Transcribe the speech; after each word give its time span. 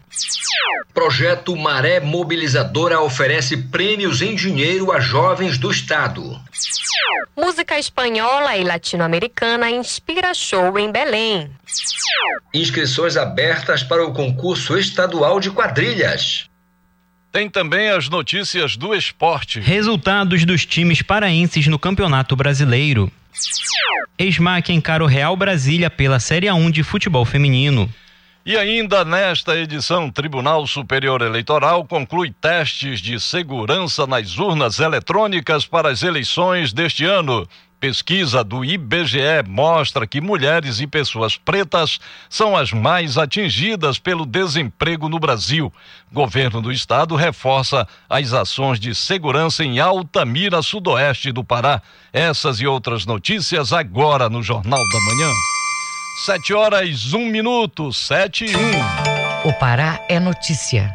Projeto 0.95 1.57
Maré 1.57 1.99
Mobilizadora 1.99 3.01
oferece 3.01 3.57
prêmios 3.57 4.23
em 4.23 4.37
dinheiro 4.37 4.93
a 4.93 5.01
jovens 5.01 5.59
do 5.59 5.69
estado. 5.69 6.41
Música 7.37 7.79
espanhola 7.79 8.57
e 8.57 8.65
latino-americana 8.65 9.71
inspira 9.71 10.33
show 10.35 10.79
em 10.79 10.91
Belém. 10.91 11.51
Inscrições 12.53 13.17
abertas 13.17 13.83
para 13.83 14.05
o 14.07 14.13
concurso 14.13 14.79
estadual 14.79 15.41
de 15.41 15.51
quadrilhas. 15.51 16.49
Tem 17.33 17.51
também 17.51 17.91
as 17.91 18.09
notícias 18.09 18.77
do 18.77 18.95
esporte. 18.95 19.59
Resultados 19.59 20.45
dos 20.45 20.65
times 20.65 21.03
paraenses 21.03 21.67
no 21.67 21.79
Campeonato 21.79 22.37
Brasileiro. 22.37 23.11
Esmaque 24.17 24.73
encara 24.73 25.03
o 25.03 25.09
Real 25.09 25.37
Brasília 25.37 25.91
pela 25.91 26.21
Série 26.21 26.47
A1 26.47 26.71
de 26.71 26.85
futebol 26.85 27.25
feminino. 27.25 27.93
E 28.47 28.59
ainda 28.59 29.07
nesta 29.07 29.57
edição, 29.57 30.11
Tribunal 30.11 30.67
Superior 30.67 31.23
Eleitoral 31.23 31.83
conclui 31.87 32.31
testes 32.31 33.01
de 33.01 33.19
segurança 33.19 34.07
nas 34.07 34.37
urnas 34.37 34.81
eletrônicas 34.81 35.65
para 35.65 35.89
as 35.89 36.03
eleições 36.03 36.71
deste 36.71 37.07
ano. 37.07 37.49
Pesquisa 37.81 38.45
do 38.45 38.63
IBGE 38.63 39.43
mostra 39.47 40.07
que 40.07 40.21
mulheres 40.21 40.79
e 40.79 40.87
pessoas 40.87 41.39
pretas 41.39 41.99
são 42.29 42.55
as 42.55 42.71
mais 42.71 43.17
atingidas 43.17 43.99
pelo 43.99 44.27
desemprego 44.27 45.09
no 45.09 45.19
Brasil. 45.19 45.73
Governo 46.13 46.61
do 46.61 46.71
Estado 46.71 47.17
reforça 47.17 47.89
as 48.11 48.35
ações 48.35 48.79
de 48.79 48.95
segurança 48.95 49.65
em 49.65 49.81
Altamira, 49.81 50.61
sudoeste 50.61 51.33
do 51.33 51.43
Pará. 51.43 51.81
Essas 52.13 52.61
e 52.61 52.67
outras 52.67 53.07
notícias 53.07 53.73
agora 53.73 54.29
no 54.29 54.43
Jornal 54.43 54.81
da 54.81 55.01
Manhã. 55.01 55.33
Sete 56.17 56.55
horas, 56.55 57.13
um 57.13 57.27
minuto, 57.27 57.93
sete 57.93 58.45
e 58.45 58.57
um. 58.57 59.49
O 59.49 59.53
Pará 59.55 60.01
é 60.09 60.21
notícia. 60.21 60.95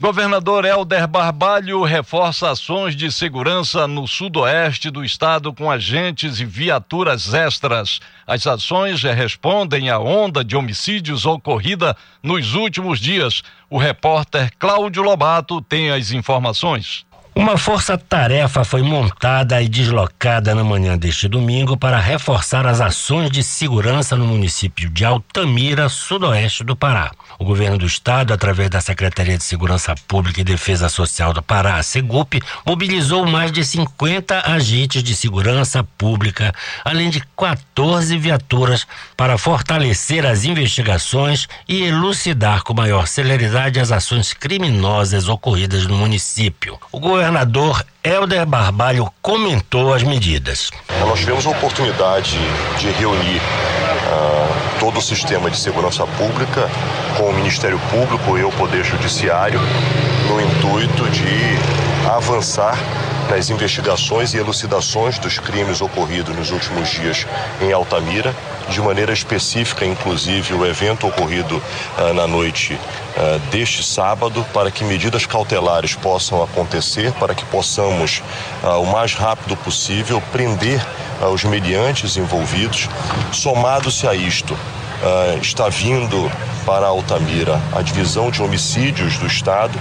Governador 0.00 0.64
Helder 0.64 1.06
Barbalho 1.06 1.82
reforça 1.82 2.50
ações 2.50 2.96
de 2.96 3.12
segurança 3.12 3.86
no 3.86 4.08
sudoeste 4.08 4.88
do 4.88 5.04
estado 5.04 5.52
com 5.52 5.70
agentes 5.70 6.40
e 6.40 6.46
viaturas 6.46 7.34
extras. 7.34 8.00
As 8.26 8.46
ações 8.46 9.02
respondem 9.02 9.90
à 9.90 9.98
onda 9.98 10.42
de 10.42 10.56
homicídios 10.56 11.26
ocorrida 11.26 11.94
nos 12.22 12.54
últimos 12.54 12.98
dias. 12.98 13.42
O 13.68 13.76
repórter 13.76 14.50
Cláudio 14.58 15.02
Lobato 15.02 15.60
tem 15.60 15.90
as 15.90 16.10
informações. 16.10 17.04
Uma 17.34 17.56
força-tarefa 17.56 18.64
foi 18.64 18.82
montada 18.82 19.62
e 19.62 19.68
deslocada 19.68 20.52
na 20.52 20.64
manhã 20.64 20.98
deste 20.98 21.28
domingo 21.28 21.76
para 21.76 21.98
reforçar 21.98 22.66
as 22.66 22.80
ações 22.80 23.30
de 23.30 23.42
segurança 23.42 24.16
no 24.16 24.26
município 24.26 24.90
de 24.90 25.04
Altamira, 25.04 25.88
sudoeste 25.88 26.64
do 26.64 26.74
Pará. 26.74 27.12
O 27.38 27.44
governo 27.44 27.78
do 27.78 27.86
estado, 27.86 28.34
através 28.34 28.68
da 28.68 28.80
Secretaria 28.80 29.38
de 29.38 29.44
Segurança 29.44 29.94
Pública 30.08 30.40
e 30.40 30.44
Defesa 30.44 30.88
Social 30.88 31.32
do 31.32 31.40
Pará, 31.40 31.76
a 31.76 31.82
Segup, 31.82 32.42
mobilizou 32.66 33.24
mais 33.24 33.52
de 33.52 33.64
50 33.64 34.50
agentes 34.50 35.02
de 35.02 35.14
segurança 35.14 35.84
pública, 35.96 36.52
além 36.84 37.08
de 37.10 37.22
14 37.38 38.18
viaturas 38.18 38.86
para 39.16 39.38
fortalecer 39.38 40.26
as 40.26 40.44
investigações 40.44 41.48
e 41.68 41.84
elucidar 41.84 42.62
com 42.62 42.74
maior 42.74 43.06
celeridade 43.06 43.78
as 43.78 43.92
ações 43.92 44.32
criminosas 44.32 45.28
ocorridas 45.28 45.86
no 45.86 45.96
município. 45.96 46.78
O 46.92 47.00
governador 47.20 47.84
Helder 48.02 48.46
Barbalho 48.46 49.12
comentou 49.20 49.92
as 49.92 50.02
medidas. 50.02 50.70
Nós 51.00 51.18
tivemos 51.18 51.44
a 51.44 51.50
oportunidade 51.50 52.38
de 52.78 52.90
reunir 52.92 53.36
uh, 53.36 54.80
todo 54.80 54.98
o 54.98 55.02
sistema 55.02 55.50
de 55.50 55.58
segurança 55.58 56.06
pública 56.06 56.66
com 57.18 57.24
o 57.24 57.34
Ministério 57.34 57.78
Público 57.90 58.38
e 58.38 58.42
o 58.42 58.50
Poder 58.52 58.82
Judiciário 58.82 59.60
no 60.30 60.40
intuito 60.40 61.10
de 61.10 62.08
avançar 62.08 62.78
nas 63.30 63.48
investigações 63.48 64.34
e 64.34 64.38
elucidações 64.38 65.16
dos 65.18 65.38
crimes 65.38 65.80
ocorridos 65.80 66.34
nos 66.36 66.50
últimos 66.50 66.88
dias 66.88 67.26
em 67.60 67.72
Altamira, 67.72 68.34
de 68.68 68.80
maneira 68.80 69.12
específica, 69.12 69.86
inclusive 69.86 70.52
o 70.52 70.66
evento 70.66 71.06
ocorrido 71.06 71.56
uh, 71.56 72.12
na 72.12 72.26
noite 72.26 72.74
uh, 72.74 73.38
deste 73.50 73.84
sábado, 73.84 74.44
para 74.52 74.70
que 74.70 74.82
medidas 74.82 75.26
cautelares 75.26 75.94
possam 75.94 76.42
acontecer, 76.42 77.12
para 77.12 77.32
que 77.32 77.44
possamos, 77.44 78.20
uh, 78.64 78.80
o 78.82 78.86
mais 78.86 79.14
rápido 79.14 79.56
possível, 79.56 80.20
prender 80.32 80.84
os 81.32 81.44
mediantes 81.44 82.16
envolvidos. 82.16 82.88
Somado-se 83.30 84.08
a 84.08 84.14
isto, 84.14 84.56
está 85.42 85.68
vindo 85.68 86.32
para 86.64 86.86
Altamira 86.86 87.60
a 87.76 87.82
divisão 87.82 88.30
de 88.30 88.42
homicídios 88.42 89.18
do 89.18 89.26
Estado, 89.26 89.78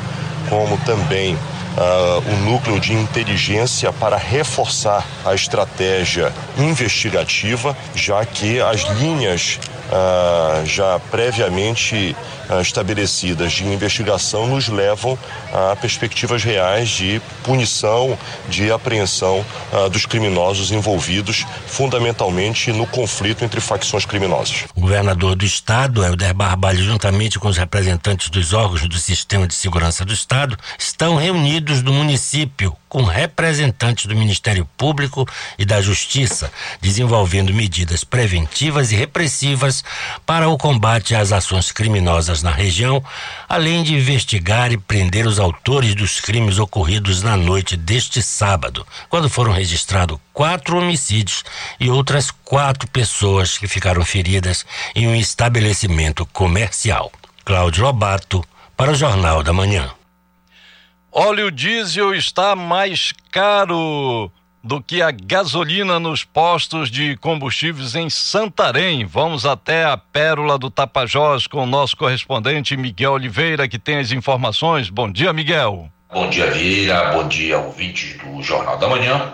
como 0.49 0.77
também 0.79 1.37
uh, 1.79 2.29
um 2.29 2.51
núcleo 2.51 2.79
de 2.79 2.93
inteligência 2.93 3.91
para 3.93 4.17
reforçar 4.17 5.05
a 5.25 5.33
estratégia 5.33 6.33
investigativa, 6.57 7.75
já 7.95 8.23
que 8.25 8.59
as 8.59 8.81
linhas 8.99 9.59
uh, 9.89 10.65
já 10.65 10.99
previamente 11.11 12.15
uh, 12.49 12.61
estabelecidas 12.61 13.53
de 13.53 13.65
investigação 13.65 14.47
nos 14.47 14.67
levam 14.67 15.17
a 15.53 15.75
perspectivas 15.75 16.43
reais 16.43 16.89
de 16.89 17.21
punição, 17.43 18.17
de 18.47 18.71
apreensão 18.71 19.45
uh, 19.73 19.89
dos 19.89 20.05
criminosos 20.05 20.71
envolvidos, 20.71 21.45
fundamentalmente 21.67 22.71
no 22.71 22.85
conflito 22.87 23.43
entre 23.43 23.59
facções 23.59 24.05
criminosas. 24.05 24.65
O 24.75 24.81
governador 24.81 25.35
do 25.35 25.45
estado, 25.45 26.03
Helder 26.03 26.33
Barbalho, 26.33 26.83
juntamente 26.83 27.39
com 27.39 27.47
os 27.47 27.57
representantes 27.57 28.29
dos 28.29 28.53
órgãos 28.53 28.87
do 28.87 28.97
sistema 28.97 29.47
de 29.47 29.53
segurança 29.53 30.05
do 30.05 30.13
estado, 30.13 30.57
estão 30.77 31.15
reunidos 31.15 31.81
no 31.81 31.93
município 31.93 32.75
com 32.89 33.03
representantes 33.03 34.07
do 34.07 34.15
Ministério 34.15 34.67
Público 34.75 35.27
e 35.57 35.63
da 35.63 35.79
Justiça, 35.79 36.51
desenvolvendo 36.81 37.53
medidas 37.53 38.03
preventivas 38.03 38.91
e 38.91 38.95
repressivas 38.95 39.83
para 40.25 40.49
o 40.49 40.57
combate 40.57 41.13
às 41.13 41.31
ações 41.31 41.71
criminosas 41.71 42.41
na 42.41 42.51
região, 42.51 43.01
além 43.47 43.83
de 43.83 43.93
investigar 43.93 44.71
e 44.71 44.77
prender 44.77 45.27
os 45.27 45.39
autores 45.39 45.93
dos 45.93 46.19
crimes 46.19 46.57
ocorridos 46.57 47.21
na 47.21 47.37
noite 47.37 47.77
deste 47.77 48.23
sábado, 48.23 48.85
quando 49.07 49.29
foram 49.29 49.51
registrados 49.51 50.17
quatro 50.33 50.77
homicídios 50.77 51.43
e 51.79 51.89
outras 51.89 52.31
quatro 52.31 52.89
pessoas 52.89 53.57
que 53.57 53.67
ficaram 53.67 54.03
feridas 54.03 54.65
em 54.95 55.07
um 55.07 55.15
estabelecimento 55.15 56.25
comercial. 56.27 57.11
Cláudio 57.45 57.83
Lobato, 57.83 58.43
para 58.75 58.91
o 58.91 58.95
Jornal 58.95 59.43
da 59.43 59.53
Manhã. 59.53 59.98
Óleo 61.11 61.49
diesel 61.49 62.13
está 62.13 62.55
mais 62.55 63.11
caro 63.31 64.31
do 64.63 64.79
que 64.79 65.01
a 65.01 65.09
gasolina 65.09 65.99
nos 65.99 66.23
postos 66.23 66.91
de 66.91 67.17
combustíveis 67.17 67.95
em 67.95 68.11
Santarém. 68.11 69.05
Vamos 69.05 69.43
até 69.43 69.85
a 69.85 69.97
Pérola 69.97 70.59
do 70.59 70.69
Tapajós 70.69 71.47
com 71.47 71.63
o 71.63 71.65
nosso 71.65 71.97
correspondente 71.97 72.77
Miguel 72.77 73.13
Oliveira, 73.13 73.67
que 73.67 73.79
tem 73.79 73.97
as 73.97 74.11
informações. 74.11 74.91
Bom 74.91 75.11
dia, 75.11 75.33
Miguel. 75.33 75.89
Bom 76.13 76.29
dia, 76.29 76.51
Vieira. 76.51 77.11
Bom 77.11 77.27
dia, 77.27 77.57
ouvintes 77.57 78.15
do 78.19 78.43
Jornal 78.43 78.77
da 78.77 78.87
Manhã. 78.87 79.33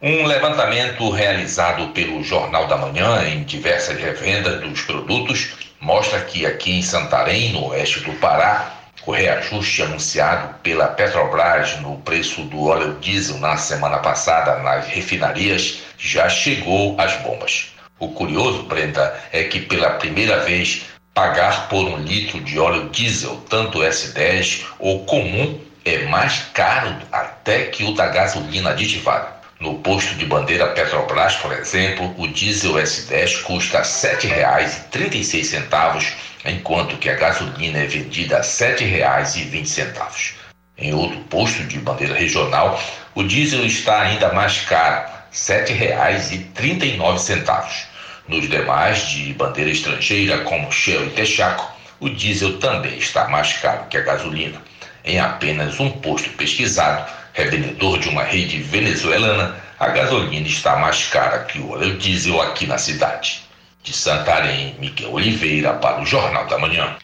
Um 0.00 0.26
levantamento 0.26 1.10
realizado 1.10 1.88
pelo 1.88 2.22
Jornal 2.22 2.68
da 2.68 2.76
Manhã 2.76 3.26
em 3.28 3.42
diversas 3.42 3.98
revendas 3.98 4.60
dos 4.60 4.82
produtos 4.82 5.56
mostra 5.80 6.20
que 6.20 6.46
aqui 6.46 6.78
em 6.78 6.82
Santarém, 6.82 7.52
no 7.52 7.66
oeste 7.68 8.00
do 8.00 8.12
Pará, 8.14 8.75
o 9.06 9.12
reajuste 9.12 9.82
anunciado 9.82 10.52
pela 10.64 10.88
Petrobras 10.88 11.80
no 11.80 11.96
preço 11.98 12.42
do 12.42 12.64
óleo 12.64 12.98
diesel 13.00 13.38
na 13.38 13.56
semana 13.56 13.98
passada 13.98 14.58
nas 14.58 14.86
refinarias 14.88 15.82
já 15.96 16.28
chegou 16.28 17.00
às 17.00 17.14
bombas. 17.22 17.72
O 18.00 18.08
curioso, 18.08 18.64
Brenda, 18.64 19.18
é 19.32 19.44
que 19.44 19.60
pela 19.60 19.90
primeira 19.90 20.40
vez 20.40 20.86
pagar 21.14 21.68
por 21.68 21.86
um 21.86 21.98
litro 21.98 22.40
de 22.40 22.58
óleo 22.58 22.90
diesel, 22.90 23.40
tanto 23.48 23.78
S10 23.78 24.66
ou 24.78 25.04
comum, 25.06 25.58
é 25.84 26.04
mais 26.06 26.42
caro 26.52 26.96
até 27.12 27.66
que 27.66 27.84
o 27.84 27.94
da 27.94 28.08
gasolina 28.08 28.70
aditivada. 28.70 29.35
No 29.58 29.78
posto 29.78 30.14
de 30.16 30.26
bandeira 30.26 30.66
Petrobras, 30.68 31.36
por 31.36 31.50
exemplo, 31.50 32.14
o 32.18 32.28
diesel 32.28 32.74
S10 32.74 33.42
custa 33.42 33.78
R$ 33.78 33.84
7,36, 33.84 36.12
enquanto 36.44 36.98
que 36.98 37.08
a 37.08 37.14
gasolina 37.14 37.78
é 37.78 37.86
vendida 37.86 38.36
a 38.36 38.40
R$ 38.40 38.46
7,20. 38.46 40.34
Em 40.76 40.92
outro 40.92 41.18
posto 41.30 41.64
de 41.64 41.78
bandeira 41.78 42.14
regional, 42.14 42.78
o 43.14 43.22
diesel 43.22 43.64
está 43.64 44.02
ainda 44.02 44.30
mais 44.34 44.60
caro, 44.60 45.08
R$ 45.08 45.14
7,39. 45.32 47.86
Nos 48.28 48.50
demais 48.50 49.08
de 49.08 49.32
bandeira 49.32 49.70
estrangeira, 49.70 50.40
como 50.40 50.70
Shell 50.70 51.06
e 51.06 51.10
Texaco, 51.10 51.74
o 51.98 52.10
diesel 52.10 52.58
também 52.58 52.98
está 52.98 53.26
mais 53.28 53.54
caro 53.54 53.86
que 53.88 53.96
a 53.96 54.02
gasolina. 54.02 54.60
Em 55.02 55.18
apenas 55.18 55.80
um 55.80 55.90
posto 55.90 56.28
pesquisado, 56.30 57.10
revendedor 57.36 57.98
de 57.98 58.08
uma 58.08 58.22
rede 58.22 58.58
venezuelana, 58.62 59.54
a 59.78 59.88
gasolina 59.88 60.48
está 60.48 60.76
mais 60.76 61.04
cara 61.04 61.40
que 61.44 61.58
o 61.58 61.70
óleo 61.72 61.98
diesel 61.98 62.40
aqui 62.40 62.66
na 62.66 62.78
cidade. 62.78 63.42
De 63.82 63.92
Santarém, 63.92 64.74
Miguel 64.78 65.12
Oliveira 65.12 65.74
para 65.74 66.00
o 66.00 66.06
Jornal 66.06 66.46
da 66.46 66.58
Manhã. 66.58 66.96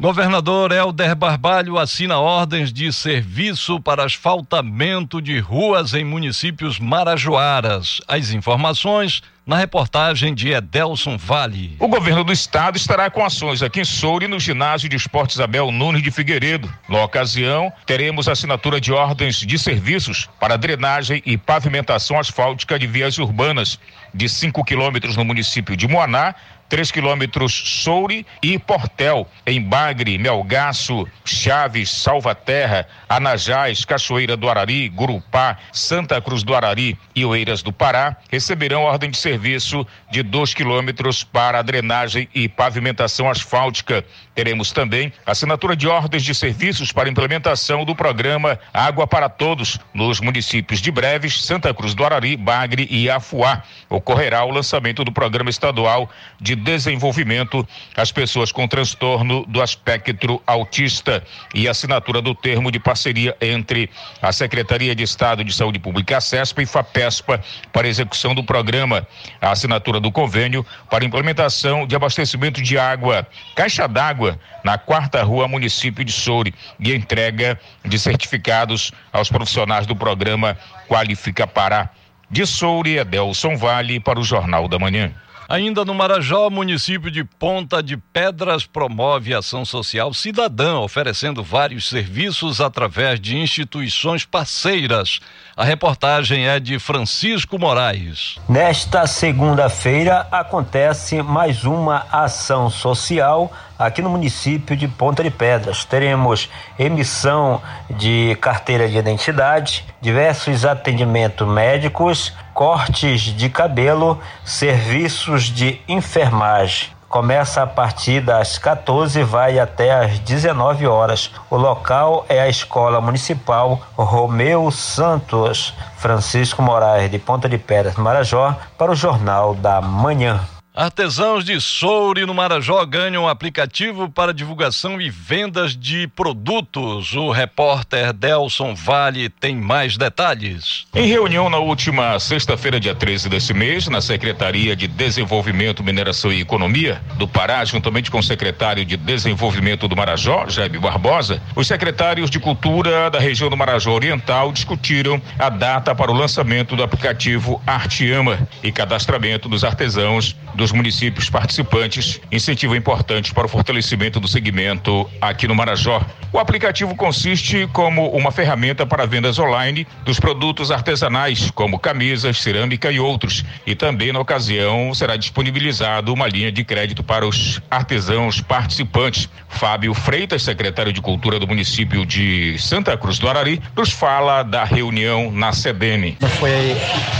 Governador 0.00 0.72
Helder 0.72 1.14
Barbalho 1.14 1.78
assina 1.78 2.18
ordens 2.18 2.72
de 2.72 2.90
serviço 2.90 3.78
para 3.78 4.02
asfaltamento 4.02 5.20
de 5.20 5.38
ruas 5.38 5.92
em 5.92 6.06
municípios 6.06 6.78
marajoaras. 6.80 8.00
As 8.08 8.30
informações 8.30 9.22
na 9.46 9.58
reportagem 9.58 10.34
de 10.34 10.52
Edelson 10.52 11.18
Vale. 11.18 11.76
O 11.78 11.86
governo 11.86 12.24
do 12.24 12.32
estado 12.32 12.78
estará 12.78 13.10
com 13.10 13.22
ações 13.22 13.62
aqui 13.62 13.80
em 13.80 13.84
Soure, 13.84 14.26
no 14.26 14.40
ginásio 14.40 14.88
de 14.88 14.96
esportes 14.96 15.38
Abel 15.38 15.70
Nunes 15.70 16.02
de 16.02 16.10
Figueiredo. 16.10 16.72
Na 16.88 17.04
ocasião, 17.04 17.70
teremos 17.84 18.26
assinatura 18.26 18.80
de 18.80 18.92
ordens 18.92 19.36
de 19.36 19.58
serviços 19.58 20.30
para 20.40 20.56
drenagem 20.56 21.22
e 21.26 21.36
pavimentação 21.36 22.18
asfáltica 22.18 22.78
de 22.78 22.86
vias 22.86 23.18
urbanas 23.18 23.78
de 24.14 24.30
5 24.30 24.64
quilômetros 24.64 25.14
no 25.14 25.26
município 25.26 25.76
de 25.76 25.86
Moaná 25.86 26.34
3 26.70 26.92
quilômetros 26.92 27.82
Soure 27.82 28.24
e 28.40 28.58
Portel, 28.58 29.26
em 29.44 29.60
Bagre, 29.60 30.16
Melgaço, 30.16 31.06
Chaves, 31.24 31.90
Salvaterra, 31.90 32.86
Anajás, 33.08 33.84
Cachoeira 33.84 34.36
do 34.36 34.48
Arari, 34.48 34.88
Gurupá, 34.88 35.58
Santa 35.72 36.20
Cruz 36.22 36.44
do 36.44 36.54
Arari 36.54 36.96
e 37.14 37.24
Oeiras 37.24 37.60
do 37.60 37.72
Pará, 37.72 38.16
receberão 38.30 38.84
ordem 38.84 39.10
de 39.10 39.16
serviço 39.16 39.84
de 40.10 40.22
2 40.22 40.54
quilômetros 40.54 41.24
para 41.24 41.58
a 41.58 41.62
drenagem 41.62 42.28
e 42.32 42.48
pavimentação 42.48 43.28
asfáltica. 43.28 44.04
Teremos 44.40 44.72
também 44.72 45.12
assinatura 45.26 45.76
de 45.76 45.86
ordens 45.86 46.22
de 46.22 46.34
serviços 46.34 46.92
para 46.92 47.10
implementação 47.10 47.84
do 47.84 47.94
programa 47.94 48.58
Água 48.72 49.06
para 49.06 49.28
Todos 49.28 49.78
nos 49.92 50.18
municípios 50.18 50.80
de 50.80 50.90
Breves, 50.90 51.44
Santa 51.44 51.74
Cruz 51.74 51.92
do 51.92 52.02
Arari, 52.02 52.38
Bagre 52.38 52.88
e 52.90 53.10
Afuá. 53.10 53.62
Ocorrerá 53.90 54.42
o 54.46 54.50
lançamento 54.50 55.04
do 55.04 55.12
programa 55.12 55.50
estadual 55.50 56.08
de 56.40 56.56
desenvolvimento 56.56 57.68
às 57.94 58.10
pessoas 58.10 58.50
com 58.50 58.66
transtorno 58.66 59.44
do 59.44 59.62
espectro 59.62 60.42
autista 60.46 61.22
e 61.54 61.68
assinatura 61.68 62.22
do 62.22 62.34
termo 62.34 62.72
de 62.72 62.80
parceria 62.80 63.36
entre 63.42 63.90
a 64.22 64.32
Secretaria 64.32 64.94
de 64.94 65.02
Estado 65.02 65.44
de 65.44 65.52
Saúde 65.52 65.78
Pública, 65.78 66.16
a 66.16 66.20
CESPA 66.22 66.62
e 66.62 66.66
FAPESPA 66.66 67.44
para 67.74 67.86
execução 67.86 68.34
do 68.34 68.42
programa, 68.42 69.06
a 69.38 69.50
assinatura 69.50 70.00
do 70.00 70.10
convênio 70.10 70.64
para 70.88 71.04
implementação 71.04 71.86
de 71.86 71.94
abastecimento 71.94 72.62
de 72.62 72.78
água, 72.78 73.26
caixa 73.54 73.86
d'água 73.86 74.29
na 74.62 74.76
quarta 74.76 75.22
rua 75.22 75.48
município 75.48 76.04
de 76.04 76.12
Soure 76.12 76.54
e 76.78 76.94
entrega 76.94 77.58
de 77.84 77.98
certificados 77.98 78.92
aos 79.12 79.28
profissionais 79.28 79.86
do 79.86 79.96
programa 79.96 80.56
Qualifica 80.88 81.46
Pará. 81.46 81.90
De 82.30 82.46
Soure, 82.46 83.00
Adelson 83.00 83.56
Vale 83.56 83.98
para 83.98 84.20
o 84.20 84.24
Jornal 84.24 84.68
da 84.68 84.78
Manhã. 84.78 85.12
Ainda 85.50 85.84
no 85.84 85.92
Marajó, 85.92 86.46
o 86.46 86.50
município 86.50 87.10
de 87.10 87.24
Ponta 87.24 87.82
de 87.82 87.96
Pedras 87.96 88.64
promove 88.64 89.34
ação 89.34 89.64
social 89.64 90.14
cidadã, 90.14 90.78
oferecendo 90.78 91.42
vários 91.42 91.88
serviços 91.88 92.60
através 92.60 93.18
de 93.18 93.36
instituições 93.36 94.24
parceiras. 94.24 95.18
A 95.56 95.64
reportagem 95.64 96.46
é 96.46 96.60
de 96.60 96.78
Francisco 96.78 97.58
Moraes. 97.58 98.36
Nesta 98.48 99.08
segunda-feira 99.08 100.28
acontece 100.30 101.20
mais 101.20 101.64
uma 101.64 102.06
ação 102.12 102.70
social 102.70 103.52
aqui 103.80 104.02
no 104.02 104.10
município 104.10 104.76
de 104.76 104.86
Ponta 104.86 105.22
de 105.22 105.30
Pedras. 105.30 105.86
Teremos 105.86 106.50
emissão 106.78 107.62
de 107.88 108.36
carteira 108.40 108.86
de 108.86 108.98
identidade, 108.98 109.86
diversos 110.02 110.66
atendimentos 110.66 111.48
médicos, 111.48 112.34
cortes 112.52 113.22
de 113.22 113.48
cabelo, 113.48 114.20
serviços 114.44 115.44
de 115.44 115.80
enfermagem. 115.88 116.90
Começa 117.08 117.62
a 117.62 117.66
partir 117.66 118.20
das 118.20 118.56
14 118.56 119.18
e 119.18 119.24
vai 119.24 119.58
até 119.58 119.92
às 119.92 120.20
19 120.20 120.86
horas. 120.86 121.32
O 121.50 121.56
local 121.56 122.24
é 122.28 122.38
a 122.38 122.48
Escola 122.48 123.00
Municipal 123.00 123.80
Romeu 123.96 124.70
Santos, 124.70 125.74
Francisco 125.96 126.62
Moraes, 126.62 127.10
de 127.10 127.18
Ponta 127.18 127.48
de 127.48 127.58
Pedras, 127.58 127.96
Marajó, 127.96 128.54
para 128.78 128.92
o 128.92 128.94
Jornal 128.94 129.54
da 129.54 129.80
Manhã. 129.80 130.40
Artesãos 130.80 131.44
de 131.44 131.60
Soure 131.60 132.24
no 132.24 132.32
Marajó 132.32 132.82
ganham 132.86 133.28
aplicativo 133.28 134.08
para 134.08 134.32
divulgação 134.32 134.98
e 134.98 135.10
vendas 135.10 135.76
de 135.76 136.08
produtos. 136.08 137.12
O 137.12 137.30
repórter 137.30 138.14
Delson 138.14 138.74
Vale 138.74 139.28
tem 139.28 139.54
mais 139.54 139.98
detalhes. 139.98 140.86
Em 140.94 141.06
reunião 141.06 141.50
na 141.50 141.58
última 141.58 142.18
sexta-feira, 142.18 142.80
dia 142.80 142.94
13 142.94 143.28
desse 143.28 143.52
mês, 143.52 143.88
na 143.88 144.00
Secretaria 144.00 144.74
de 144.74 144.88
Desenvolvimento, 144.88 145.84
Mineração 145.84 146.32
e 146.32 146.40
Economia 146.40 147.02
do 147.18 147.28
Pará, 147.28 147.62
juntamente 147.62 148.10
com 148.10 148.20
o 148.20 148.22
secretário 148.22 148.82
de 148.82 148.96
Desenvolvimento 148.96 149.86
do 149.86 149.94
Marajó, 149.94 150.48
Jaime 150.48 150.78
Barbosa, 150.78 151.42
os 151.54 151.66
secretários 151.66 152.30
de 152.30 152.40
Cultura 152.40 153.10
da 153.10 153.20
região 153.20 153.50
do 153.50 153.56
Marajó 153.56 153.92
Oriental 153.92 154.50
discutiram 154.50 155.20
a 155.38 155.50
data 155.50 155.94
para 155.94 156.10
o 156.10 156.14
lançamento 156.14 156.74
do 156.74 156.82
aplicativo 156.82 157.60
Arteama 157.66 158.48
e 158.62 158.72
cadastramento 158.72 159.46
dos 159.46 159.62
artesãos 159.62 160.34
dos 160.54 160.69
municípios 160.72 161.28
participantes, 161.28 162.20
incentivo 162.30 162.74
importante 162.74 163.32
para 163.32 163.46
o 163.46 163.48
fortalecimento 163.48 164.20
do 164.20 164.28
segmento 164.28 165.08
aqui 165.20 165.46
no 165.46 165.54
Marajó. 165.54 166.04
O 166.32 166.38
aplicativo 166.38 166.94
consiste 166.94 167.68
como 167.72 168.08
uma 168.10 168.30
ferramenta 168.30 168.86
para 168.86 169.06
vendas 169.06 169.38
online 169.38 169.86
dos 170.04 170.20
produtos 170.20 170.70
artesanais, 170.70 171.50
como 171.50 171.78
camisas, 171.78 172.40
cerâmica 172.40 172.90
e 172.90 173.00
outros. 173.00 173.44
E 173.66 173.74
também, 173.74 174.12
na 174.12 174.20
ocasião, 174.20 174.94
será 174.94 175.16
disponibilizado 175.16 176.12
uma 176.12 176.28
linha 176.28 176.52
de 176.52 176.62
crédito 176.62 177.02
para 177.02 177.26
os 177.26 177.60
artesãos 177.70 178.40
participantes. 178.40 179.28
Fábio 179.48 179.92
Freitas, 179.92 180.42
secretário 180.42 180.92
de 180.92 181.00
Cultura 181.00 181.38
do 181.38 181.46
município 181.46 182.06
de 182.06 182.56
Santa 182.58 182.96
Cruz 182.96 183.18
do 183.18 183.28
Arari, 183.28 183.60
nos 183.76 183.90
fala 183.90 184.42
da 184.42 184.64
reunião 184.64 185.32
na 185.32 185.52
SEDENE. 185.52 186.16
Foi 186.38 186.76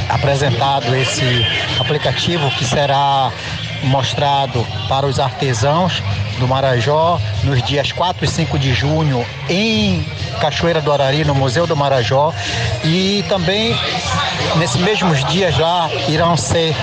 apresentado 0.09 0.95
esse 0.95 1.45
aplicativo 1.79 2.49
que 2.53 2.65
será 2.65 3.30
mostrado 3.85 4.67
para 4.89 5.07
os 5.07 5.19
artesãos 5.19 6.03
do 6.39 6.49
Marajó 6.49 7.21
nos 7.45 7.63
dias 7.63 7.93
4 7.93 8.25
e 8.25 8.29
5 8.29 8.59
de 8.59 8.75
junho 8.75 9.25
em 9.49 10.05
Cachoeira 10.41 10.81
do 10.81 10.91
Arari, 10.93 11.25
no 11.25 11.35
Museu 11.35 11.67
do 11.67 11.77
Marajó. 11.77 12.33
E 12.85 13.25
também 13.29 13.79
nesses 14.57 14.81
mesmos 14.81 15.25
dias 15.27 15.57
lá 15.59 15.89
irão 16.09 16.37
ser 16.37 16.75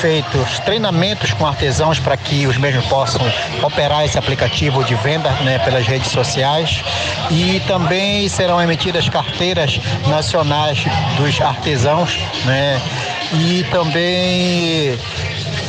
feitos 0.00 0.58
treinamentos 0.60 1.32
com 1.32 1.46
artesãos 1.46 1.98
para 1.98 2.16
que 2.16 2.46
os 2.46 2.58
mesmos 2.58 2.84
possam 2.86 3.20
operar 3.62 4.04
esse 4.04 4.18
aplicativo 4.18 4.84
de 4.84 4.94
venda 4.96 5.30
né, 5.42 5.58
pelas 5.58 5.86
redes 5.86 6.10
sociais. 6.10 6.82
E 7.30 7.60
também 7.66 8.28
serão 8.28 8.62
emitidas 8.62 9.08
carteiras 9.08 9.80
nacionais 10.06 10.84
dos 11.16 11.40
artesãos, 11.40 12.16
né? 12.44 12.80
E 13.32 13.64
também 13.72 14.96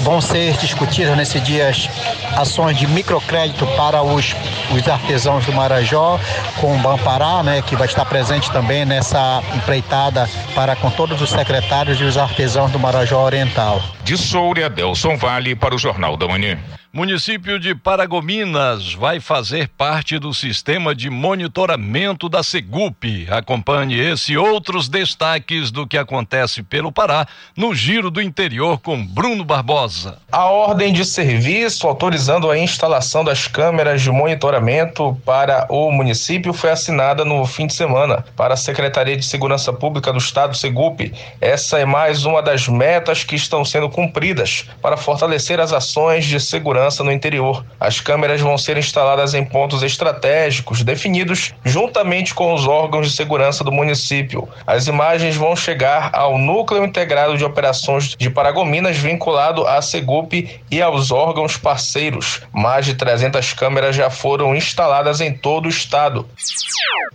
vão 0.08 0.22
ser 0.22 0.56
discutidas 0.56 1.18
nesses 1.18 1.44
dias 1.44 1.90
ações 2.38 2.78
de 2.78 2.88
microcrédito 2.88 3.68
para 3.76 4.02
os, 4.02 4.34
os 4.74 4.88
artesãos 4.88 5.46
do 5.46 5.52
Marajó, 5.52 6.18
com 6.62 6.78
o 6.78 6.80
Bampará, 6.80 7.44
né, 7.44 7.62
que 7.62 7.76
vai 7.76 7.88
estar 7.88 8.06
presente 8.06 8.50
também 8.50 8.86
nessa 8.86 9.44
empreitada 9.54 10.30
para 10.56 10.78
com 10.78 10.90
todos 10.90 11.22
os 11.22 11.30
secretários 11.30 12.00
e 12.00 12.06
os 12.06 12.18
artesãos 12.18 12.72
do 12.72 12.80
Marajó 12.80 13.22
Oriental. 13.22 13.84
De 14.06 14.18
Soura, 14.18 14.70
Delson 14.70 15.18
Vale 15.18 15.58
para 15.58 15.76
o 15.76 15.78
Jornal 15.78 16.16
da 16.16 16.26
Manhã. 16.26 16.58
Município 16.98 17.60
de 17.60 17.76
Paragominas 17.76 18.96
vai 18.96 19.20
fazer 19.20 19.68
parte 19.68 20.18
do 20.18 20.34
sistema 20.34 20.96
de 20.96 21.12
monitoramento 21.12 22.28
da 22.28 22.42
Segup. 22.42 23.28
Acompanhe 23.30 24.00
esse 24.00 24.34
e 24.34 24.38
outros 24.40 24.90
destaques 24.90 25.70
do 25.70 25.86
que 25.86 25.96
acontece 25.96 26.64
pelo 26.64 26.92
Pará 26.92 27.28
no 27.56 27.76
Giro 27.76 28.10
do 28.10 28.20
Interior 28.20 28.80
com 28.80 29.06
Bruno 29.06 29.46
Barbosa. 29.46 30.18
A 30.32 30.46
ordem 30.46 30.92
de 30.92 31.06
serviço 31.06 31.88
autorizando 31.88 32.50
a 32.50 32.58
instalação 32.58 33.24
das 33.24 33.48
câmeras 33.48 34.02
de 34.02 34.10
monitoramento 34.10 35.16
para 35.24 35.68
o 35.70 35.92
município 35.92 36.52
foi 36.52 36.72
assinada 36.72 37.24
no 37.24 37.46
fim 37.46 37.68
de 37.68 37.76
semana 37.76 38.26
para 38.36 38.56
a 38.56 38.58
Secretaria 38.58 39.16
de 39.16 39.24
Segurança 39.24 39.72
Pública 39.72 40.12
do 40.12 40.18
Estado, 40.18 40.58
Segup. 40.58 41.14
Essa 41.40 41.78
é 41.78 41.86
mais 41.86 42.26
uma 42.26 42.42
das 42.42 42.68
metas 42.68 43.24
que 43.24 43.36
estão 43.36 43.64
sendo 43.64 43.88
cumpridas 43.88 44.66
para 44.82 44.98
fortalecer 44.98 45.60
as 45.60 45.72
ações 45.72 46.26
de 46.26 46.40
segurança 46.40 46.87
segurança 46.88 47.04
no 47.04 47.12
interior. 47.12 47.66
As 47.80 48.00
câmeras 48.00 48.42
vão 48.42 48.58
ser 48.58 48.78
instaladas 48.78 49.34
em 49.34 49.44
pontos 49.44 49.84
estratégicos 49.84 50.84
definidos 50.84 51.54
juntamente 51.64 52.34
com 52.34 52.54
os 52.54 52.68
órgãos 52.68 53.10
de 53.10 53.16
segurança 53.16 53.64
do 53.64 53.72
município. 53.72 54.48
As 54.66 54.88
imagens 54.88 55.36
vão 55.36 55.56
chegar 55.56 56.10
ao 56.14 56.38
Núcleo 56.38 56.84
Integrado 56.84 57.38
de 57.38 57.44
Operações 57.44 58.16
de 58.16 58.30
Paragominas, 58.30 58.98
vinculado 58.98 59.68
à 59.68 59.82
Segup 59.82 60.34
e 60.72 60.82
aos 60.82 61.12
órgãos 61.12 61.58
parceiros. 61.58 62.42
Mais 62.52 62.86
de 62.86 62.96
300 62.96 63.54
câmeras 63.54 63.96
já 63.96 64.10
foram 64.10 64.56
instaladas 64.56 65.22
em 65.22 65.34
todo 65.34 65.66
o 65.66 65.70
estado. 65.70 66.26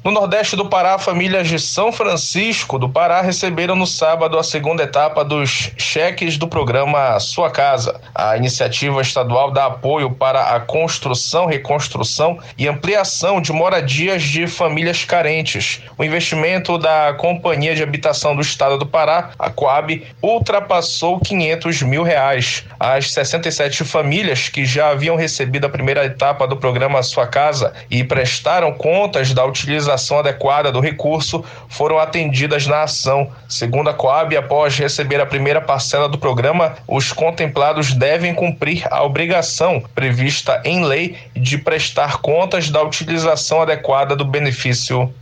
No 0.04 0.10
Nordeste 0.10 0.56
do 0.56 0.68
Pará, 0.68 0.98
famílias 0.98 1.46
de 1.46 1.60
São 1.60 1.92
Francisco 1.92 2.76
do 2.76 2.88
Pará 2.88 3.20
receberam 3.20 3.76
no 3.76 3.86
sábado 3.86 4.36
a 4.36 4.42
segunda 4.42 4.82
etapa 4.82 5.24
dos 5.24 5.70
cheques 5.76 6.36
do 6.36 6.48
programa 6.48 7.20
Sua 7.20 7.52
Casa. 7.52 8.00
A 8.12 8.36
iniciativa 8.36 9.00
estadual 9.00 9.51
dá 9.52 9.66
apoio 9.66 10.10
para 10.10 10.56
a 10.56 10.60
construção, 10.60 11.46
reconstrução 11.46 12.38
e 12.56 12.66
ampliação 12.66 13.40
de 13.40 13.52
moradias 13.52 14.22
de 14.22 14.46
famílias 14.46 15.04
carentes. 15.04 15.82
O 15.96 16.04
investimento 16.04 16.78
da 16.78 17.14
Companhia 17.14 17.74
de 17.74 17.82
Habitação 17.82 18.34
do 18.34 18.42
Estado 18.42 18.78
do 18.78 18.86
Pará, 18.86 19.30
a 19.38 19.50
Coab, 19.50 20.02
ultrapassou 20.22 21.20
500 21.20 21.82
mil 21.82 22.02
reais. 22.02 22.64
As 22.80 23.12
67 23.12 23.84
famílias 23.84 24.48
que 24.48 24.64
já 24.64 24.90
haviam 24.90 25.16
recebido 25.16 25.66
a 25.66 25.70
primeira 25.70 26.04
etapa 26.04 26.46
do 26.46 26.56
programa 26.56 27.02
Sua 27.02 27.26
Casa 27.26 27.72
e 27.90 28.02
prestaram 28.02 28.72
contas 28.72 29.32
da 29.32 29.44
utilização 29.44 30.18
adequada 30.18 30.72
do 30.72 30.80
recurso 30.80 31.44
foram 31.68 31.98
atendidas 31.98 32.66
na 32.66 32.82
ação. 32.82 33.30
Segundo 33.48 33.90
a 33.90 33.94
Coab, 33.94 34.36
após 34.36 34.78
receber 34.78 35.20
a 35.20 35.26
primeira 35.26 35.60
parcela 35.60 36.08
do 36.08 36.18
programa, 36.18 36.74
os 36.88 37.12
contemplados 37.12 37.92
devem 37.92 38.34
cumprir 38.34 38.86
a 38.90 39.02
obrigação 39.02 39.41
obrigação 39.42 39.82
prevista 39.94 40.62
em 40.64 40.84
lei 40.84 41.16
de 41.34 41.58
prestar 41.58 42.18
contas 42.18 42.70
da 42.70 42.80
utilização 42.80 43.60
adequada 43.60 44.14
do 44.14 44.24
benefício. 44.24 45.12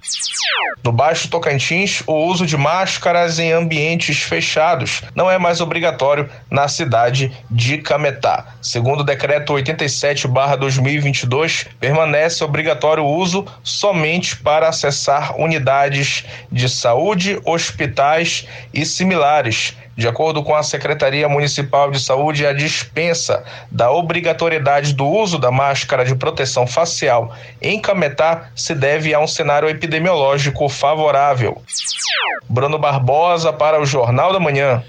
No 0.84 0.92
Baixo 0.92 1.28
Tocantins, 1.28 2.02
o 2.06 2.14
uso 2.26 2.46
de 2.46 2.56
máscaras 2.56 3.38
em 3.38 3.52
ambientes 3.52 4.22
fechados 4.22 5.02
não 5.14 5.30
é 5.30 5.38
mais 5.38 5.60
obrigatório 5.60 6.28
na 6.50 6.68
cidade 6.68 7.30
de 7.50 7.78
Cametá. 7.78 8.54
Segundo 8.62 9.00
o 9.00 9.04
decreto 9.04 9.52
87/2022, 9.52 11.66
permanece 11.78 12.42
obrigatório 12.42 13.04
o 13.04 13.14
uso 13.14 13.44
somente 13.62 14.36
para 14.36 14.68
acessar 14.68 15.38
unidades 15.38 16.24
de 16.50 16.66
saúde, 16.68 17.38
hospitais 17.44 18.46
e 18.72 18.86
similares 18.86 19.76
de 19.96 20.08
acordo 20.08 20.42
com 20.42 20.54
a 20.54 20.62
Secretaria 20.62 21.28
Municipal 21.28 21.90
de 21.90 22.00
Saúde, 22.00 22.46
a 22.46 22.52
dispensa 22.52 23.44
da 23.70 23.90
obrigatoriedade 23.90 24.94
do 24.94 25.06
uso 25.06 25.38
da 25.38 25.50
máscara 25.50 26.04
de 26.04 26.14
proteção 26.14 26.66
facial 26.66 27.34
em 27.60 27.80
Cametá 27.80 28.50
se 28.54 28.74
deve 28.74 29.12
a 29.12 29.20
um 29.20 29.26
cenário 29.26 29.68
epidemiológico 29.68 30.68
favorável. 30.68 31.62
Bruno 32.48 32.78
Barbosa 32.78 33.52
para 33.52 33.80
o 33.80 33.86
Jornal 33.86 34.32
da 34.32 34.40
Manhã. 34.40 34.82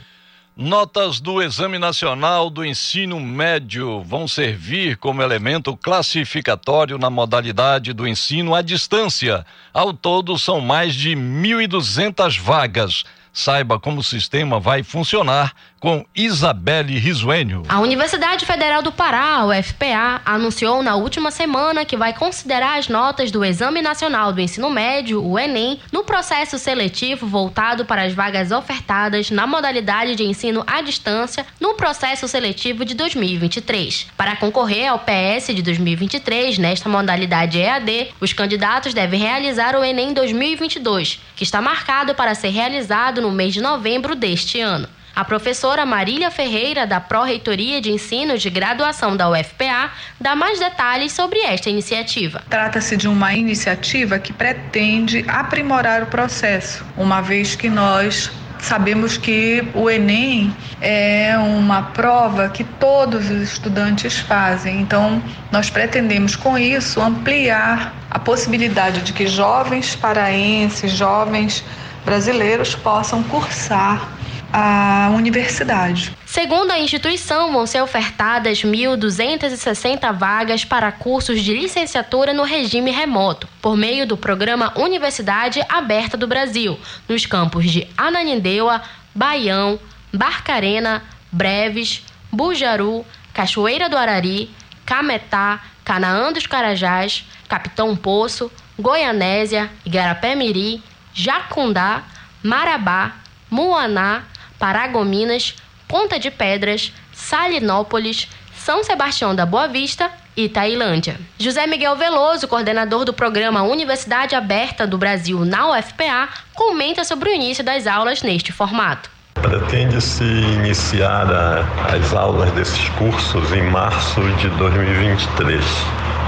Notas 0.55 1.22
do 1.22 1.41
Exame 1.41 1.79
Nacional 1.79 2.50
do 2.50 2.63
Ensino 2.63 3.20
Médio 3.20 4.01
vão 4.03 4.27
servir 4.27 4.98
como 4.98 5.22
elemento 5.22 5.75
classificatório 5.77 6.98
na 6.98 7.10
modalidade 7.10 7.93
do 7.93 8.05
ensino 8.05 8.53
à 8.53 8.62
distância. 8.62 9.46
Ao 9.74 9.93
todo, 9.93 10.38
são 10.38 10.60
mais 10.60 10.93
de 10.93 11.12
1.200 11.15 12.38
vagas. 12.39 13.03
Saiba 13.33 13.79
como 13.79 14.00
o 14.00 14.03
sistema 14.03 14.59
vai 14.59 14.83
funcionar 14.83 15.53
com 15.81 16.05
Isabelle 16.15 17.00
Risuênio. 17.00 17.63
A 17.67 17.79
Universidade 17.79 18.45
Federal 18.45 18.83
do 18.83 18.91
Pará, 18.91 19.43
UFPA, 19.47 20.21
anunciou 20.23 20.83
na 20.83 20.95
última 20.95 21.31
semana 21.31 21.83
que 21.83 21.97
vai 21.97 22.13
considerar 22.13 22.77
as 22.77 22.88
notas 22.88 23.31
do 23.31 23.43
Exame 23.43 23.81
Nacional 23.81 24.31
do 24.31 24.39
Ensino 24.39 24.69
Médio, 24.69 25.25
o 25.25 25.39
Enem, 25.39 25.79
no 25.91 26.03
processo 26.03 26.59
seletivo 26.59 27.25
voltado 27.25 27.83
para 27.83 28.03
as 28.03 28.13
vagas 28.13 28.51
ofertadas 28.51 29.31
na 29.31 29.47
modalidade 29.47 30.15
de 30.15 30.23
ensino 30.23 30.63
à 30.67 30.81
distância 30.81 31.47
no 31.59 31.73
processo 31.73 32.27
seletivo 32.27 32.85
de 32.85 32.93
2023. 32.93 34.05
Para 34.15 34.35
concorrer 34.35 34.88
ao 34.88 35.00
PS 35.00 35.47
de 35.47 35.63
2023 35.63 36.59
nesta 36.59 36.88
modalidade 36.88 37.59
EAD, 37.59 38.13
os 38.21 38.33
candidatos 38.33 38.93
devem 38.93 39.19
realizar 39.19 39.75
o 39.75 39.83
Enem 39.83 40.13
2022, 40.13 41.19
que 41.35 41.43
está 41.43 41.59
marcado 41.59 42.13
para 42.13 42.35
ser 42.35 42.50
realizado 42.50 43.19
no 43.19 43.31
mês 43.31 43.51
de 43.51 43.61
novembro 43.61 44.13
deste 44.13 44.61
ano. 44.61 44.88
A 45.13 45.25
professora 45.25 45.85
Marília 45.85 46.31
Ferreira, 46.31 46.87
da 46.87 46.99
Pró-Reitoria 47.01 47.81
de 47.81 47.91
Ensino 47.91 48.37
de 48.37 48.49
Graduação 48.49 49.17
da 49.17 49.29
UFPA, 49.29 49.91
dá 50.19 50.37
mais 50.37 50.57
detalhes 50.57 51.11
sobre 51.11 51.39
esta 51.39 51.69
iniciativa. 51.69 52.41
Trata-se 52.49 52.95
de 52.95 53.09
uma 53.09 53.33
iniciativa 53.33 54.17
que 54.19 54.31
pretende 54.31 55.25
aprimorar 55.27 56.03
o 56.03 56.05
processo, 56.05 56.85
uma 56.95 57.19
vez 57.19 57.55
que 57.55 57.69
nós 57.69 58.31
sabemos 58.57 59.17
que 59.17 59.67
o 59.73 59.89
Enem 59.89 60.55
é 60.79 61.37
uma 61.37 61.81
prova 61.83 62.47
que 62.47 62.63
todos 62.63 63.29
os 63.29 63.41
estudantes 63.41 64.17
fazem. 64.19 64.79
Então, 64.79 65.21
nós 65.51 65.69
pretendemos 65.69 66.37
com 66.37 66.57
isso 66.57 67.01
ampliar 67.01 67.93
a 68.09 68.17
possibilidade 68.17 69.01
de 69.01 69.11
que 69.11 69.27
jovens 69.27 69.93
paraenses, 69.93 70.91
jovens 70.91 71.65
brasileiros 72.05 72.75
possam 72.75 73.21
cursar 73.23 74.20
a 74.53 75.12
universidade. 75.15 76.15
Segundo 76.25 76.72
a 76.72 76.79
instituição, 76.79 77.51
vão 77.51 77.65
ser 77.65 77.81
ofertadas 77.81 78.63
1.260 78.63 80.13
vagas 80.13 80.65
para 80.65 80.91
cursos 80.91 81.41
de 81.41 81.53
licenciatura 81.53 82.34
no 82.34 82.43
regime 82.43 82.91
remoto, 82.91 83.48
por 83.62 83.77
meio 83.77 84.05
do 84.05 84.17
programa 84.17 84.74
Universidade 84.77 85.63
Aberta 85.70 86.17
do 86.17 86.27
Brasil, 86.27 86.79
nos 87.08 87.25
campos 87.25 87.70
de 87.70 87.88
Ananindeua, 87.98 88.81
Baião, 89.13 89.79
Barcarena, 90.13 91.03
Breves, 91.31 92.03
Bujaru, 92.31 93.05
Cachoeira 93.34 93.88
do 93.88 93.98
Arari, 93.98 94.50
Cametá, 94.86 95.62
Canaã 95.86 96.31
dos 96.31 96.46
Carajás, 96.46 97.25
Capitão 97.48 97.96
Poço, 97.96 98.51
Goianésia, 98.77 99.70
Igarapé-Miri, 99.86 100.84
Jacundá, 101.13 102.03
Marabá, 102.43 103.15
Muaná, 103.50 104.24
Paragominas, 104.61 105.55
Ponta 105.87 106.19
de 106.19 106.29
Pedras, 106.29 106.93
Salinópolis, 107.11 108.27
São 108.55 108.83
Sebastião 108.83 109.33
da 109.33 109.43
Boa 109.43 109.67
Vista 109.67 110.11
e 110.37 110.47
Tailândia. 110.47 111.19
José 111.39 111.65
Miguel 111.65 111.95
Veloso, 111.95 112.47
coordenador 112.47 113.03
do 113.03 113.11
programa 113.11 113.63
Universidade 113.63 114.35
Aberta 114.35 114.85
do 114.85 114.99
Brasil 114.99 115.43
na 115.43 115.71
UFPA, 115.71 116.29
comenta 116.53 117.03
sobre 117.03 117.31
o 117.31 117.33
início 117.33 117.63
das 117.63 117.87
aulas 117.87 118.21
neste 118.21 118.51
formato. 118.51 119.09
Pretende-se 119.33 120.23
iniciar 120.23 121.25
a, 121.25 121.95
as 121.95 122.13
aulas 122.13 122.51
desses 122.51 122.87
cursos 122.89 123.51
em 123.51 123.63
março 123.63 124.21
de 124.37 124.47
2023 124.49 125.65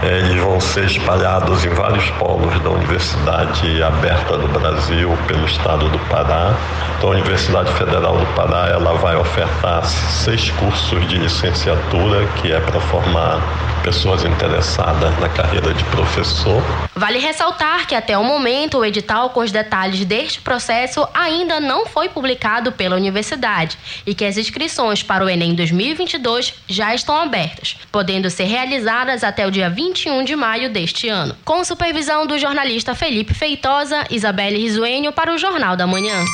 Eles 0.05 0.35
vão 0.41 0.59
ser 0.59 0.83
espalhados 0.83 1.63
em 1.65 1.69
vários 1.69 2.09
polos 2.11 2.59
da 2.59 2.71
Universidade 2.71 3.81
Aberta 3.81 4.37
do 4.37 4.47
Brasil, 4.49 5.17
pelo 5.27 5.45
estado 5.45 5.87
do 5.87 5.99
Pará. 6.09 6.53
Então, 6.97 7.09
a 7.09 7.13
Universidade 7.13 7.71
Federal 7.73 8.17
do 8.17 8.25
Pará 8.35 8.67
ela 8.67 8.95
vai 8.95 9.15
ofertar 9.15 9.85
seis 9.85 10.49
cursos 10.51 11.07
de 11.07 11.17
licenciatura, 11.17 12.25
que 12.41 12.51
é 12.51 12.59
para 12.59 12.81
formar 12.81 13.41
pessoas 13.83 14.23
interessadas 14.23 15.19
na 15.19 15.27
carreira 15.27 15.73
de 15.73 15.83
professor. 15.85 16.63
Vale 16.95 17.19
ressaltar 17.19 17.85
que 17.85 17.93
até 17.93 18.17
o 18.17 18.23
momento 18.23 18.77
o 18.77 18.85
edital 18.85 19.31
com 19.31 19.41
os 19.41 19.51
detalhes 19.51 20.05
deste 20.05 20.39
processo 20.39 21.05
ainda 21.13 21.59
não 21.59 21.85
foi 21.85 22.07
publicado 22.07 22.71
pela 22.71 22.95
universidade 22.95 23.77
e 24.05 24.15
que 24.15 24.23
as 24.23 24.37
inscrições 24.37 25.03
para 25.03 25.25
o 25.25 25.29
Enem 25.29 25.53
2022 25.53 26.53
já 26.67 26.95
estão 26.95 27.17
abertas, 27.17 27.77
podendo 27.91 28.29
ser 28.29 28.45
realizadas 28.45 29.23
até 29.23 29.45
o 29.45 29.51
dia 29.51 29.69
21 29.93 30.23
de 30.23 30.35
maio 30.35 30.73
deste 30.73 31.07
ano. 31.07 31.37
Com 31.45 31.63
supervisão 31.63 32.25
do 32.25 32.39
jornalista 32.39 32.95
Felipe 32.95 33.31
Feitosa, 33.31 34.03
Isabelle 34.09 34.57
Risuênio 34.57 35.13
para 35.13 35.31
o 35.31 35.37
Jornal 35.37 35.77
da 35.77 35.85
Manhã. 35.85 36.25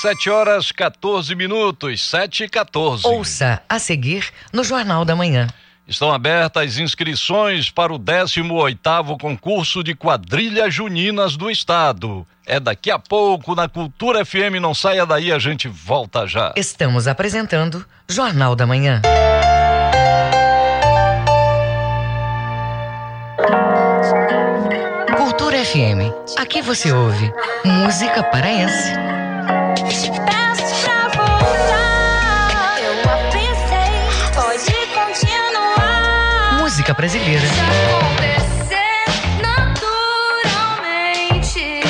7 0.00 0.30
horas 0.30 0.70
14 0.70 1.34
minutos, 1.34 2.00
7 2.08 2.44
e 2.44 2.48
14. 2.48 3.04
Ouça 3.04 3.60
a 3.68 3.80
seguir 3.80 4.28
no 4.52 4.62
Jornal 4.62 5.04
da 5.04 5.16
Manhã. 5.16 5.48
Estão 5.88 6.12
abertas 6.12 6.78
inscrições 6.78 7.68
para 7.68 7.92
o 7.92 7.98
18º 7.98 9.18
concurso 9.18 9.82
de 9.82 9.96
quadrilhas 9.96 10.72
juninas 10.72 11.36
do 11.36 11.50
estado. 11.50 12.24
É 12.46 12.60
daqui 12.60 12.92
a 12.92 12.98
pouco 12.98 13.56
na 13.56 13.68
Cultura 13.68 14.24
FM, 14.24 14.60
não 14.60 14.72
saia 14.72 15.04
daí, 15.04 15.32
a 15.32 15.38
gente 15.40 15.66
volta 15.66 16.28
já. 16.28 16.52
Estamos 16.56 17.08
apresentando 17.08 17.84
Jornal 18.08 18.54
da 18.54 18.66
Manhã. 18.66 19.02
Cultura 25.16 25.64
FM. 25.64 26.12
Aqui 26.36 26.60
você 26.60 26.90
ouve 26.92 27.32
música 27.64 28.22
paraense. 28.24 28.92
Música 36.58 36.92
brasileira. 36.94 37.46
naturalmente. 39.40 41.80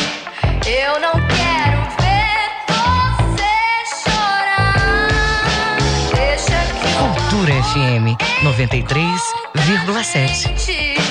Eu 0.67 1.00
não 1.00 1.12
quero 1.12 1.81
ver 1.97 2.50
você 2.69 3.57
chorar. 4.05 5.09
Deixa 6.14 6.59
que 6.75 6.93
Cultura 6.99 7.52
FM 7.64 8.17
93,7. 8.45 11.08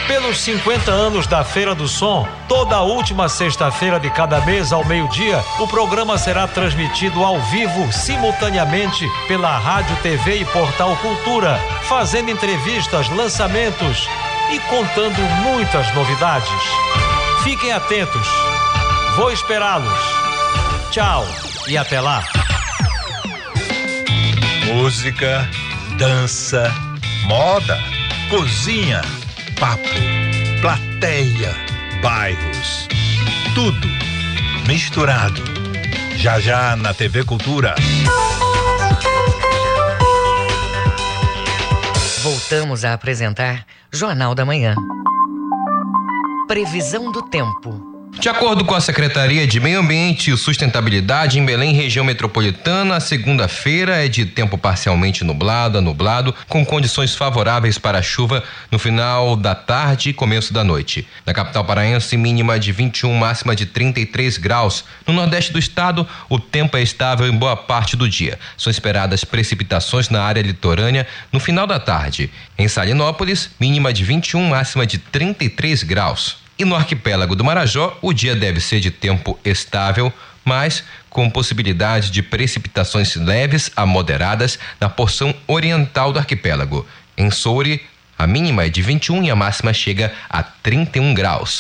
Pelos 0.10 0.40
50 0.40 0.90
anos 0.90 1.28
da 1.28 1.44
Feira 1.44 1.76
do 1.76 1.88
Som, 1.88 2.28
toda 2.48 2.82
última 2.82 3.30
sexta-feira 3.30 4.00
de 4.00 4.10
cada 4.10 4.42
mês 4.42 4.74
ao 4.74 4.84
meio-dia, 4.84 5.40
o 5.60 5.68
programa 5.68 6.18
será 6.18 6.48
transmitido 6.48 7.24
ao 7.24 7.40
vivo, 7.40 7.94
simultaneamente, 7.94 9.08
pela 9.28 9.56
Rádio, 9.60 9.96
TV 9.98 10.38
e 10.38 10.46
Portal 10.46 10.98
Cultura, 10.98 11.60
fazendo 11.84 12.32
entrevistas, 12.32 13.08
lançamentos 13.10 14.10
e 14.52 14.60
contando 14.62 15.22
muitas 15.44 15.94
novidades. 15.94 16.60
Fiquem 17.44 17.72
atentos. 17.72 18.28
Vou 19.16 19.32
esperá-los. 19.32 20.00
Tchau 20.90 21.24
e 21.68 21.78
até 21.78 22.02
lá. 22.02 22.24
Música, 24.74 25.48
dança, 26.00 26.74
moda, 27.28 27.78
cozinha, 28.32 29.04
papo, 29.60 29.90
plateia, 30.62 31.54
bairros. 32.02 32.88
Tudo 33.54 33.88
misturado. 34.66 35.44
Já 36.16 36.40
já 36.40 36.76
na 36.76 36.94
TV 36.94 37.24
Cultura. 37.26 37.76
Voltamos 42.22 42.86
a 42.86 42.94
apresentar 42.94 43.66
Jornal 43.92 44.34
da 44.34 44.46
Manhã. 44.46 44.76
Previsão 46.48 47.12
do 47.12 47.22
tempo. 47.24 47.89
De 48.20 48.28
acordo 48.28 48.66
com 48.66 48.76
a 48.76 48.82
Secretaria 48.82 49.48
de 49.48 49.62
Meio 49.62 49.80
Ambiente 49.80 50.30
e 50.30 50.36
Sustentabilidade 50.36 51.40
em 51.40 51.46
Belém, 51.46 51.72
região 51.72 52.04
metropolitana, 52.04 52.98
a 52.98 53.00
segunda-feira 53.00 54.04
é 54.04 54.10
de 54.10 54.26
tempo 54.26 54.58
parcialmente 54.58 55.24
nublado 55.24 55.78
a 55.78 55.82
nublado, 55.82 56.36
com 56.50 56.66
condições 56.66 57.16
favoráveis 57.16 57.78
para 57.78 58.02
chuva 58.02 58.44
no 58.70 58.78
final 58.78 59.38
da 59.38 59.56
tarde 59.56 60.10
e 60.10 60.14
começo 60.14 60.52
da 60.52 60.66
noite. 60.66 61.08
Na 61.26 61.34
capital 61.34 61.64
paraense, 61.64 62.18
mínima 62.18 62.60
de 62.60 62.74
21, 62.74 63.14
máxima 63.14 63.56
de 63.56 63.66
33 63.66 64.38
graus. 64.38 64.84
No 65.08 65.14
nordeste 65.14 65.54
do 65.54 65.60
estado, 65.60 66.06
o 66.28 66.38
tempo 66.38 66.76
é 66.76 66.82
estável 66.82 67.26
em 67.26 67.38
boa 67.38 67.56
parte 67.56 67.96
do 67.96 68.10
dia. 68.10 68.38
São 68.58 68.70
esperadas 68.70 69.24
precipitações 69.24 70.10
na 70.10 70.22
área 70.22 70.42
litorânea 70.42 71.08
no 71.32 71.40
final 71.40 71.66
da 71.66 71.80
tarde. 71.80 72.30
Em 72.58 72.68
Salinópolis, 72.68 73.50
mínima 73.58 73.94
de 73.94 74.04
21, 74.04 74.50
máxima 74.50 74.86
de 74.86 74.98
33 74.98 75.84
graus. 75.84 76.49
E 76.60 76.66
no 76.66 76.76
arquipélago 76.76 77.38
do 77.38 77.44
Marajó, 77.44 77.98
o 78.02 78.12
dia 78.12 78.36
deve 78.36 78.60
ser 78.60 78.82
de 78.82 78.92
tempo 78.92 79.40
estável, 79.46 80.12
mas 80.44 80.84
com 81.10 81.30
possibilidade 81.30 82.12
de 82.12 82.22
precipitações 82.22 83.16
leves 83.16 83.72
a 83.78 83.86
moderadas 83.86 84.60
na 84.78 84.90
porção 84.90 85.34
oriental 85.48 86.12
do 86.12 86.20
arquipélago. 86.20 86.86
Em 87.18 87.32
Soure, 87.32 87.82
a 88.18 88.28
mínima 88.28 88.66
é 88.66 88.70
de 88.70 88.82
21 88.82 89.24
e 89.24 89.32
a 89.32 89.36
máxima 89.38 89.72
chega 89.72 90.12
a 90.30 90.44
31 90.44 91.14
graus. 91.14 91.60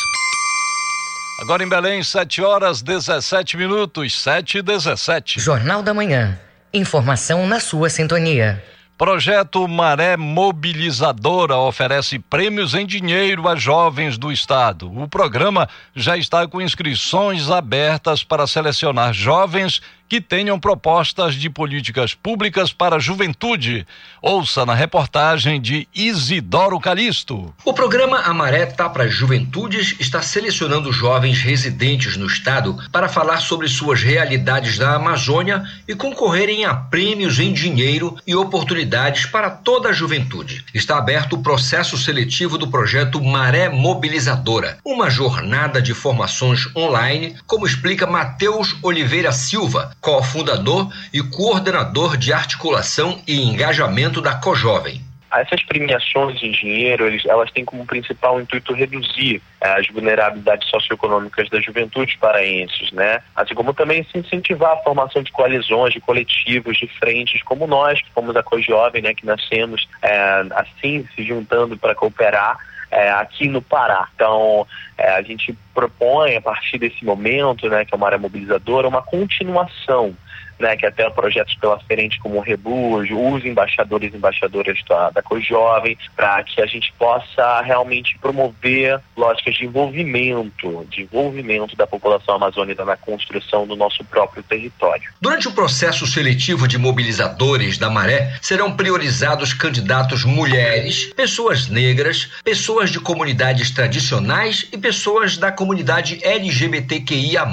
Agora 1.41 1.63
em 1.63 1.69
Belém, 1.69 2.03
7 2.03 2.41
horas 2.41 2.81
17 2.81 3.55
minutos, 3.55 4.19
7 4.19 4.57
e 4.57 4.61
17. 4.61 5.39
Jornal 5.39 5.81
da 5.81 5.93
Manhã. 5.93 6.37
Informação 6.73 7.47
na 7.47 7.61
sua 7.61 7.89
sintonia. 7.89 8.61
Projeto 8.99 9.65
Maré 9.65 10.17
Mobilizadora 10.17 11.55
oferece 11.55 12.19
prêmios 12.19 12.73
em 12.73 12.85
dinheiro 12.85 13.47
a 13.47 13.55
jovens 13.55 14.17
do 14.17 14.29
estado. 14.29 14.91
O 14.93 15.07
programa 15.07 15.69
já 15.95 16.17
está 16.17 16.45
com 16.45 16.61
inscrições 16.61 17.49
abertas 17.49 18.25
para 18.25 18.45
selecionar 18.45 19.13
jovens 19.13 19.81
que 20.09 20.19
tenham 20.19 20.59
propostas 20.59 21.35
de 21.35 21.49
políticas 21.49 22.15
públicas 22.15 22.73
para 22.73 22.95
a 22.95 22.99
juventude. 22.99 23.85
Ouça 24.21 24.65
na 24.65 24.73
reportagem 24.73 25.61
de 25.61 25.87
Isidoro 25.93 26.79
Calixto. 26.79 27.53
O 27.63 27.73
programa 27.73 28.17
Amaré 28.21 28.65
Tá 28.65 28.89
para 28.89 29.07
Juventudes 29.07 29.95
está 29.99 30.21
selecionando 30.21 30.91
jovens 30.91 31.41
residentes 31.41 32.17
no 32.17 32.25
estado 32.25 32.75
para 32.91 33.07
falar 33.07 33.37
sobre 33.37 33.67
suas 33.67 34.01
realidades 34.01 34.79
da 34.79 34.95
Amazônia 34.95 35.63
e 35.87 35.93
concorrerem 35.93 36.65
a 36.65 36.73
prêmios 36.73 37.39
em 37.39 37.53
dinheiro 37.53 38.17
e 38.25 38.35
oportunidades 38.35 39.27
para 39.27 39.51
toda 39.51 39.89
a 39.89 39.93
juventude. 39.93 40.65
Está 40.73 40.97
aberto 40.97 41.33
o 41.33 41.43
processo 41.43 41.97
seletivo 41.97 42.57
do 42.57 42.67
projeto 42.67 43.23
Maré 43.23 43.69
Mobilizadora, 43.69 44.79
uma 44.83 45.09
jornada 45.09 45.79
de 45.81 45.93
formações 45.93 46.67
online, 46.75 47.35
como 47.45 47.67
explica 47.67 48.07
Matheus 48.07 48.75
Oliveira 48.81 49.31
Silva, 49.31 49.95
cofundador 50.01 50.91
e 51.13 51.21
coordenador 51.21 52.17
de 52.17 52.33
articulação 52.33 53.21
e 53.27 53.41
engajamento 53.41 54.21
da 54.21 54.35
Cojovem. 54.35 55.09
Essas 55.31 55.61
premiações 55.63 56.41
em 56.41 56.51
dinheiro, 56.51 57.07
elas 57.27 57.51
têm 57.51 57.63
como 57.63 57.85
principal 57.85 58.41
intuito 58.41 58.73
reduzir 58.73 59.39
eh, 59.61 59.73
as 59.79 59.87
vulnerabilidades 59.87 60.67
socioeconômicas 60.69 61.47
das 61.49 61.63
juventudes 61.63 62.15
paraenses, 62.15 62.91
né? 62.91 63.21
Assim 63.35 63.53
como 63.53 63.71
também 63.71 64.03
se 64.05 64.17
incentivar 64.17 64.71
a 64.71 64.77
formação 64.77 65.21
de 65.21 65.31
coalizões, 65.31 65.93
de 65.93 66.01
coletivos, 66.01 66.77
de 66.77 66.87
frentes, 66.87 67.43
como 67.43 67.67
nós, 67.67 68.01
que 68.01 68.11
fomos 68.11 68.35
a 68.35 68.41
Cojovem, 68.41 69.03
né? 69.03 69.13
Que 69.13 69.23
nascemos 69.23 69.87
eh, 70.01 70.45
assim, 70.49 71.07
se 71.15 71.23
juntando 71.23 71.77
para 71.77 71.93
cooperar 71.93 72.57
é, 72.91 73.11
aqui 73.11 73.47
no 73.47 73.61
Pará. 73.61 74.07
Então, 74.15 74.65
é, 74.97 75.11
a 75.11 75.21
gente 75.21 75.57
propõe, 75.73 76.35
a 76.35 76.41
partir 76.41 76.77
desse 76.77 77.03
momento, 77.05 77.69
né, 77.69 77.85
que 77.85 77.93
é 77.93 77.97
uma 77.97 78.07
área 78.07 78.17
mobilizadora, 78.17 78.87
uma 78.87 79.01
continuação 79.01 80.15
né, 80.59 80.75
que 80.75 80.85
até 80.85 81.09
projetos 81.09 81.55
pela 81.55 81.79
frente 81.79 82.19
como 82.19 82.37
o 82.37 82.41
Rebujo, 82.41 83.17
os 83.17 83.45
embaixadores 83.45 84.13
e 84.13 84.17
embaixadoras 84.17 84.77
da, 84.87 85.09
da 85.09 85.23
Jovem, 85.39 85.97
para 86.15 86.43
que 86.43 86.61
a 86.61 86.65
gente 86.65 86.91
possa 86.97 87.61
realmente 87.61 88.17
promover 88.19 88.99
lógicas 89.15 89.55
de 89.55 89.65
envolvimento, 89.65 90.85
de 90.89 91.03
envolvimento 91.03 91.75
da 91.77 91.87
população 91.87 92.35
amazônica 92.35 92.83
na 92.83 92.97
construção 92.97 93.65
do 93.65 93.75
nosso 93.75 94.03
próprio 94.03 94.43
território. 94.43 95.09
Durante 95.21 95.47
o 95.47 95.51
processo 95.51 96.05
seletivo 96.05 96.67
de 96.67 96.77
mobilizadores 96.77 97.77
da 97.77 97.89
Maré, 97.89 98.37
serão 98.41 98.75
priorizados 98.75 99.53
candidatos 99.53 100.25
mulheres, 100.25 101.13
pessoas 101.13 101.69
negras, 101.69 102.29
pessoas 102.43 102.89
de 102.89 102.99
comunidades 102.99 103.71
tradicionais 103.71 104.67
e 104.73 104.77
pessoas 104.77 105.37
da 105.37 105.51
comunidade 105.51 106.19
LGBTQIA+. 106.21 107.47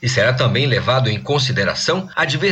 E 0.00 0.08
será 0.08 0.32
também 0.32 0.66
levado 0.66 1.08
em 1.08 1.20
consideração 1.20 2.08
a 2.14 2.24
diversidade 2.24 2.43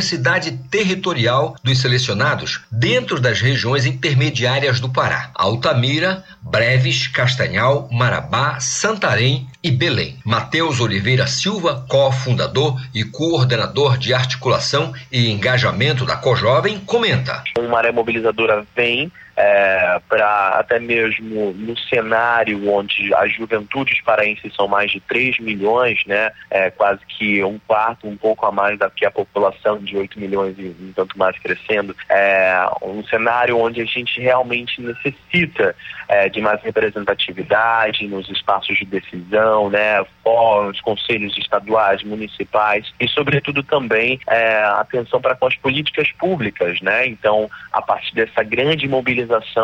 territorial 0.70 1.56
dos 1.62 1.78
selecionados 1.80 2.62
dentro 2.70 3.20
das 3.20 3.40
regiões 3.40 3.84
intermediárias 3.84 4.80
do 4.80 4.88
Pará: 4.88 5.30
Altamira, 5.34 6.24
Breves, 6.40 7.08
Castanhal, 7.08 7.88
Marabá, 7.90 8.58
Santarém 8.60 9.46
e 9.62 9.70
Belém. 9.70 10.18
Matheus 10.24 10.80
Oliveira 10.80 11.26
Silva, 11.26 11.84
cofundador 11.88 12.80
e 12.94 13.04
coordenador 13.04 13.98
de 13.98 14.14
articulação 14.14 14.92
e 15.10 15.30
engajamento 15.30 16.04
da 16.04 16.16
Cojovem, 16.16 16.78
comenta: 16.80 17.42
Uma 17.58 17.68
maré 17.68 17.92
mobilizadora 17.92 18.64
vem 18.74 19.10
é, 19.36 20.00
para 20.08 20.48
até 20.58 20.78
mesmo 20.78 21.52
no 21.52 21.76
cenário 21.76 22.70
onde 22.70 23.14
as 23.14 23.32
juventudes 23.34 24.00
paraenses 24.02 24.54
são 24.54 24.68
mais 24.68 24.90
de 24.90 25.00
3 25.00 25.38
milhões, 25.38 26.04
né, 26.06 26.30
é, 26.50 26.70
quase 26.70 27.00
que 27.06 27.42
um 27.42 27.58
quarto, 27.66 28.06
um 28.06 28.16
pouco 28.16 28.44
a 28.46 28.52
mais 28.52 28.78
da 28.78 28.90
que 28.90 29.04
a 29.04 29.10
população 29.10 29.78
de 29.78 29.96
8 29.96 30.18
milhões 30.20 30.54
e 30.58 30.74
um 30.80 30.92
tanto 30.94 31.18
mais 31.18 31.38
crescendo, 31.38 31.96
é 32.08 32.66
um 32.82 33.04
cenário 33.04 33.58
onde 33.58 33.80
a 33.80 33.84
gente 33.84 34.20
realmente 34.20 34.80
necessita 34.80 35.74
é, 36.08 36.28
de 36.28 36.40
mais 36.40 36.60
representatividade 36.62 38.06
nos 38.06 38.28
espaços 38.28 38.76
de 38.78 38.84
decisão, 38.84 39.70
né, 39.70 40.04
fóruns, 40.22 40.80
conselhos 40.80 41.36
estaduais, 41.38 42.02
municipais 42.02 42.92
e, 43.00 43.08
sobretudo, 43.08 43.62
também 43.62 44.20
é, 44.28 44.62
atenção 44.64 45.20
para 45.20 45.34
com 45.34 45.46
as 45.46 45.56
políticas 45.56 46.10
públicas, 46.12 46.80
né? 46.80 47.06
Então, 47.06 47.50
a 47.72 47.80
partir 47.80 48.14
dessa 48.14 48.42
grande 48.42 48.86
mobilização 48.86 49.21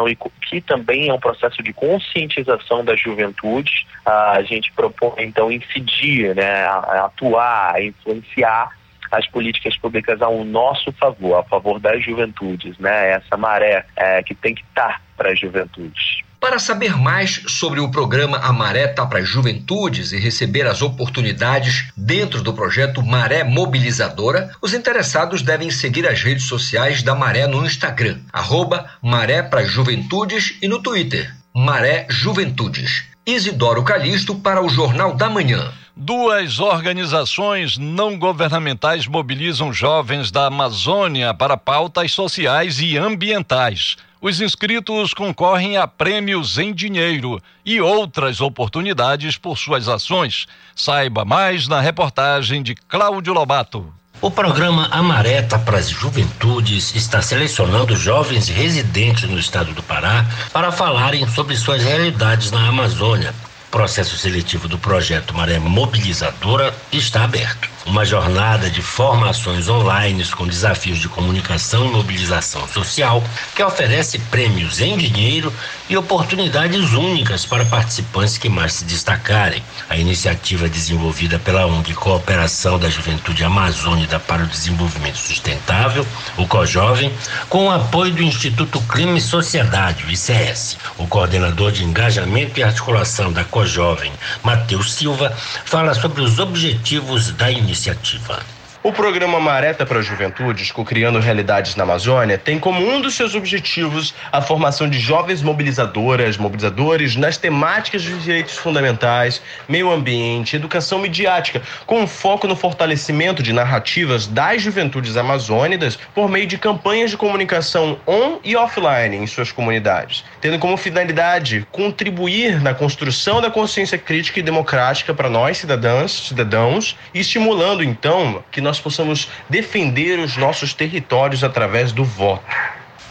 e 0.09 0.17
que 0.49 0.61
também 0.61 1.09
é 1.09 1.15
um 1.15 1.19
processo 1.19 1.63
de 1.63 1.73
conscientização 1.73 2.85
da 2.85 2.97
juventude, 2.97 3.87
a 4.05 4.43
gente 4.43 4.73
propõe 4.73 5.25
então 5.25 5.51
incidir, 5.51 6.35
né, 6.35 6.67
atuar, 6.67 7.83
influenciar 7.83 8.71
as 9.11 9.27
políticas 9.27 9.77
públicas 9.77 10.21
ao 10.21 10.45
nosso 10.45 10.93
favor, 10.93 11.37
a 11.37 11.43
favor 11.43 11.81
das 11.81 12.05
juventudes, 12.05 12.79
né? 12.79 13.13
Essa 13.13 13.37
maré 13.37 13.87
é, 13.97 14.23
que 14.23 14.35
tem 14.35 14.55
que 14.55 14.63
estar 14.63 15.01
para 15.17 15.31
as 15.31 15.41
juventudes. 15.41 16.21
Para 16.41 16.61
saber 16.61 16.97
mais 16.97 17.43
sobre 17.49 17.81
o 17.81 17.91
programa 17.91 18.39
A 18.39 18.53
Maré 18.53 18.87
tá 18.87 19.05
para 19.05 19.25
Juventudes 19.25 20.13
e 20.13 20.19
receber 20.19 20.67
as 20.67 20.83
oportunidades 20.83 21.89
dentro 21.97 22.43
do 22.43 22.55
projeto 22.55 23.03
Maré 23.03 23.43
Mobilizadora, 23.43 24.53
os 24.63 24.73
interessados 24.73 25.43
devem 25.43 25.69
seguir 25.69 26.07
as 26.07 26.23
redes 26.23 26.45
sociais 26.45 27.03
da 27.03 27.15
Maré 27.15 27.49
no 27.49 27.67
Instagram, 27.67 28.21
arroba 28.33 28.89
Maré 29.03 29.43
para 29.43 29.67
Juventudes 29.67 30.57
e 30.63 30.69
no 30.69 30.81
Twitter, 30.81 31.35
Maré 31.53 32.07
Juventudes. 32.09 33.05
Isidoro 33.27 33.83
Calixto 33.83 34.37
para 34.37 34.63
o 34.63 34.69
Jornal 34.69 35.15
da 35.15 35.29
Manhã. 35.29 35.73
Duas 36.01 36.61
organizações 36.61 37.77
não 37.77 38.17
governamentais 38.17 39.09
mobilizam 39.09 39.73
jovens 39.73 40.31
da 40.31 40.47
Amazônia 40.47 41.35
para 41.35 41.57
pautas 41.57 42.13
sociais 42.13 42.79
e 42.81 42.97
ambientais. 42.97 43.97
Os 44.21 44.41
inscritos 44.41 45.13
concorrem 45.13 45.77
a 45.77 45.89
prêmios 45.89 46.57
em 46.57 46.73
dinheiro 46.73 47.43
e 47.67 47.81
outras 47.81 48.41
oportunidades 48.41 49.37
por 49.37 49.59
suas 49.59 49.89
ações. 49.89 50.47
Saiba 50.73 51.25
mais 51.25 51.67
na 51.67 51.81
reportagem 51.81 52.63
de 52.63 52.77
Cláudio 52.77 53.33
Lobato. 53.33 53.93
O 54.21 54.31
programa 54.31 54.87
Amareta 54.93 55.59
para 55.59 55.79
as 55.79 55.89
Juventudes 55.89 56.95
está 56.95 57.21
selecionando 57.21 57.97
jovens 57.97 58.49
residentes 58.49 59.29
no 59.29 59.37
estado 59.37 59.73
do 59.73 59.83
Pará 59.83 60.25
para 60.53 60.71
falarem 60.71 61.27
sobre 61.27 61.57
suas 61.57 61.83
realidades 61.83 62.53
na 62.53 62.69
Amazônia. 62.69 63.35
O 63.69 63.71
processo 63.71 64.17
seletivo 64.17 64.67
do 64.67 64.79
projeto 64.79 65.35
Maré 65.35 65.59
Mobilizadora 65.59 66.75
está 66.91 67.25
aberto 67.25 67.78
uma 67.89 68.05
jornada 68.05 68.69
de 68.69 68.83
formações 68.83 69.67
online 69.67 70.23
com 70.27 70.47
desafios 70.47 70.99
de 70.99 71.09
comunicação 71.09 71.87
e 71.87 71.89
mobilização 71.89 72.69
social, 72.69 73.25
que 73.55 73.63
oferece 73.63 74.19
prêmios 74.19 74.81
em 74.81 74.97
dinheiro 74.97 75.53
e 75.89 75.97
oportunidades 75.97 76.93
únicas 76.93 77.47
para 77.47 77.65
participantes 77.65 78.37
que 78.37 78.49
mais 78.49 78.75
se 78.75 78.85
destacarem. 78.85 79.63
A 79.89 79.97
iniciativa 79.97 80.67
é 80.67 80.69
desenvolvida 80.69 81.39
pela 81.39 81.67
ONG 81.67 81.95
Cooperação 81.95 82.79
da 82.79 82.91
Juventude 82.91 83.43
Amazônica 83.43 84.19
para 84.19 84.43
o 84.43 84.47
Desenvolvimento 84.47 85.17
Sustentável, 85.17 86.07
o 86.37 86.47
COJovem, 86.47 87.11
com 87.49 87.67
o 87.67 87.71
apoio 87.71 88.13
do 88.13 88.23
Instituto 88.23 88.81
Clima 88.83 89.17
e 89.17 89.21
Sociedade, 89.21 90.05
o 90.05 90.11
ICS. 90.11 90.77
O 90.99 91.07
coordenador 91.07 91.73
de 91.73 91.85
engajamento 91.85 92.61
e 92.61 92.63
articulação 92.63 93.33
da 93.33 93.45
COJovem, 93.45 94.13
Matheus 94.43 94.93
Silva, 94.93 95.35
fala 95.65 95.95
sobre 95.95 96.21
os 96.21 96.39
objetivos 96.39 97.31
da 97.33 97.51
iniciativa 97.51 97.78
iniciativa. 97.79 98.58
O 98.81 98.93
programa 98.93 99.41
Mareta 99.41 99.85
para 99.85 99.99
a 99.99 100.03
Juventude, 100.03 100.73
Criando 100.87 101.19
Realidades 101.19 101.75
na 101.75 101.83
Amazônia, 101.83 102.39
tem 102.39 102.61
como 102.61 102.81
um 102.81 103.01
dos 103.01 103.17
seus 103.17 103.35
objetivos 103.35 104.15
a 104.31 104.41
formação 104.41 104.89
de 104.89 105.01
jovens 105.01 105.43
mobilizadoras, 105.43 106.37
mobilizadores 106.37 107.17
nas 107.17 107.37
temáticas 107.37 108.05
dos 108.05 108.23
direitos 108.23 108.57
fundamentais, 108.57 109.43
meio 109.69 109.91
ambiente, 109.91 110.55
educação 110.55 111.01
midiática, 111.01 111.61
com 111.87 112.07
foco 112.07 112.47
no 112.47 112.55
fortalecimento 112.55 113.43
de 113.43 113.53
narrativas 113.53 114.29
das 114.29 114.63
juventudes 114.63 115.17
amazônicas 115.17 115.99
por 116.15 116.29
meio 116.29 116.47
de 116.47 116.57
campanhas 116.57 117.11
de 117.11 117.17
comunicação 117.17 117.99
on 118.07 118.39
e 118.45 118.55
offline 118.55 119.17
em 119.17 119.27
suas 119.27 119.51
comunidades, 119.51 120.25
tendo 120.41 120.59
como 120.61 120.77
finalidade 120.77 121.67
contribuir 121.73 122.63
na 122.63 122.73
construção 122.73 123.41
da 123.41 123.51
consciência 123.51 123.99
crítica 123.99 124.39
e 124.39 124.43
democrática 124.43 125.13
para 125.13 125.29
nós, 125.29 125.59
cidadãs, 125.59 126.29
cidadãos, 126.29 126.97
estimulando 127.13 127.83
então 127.83 128.45
que 128.53 128.61
nós 128.61 128.68
possamos 128.77 129.29
defender 129.49 130.19
os 130.19 130.37
nossos 130.37 130.75
territórios 130.75 131.45
através 131.45 131.93
do 131.93 132.05
voto. 132.05 132.43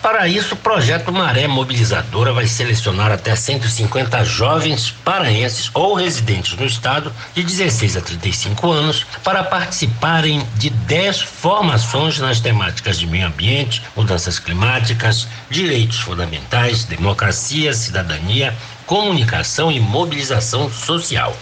Para 0.01 0.27
isso, 0.27 0.53
o 0.53 0.57
projeto 0.57 1.11
Maré 1.11 1.47
Mobilizadora 1.47 2.31
vai 2.31 2.45
selecionar 2.45 3.11
até 3.11 3.35
150 3.35 4.23
jovens 4.23 4.91
paraenses 4.91 5.71
ou 5.73 5.95
residentes 5.95 6.55
no 6.55 6.65
estado 6.65 7.11
de 7.33 7.43
16 7.43 7.97
a 7.97 8.01
35 8.01 8.71
anos 8.71 9.05
para 9.23 9.43
participarem 9.43 10.47
de 10.55 10.69
10 10.69 11.21
formações 11.21 12.19
nas 12.19 12.39
temáticas 12.39 12.99
de 12.99 13.07
meio 13.07 13.27
ambiente, 13.27 13.81
mudanças 13.95 14.37
climáticas, 14.39 15.27
direitos 15.49 15.99
fundamentais, 15.99 16.85
democracia, 16.85 17.73
cidadania, 17.73 18.55
comunicação 18.85 19.71
e 19.71 19.79
mobilização 19.79 20.71
social. 20.71 21.35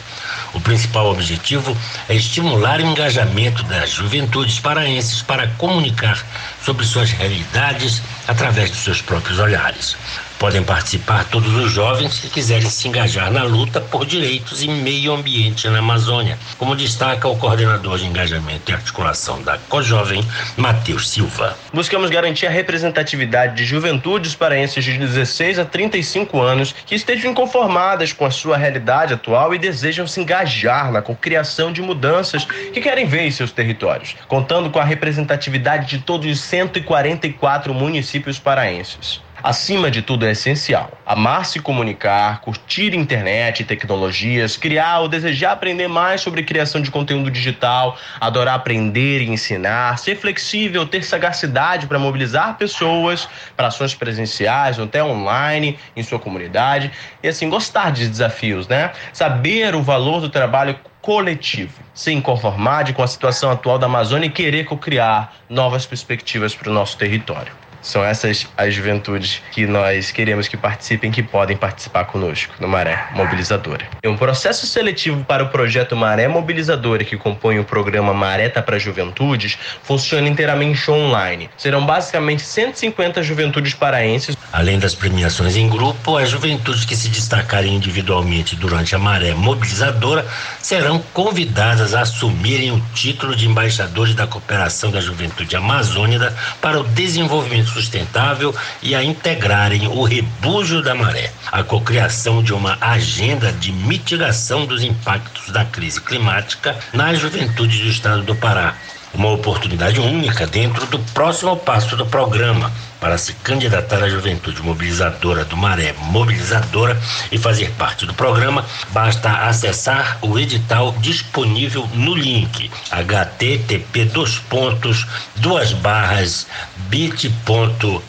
O 0.55 0.61
principal 0.61 1.11
objetivo 1.11 1.77
é 2.07 2.15
estimular 2.15 2.79
o 2.79 2.85
engajamento 2.85 3.61
das 3.63 3.89
juventudes 3.89 4.57
paraenses 4.57 5.21
para 5.21 5.47
comunicar 5.57 6.25
sobre 6.63 6.85
suas 6.85 7.11
realidades 7.11 8.01
através 8.25 8.71
dos 8.71 8.79
seus 8.79 9.01
próprios 9.01 9.37
olhares. 9.37 9.97
Podem 10.37 10.63
participar 10.63 11.23
todos 11.25 11.53
os 11.55 11.71
jovens 11.71 12.19
que 12.19 12.29
quiserem 12.29 12.69
se 12.69 12.87
engajar 12.87 13.31
na 13.31 13.43
luta 13.43 13.79
por 13.79 14.05
direitos 14.05 14.61
e 14.61 14.67
meio 14.67 15.13
ambiente 15.13 15.67
na 15.69 15.79
Amazônia, 15.79 16.37
como 16.57 16.75
destaca 16.75 17.27
o 17.27 17.37
coordenador 17.37 17.97
de 17.97 18.05
engajamento 18.05 18.69
e 18.69 18.73
articulação 18.73 19.41
da 19.41 19.57
COJovem, 19.57 20.27
Matheus 20.57 21.09
Silva. 21.09 21.57
Buscamos 21.73 22.09
garantir 22.09 22.47
a 22.47 22.49
representatividade 22.49 23.55
de 23.55 23.65
juventudes 23.65 24.35
paraenses 24.35 24.83
de 24.83 24.97
16 24.97 25.57
a 25.57 25.65
35 25.65 26.41
anos 26.41 26.75
que 26.85 26.95
estejam 26.95 27.31
inconformadas 27.31 28.11
com 28.11 28.25
a 28.25 28.31
sua 28.31 28.57
realidade 28.57 29.13
atual 29.13 29.55
e 29.55 29.57
desejam 29.57 30.05
se 30.05 30.19
engajar 30.19 30.91
na 30.91 31.01
criação 31.01 31.71
de 31.71 31.81
mudanças 31.81 32.43
que 32.45 32.81
querem 32.81 33.05
ver 33.05 33.21
em 33.21 33.31
seus 33.31 33.51
territórios, 33.51 34.15
contando 34.27 34.69
com 34.69 34.79
a 34.79 34.83
representatividade 34.83 35.87
de 35.87 35.99
todos 35.99 36.29
os 36.29 36.41
144 36.41 37.73
municípios 37.73 38.37
paraenses. 38.37 39.24
Acima 39.45 39.91
de 39.91 40.01
tudo, 40.01 40.25
é 40.25 40.31
essencial 40.31 40.89
amar 41.05 41.45
se 41.45 41.59
comunicar, 41.59 42.41
curtir 42.41 42.95
internet 42.95 43.59
e 43.59 43.63
tecnologias, 43.63 44.57
criar 44.57 45.01
ou 45.01 45.07
desejar 45.07 45.51
aprender 45.51 45.87
mais 45.87 46.21
sobre 46.21 46.41
criação 46.41 46.81
de 46.81 46.89
conteúdo 46.89 47.29
digital, 47.29 47.95
adorar 48.19 48.55
aprender 48.55 49.21
e 49.21 49.29
ensinar, 49.29 49.99
ser 49.99 50.15
flexível, 50.15 50.87
ter 50.87 51.03
sagacidade 51.03 51.85
para 51.85 51.99
mobilizar 51.99 52.57
pessoas 52.57 53.29
para 53.55 53.67
ações 53.67 53.93
presenciais 53.93 54.79
ou 54.79 54.85
até 54.85 55.03
online 55.03 55.77
em 55.95 56.01
sua 56.01 56.17
comunidade 56.17 56.91
e 57.21 57.27
assim 57.27 57.47
gostar 57.47 57.91
de 57.91 58.07
desafios, 58.07 58.67
né? 58.67 58.93
Saber 59.13 59.75
o 59.75 59.83
valor 59.83 60.21
do 60.21 60.29
trabalho 60.29 60.75
coletivo, 61.03 61.83
se 61.93 62.11
inconformar 62.11 62.91
com 62.95 63.03
a 63.03 63.07
situação 63.07 63.51
atual 63.51 63.77
da 63.77 63.85
Amazônia 63.85 64.25
e 64.25 64.31
querer 64.31 64.65
co-criar 64.65 65.35
novas 65.47 65.85
perspectivas 65.85 66.55
para 66.55 66.71
o 66.71 66.73
nosso 66.73 66.97
território. 66.97 67.64
São 67.85 68.03
essas 68.03 68.47
as 68.57 68.73
juventudes 68.73 69.43
que 69.51 69.67
nós 69.67 70.09
queremos 70.09 70.47
que 70.47 70.57
participem, 70.57 71.11
que 71.11 71.21
podem 71.21 71.55
participar 71.55 72.05
conosco 72.05 72.51
no 72.59 72.67
Maré 72.67 73.09
Mobilizadora. 73.13 73.85
É 74.01 74.09
um 74.09 74.17
processo 74.17 74.65
seletivo 74.65 75.23
para 75.23 75.43
o 75.43 75.49
projeto 75.49 75.95
Maré 75.95 76.27
Mobilizadora, 76.27 77.03
que 77.03 77.15
compõe 77.15 77.59
o 77.59 77.63
programa 77.63 78.11
Mareta 78.11 78.59
para 78.59 78.79
Juventudes, 78.79 79.55
funciona 79.83 80.27
inteiramente 80.27 80.89
online. 80.89 81.47
Serão 81.55 81.85
basicamente 81.85 82.41
150 82.41 83.21
juventudes 83.21 83.75
paraenses. 83.75 84.35
Além 84.51 84.79
das 84.79 84.95
premiações 84.95 85.55
em 85.55 85.69
grupo, 85.69 86.17
as 86.17 86.29
juventudes 86.29 86.85
que 86.85 86.95
se 86.95 87.07
destacarem 87.09 87.75
individualmente 87.75 88.55
durante 88.55 88.95
a 88.95 88.99
Maré 88.99 89.35
Mobilizadora 89.35 90.25
serão 90.59 91.03
convidadas 91.13 91.93
a 91.93 92.01
assumirem 92.01 92.71
o 92.71 92.81
título 92.95 93.35
de 93.35 93.47
embaixadores 93.47 94.15
da 94.15 94.25
Cooperação 94.25 94.89
da 94.89 94.99
Juventude 94.99 95.55
Amazônica 95.55 96.35
para 96.59 96.79
o 96.79 96.83
desenvolvimento 96.83 97.74
sustentável 97.75 98.55
e 98.81 98.95
a 98.95 99.03
integrarem 99.03 99.87
o 99.87 100.03
rebujo 100.03 100.81
da 100.81 100.95
maré, 100.95 101.31
a 101.51 101.61
cocriação 101.61 102.41
de 102.41 102.53
uma 102.53 102.77
agenda 102.79 103.51
de 103.51 103.71
mitigação 103.71 104.65
dos 104.65 104.81
impactos 104.83 105.51
da 105.51 105.65
crise 105.65 105.99
climática 105.99 106.77
nas 106.93 107.19
juventudes 107.19 107.79
do 107.79 107.87
estado 107.87 108.23
do 108.23 108.35
Pará. 108.35 108.75
Uma 109.15 109.31
oportunidade 109.31 109.97
única 109.99 110.45
dentro 110.45 110.85
do 110.87 110.99
próximo 111.13 111.55
passo 111.55 111.95
do 111.95 112.05
programa 112.05 112.69
para 112.99 113.17
se 113.17 113.33
candidatar 113.35 114.03
à 114.03 114.09
juventude 114.09 114.61
mobilizadora 114.61 115.45
do 115.45 115.55
Maré 115.55 115.93
Mobilizadora 115.93 116.99
e 117.31 117.37
fazer 117.37 117.71
parte 117.71 118.05
do 118.05 118.13
programa, 118.13 118.65
basta 118.89 119.29
acessar 119.47 120.17
o 120.21 120.37
edital 120.37 120.91
disponível 120.99 121.87
no 121.93 122.13
link 122.13 122.69
http 122.91 124.05
dois 124.05 124.37
pontos 124.37 125.07
duas 125.37 125.71
barras 125.71 126.45
bit.ly 126.89 128.03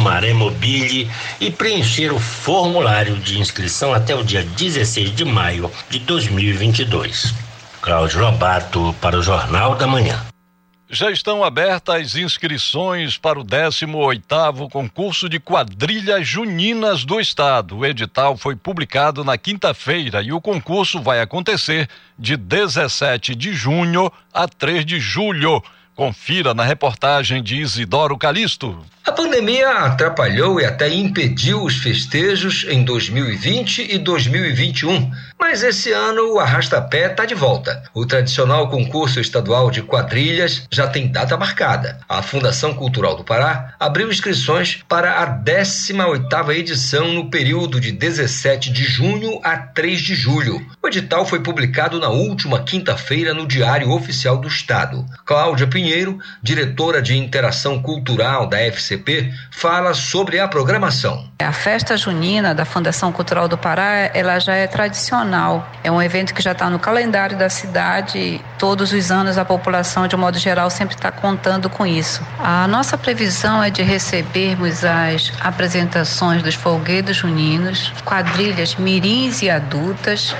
Maré 0.00 0.32
Mobile 0.32 1.10
e 1.40 1.50
preencher 1.50 2.12
o 2.12 2.18
formulário 2.20 3.16
de 3.16 3.40
inscrição 3.40 3.92
até 3.92 4.14
o 4.14 4.22
dia 4.22 4.44
16 4.56 5.16
de 5.16 5.24
maio 5.24 5.68
de 5.88 5.98
2022. 5.98 7.49
Cláudio 7.82 8.20
Lobato 8.20 8.94
para 9.00 9.18
o 9.18 9.22
Jornal 9.22 9.74
da 9.74 9.86
Manhã. 9.86 10.20
Já 10.90 11.10
estão 11.10 11.42
abertas 11.42 12.14
inscrições 12.14 13.16
para 13.16 13.40
o 13.40 13.44
18º 13.44 14.68
concurso 14.68 15.30
de 15.30 15.40
quadrilhas 15.40 16.28
juninas 16.28 17.06
do 17.06 17.18
estado. 17.18 17.78
O 17.78 17.86
edital 17.86 18.36
foi 18.36 18.54
publicado 18.54 19.24
na 19.24 19.38
quinta-feira 19.38 20.20
e 20.20 20.30
o 20.30 20.42
concurso 20.42 21.00
vai 21.00 21.22
acontecer 21.22 21.88
de 22.18 22.36
17 22.36 23.34
de 23.34 23.54
junho 23.54 24.12
a 24.34 24.46
3 24.46 24.84
de 24.84 25.00
julho. 25.00 25.62
Confira 25.94 26.52
na 26.52 26.64
reportagem 26.64 27.42
de 27.42 27.56
Isidoro 27.56 28.18
Calixto. 28.18 28.84
A 29.06 29.12
pandemia 29.12 29.70
atrapalhou 29.70 30.60
e 30.60 30.64
até 30.64 30.92
impediu 30.92 31.62
os 31.62 31.76
festejos 31.76 32.64
em 32.68 32.84
2020 32.84 33.86
e 33.90 33.98
2021. 33.98 35.10
Mas 35.40 35.62
esse 35.62 35.90
ano 35.90 36.34
o 36.34 36.38
Arrastapé 36.38 37.06
está 37.06 37.24
de 37.24 37.34
volta. 37.34 37.82
O 37.94 38.04
tradicional 38.04 38.68
concurso 38.68 39.18
estadual 39.18 39.70
de 39.70 39.80
quadrilhas 39.82 40.68
já 40.70 40.86
tem 40.86 41.10
data 41.10 41.34
marcada. 41.34 41.98
A 42.06 42.22
Fundação 42.22 42.74
Cultural 42.74 43.16
do 43.16 43.24
Pará 43.24 43.74
abriu 43.80 44.10
inscrições 44.10 44.84
para 44.86 45.22
a 45.22 45.26
18ª 45.26 46.54
edição 46.54 47.14
no 47.14 47.30
período 47.30 47.80
de 47.80 47.90
17 47.90 48.70
de 48.70 48.84
junho 48.84 49.40
a 49.42 49.56
3 49.56 50.02
de 50.02 50.14
julho. 50.14 50.60
O 50.82 50.86
edital 50.86 51.24
foi 51.24 51.40
publicado 51.40 51.98
na 51.98 52.10
última 52.10 52.62
quinta-feira 52.62 53.32
no 53.32 53.46
Diário 53.46 53.90
Oficial 53.90 54.36
do 54.36 54.46
Estado. 54.46 55.06
Cláudia 55.24 55.66
Pinheiro, 55.66 56.18
diretora 56.42 57.00
de 57.00 57.16
Interação 57.16 57.80
Cultural 57.80 58.46
da 58.46 58.58
FCP, 58.58 59.32
fala 59.50 59.94
sobre 59.94 60.38
a 60.38 60.46
programação. 60.46 61.30
A 61.38 61.52
festa 61.52 61.96
junina 61.96 62.54
da 62.54 62.66
Fundação 62.66 63.10
Cultural 63.10 63.48
do 63.48 63.56
Pará, 63.56 64.10
ela 64.12 64.38
já 64.38 64.54
é 64.54 64.66
tradicional. 64.66 65.29
É 65.82 65.90
um 65.90 66.02
evento 66.02 66.34
que 66.34 66.42
já 66.42 66.52
está 66.52 66.68
no 66.68 66.78
calendário 66.78 67.36
da 67.36 67.48
cidade. 67.48 68.40
Todos 68.58 68.92
os 68.92 69.10
anos 69.10 69.38
a 69.38 69.44
população, 69.44 70.06
de 70.06 70.16
um 70.16 70.18
modo 70.18 70.38
geral, 70.38 70.68
sempre 70.70 70.94
está 70.94 71.10
contando 71.10 71.70
com 71.70 71.86
isso. 71.86 72.22
A 72.38 72.66
nossa 72.66 72.98
previsão 72.98 73.62
é 73.62 73.70
de 73.70 73.82
recebermos 73.82 74.84
as 74.84 75.32
apresentações 75.40 76.42
dos 76.42 76.54
folguedos 76.54 77.16
juninos, 77.16 77.92
quadrilhas 78.04 78.74
mirins 78.76 79.42
e 79.42 79.48
adultas, 79.48 80.34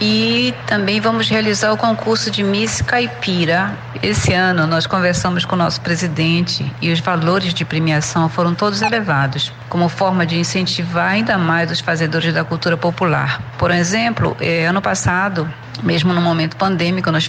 e 0.00 0.54
também 0.66 1.00
vamos 1.00 1.28
realizar 1.28 1.72
o 1.72 1.76
concurso 1.76 2.30
de 2.30 2.42
Miss 2.42 2.82
Caipira. 2.82 3.76
Esse 4.02 4.32
ano 4.32 4.66
nós 4.66 4.86
conversamos 4.86 5.44
com 5.44 5.54
o 5.54 5.58
nosso 5.58 5.80
presidente 5.80 6.70
e 6.82 6.92
os 6.92 7.00
valores 7.00 7.54
de 7.54 7.64
premiação 7.64 8.28
foram 8.28 8.54
todos 8.54 8.82
elevados, 8.82 9.52
como 9.68 9.88
forma 9.88 10.26
de 10.26 10.38
incentivar 10.38 11.12
ainda 11.12 11.38
mais 11.38 11.70
os 11.70 11.80
fazedores 11.80 12.32
da 12.34 12.44
cultura 12.44 12.76
popular. 12.76 13.40
Por 13.58 13.70
exemplo, 13.70 14.36
eh, 14.40 14.66
ano 14.66 14.82
passado 14.82 15.48
mesmo 15.82 16.12
no 16.12 16.20
momento 16.20 16.56
pandêmico, 16.56 17.10
nós 17.10 17.28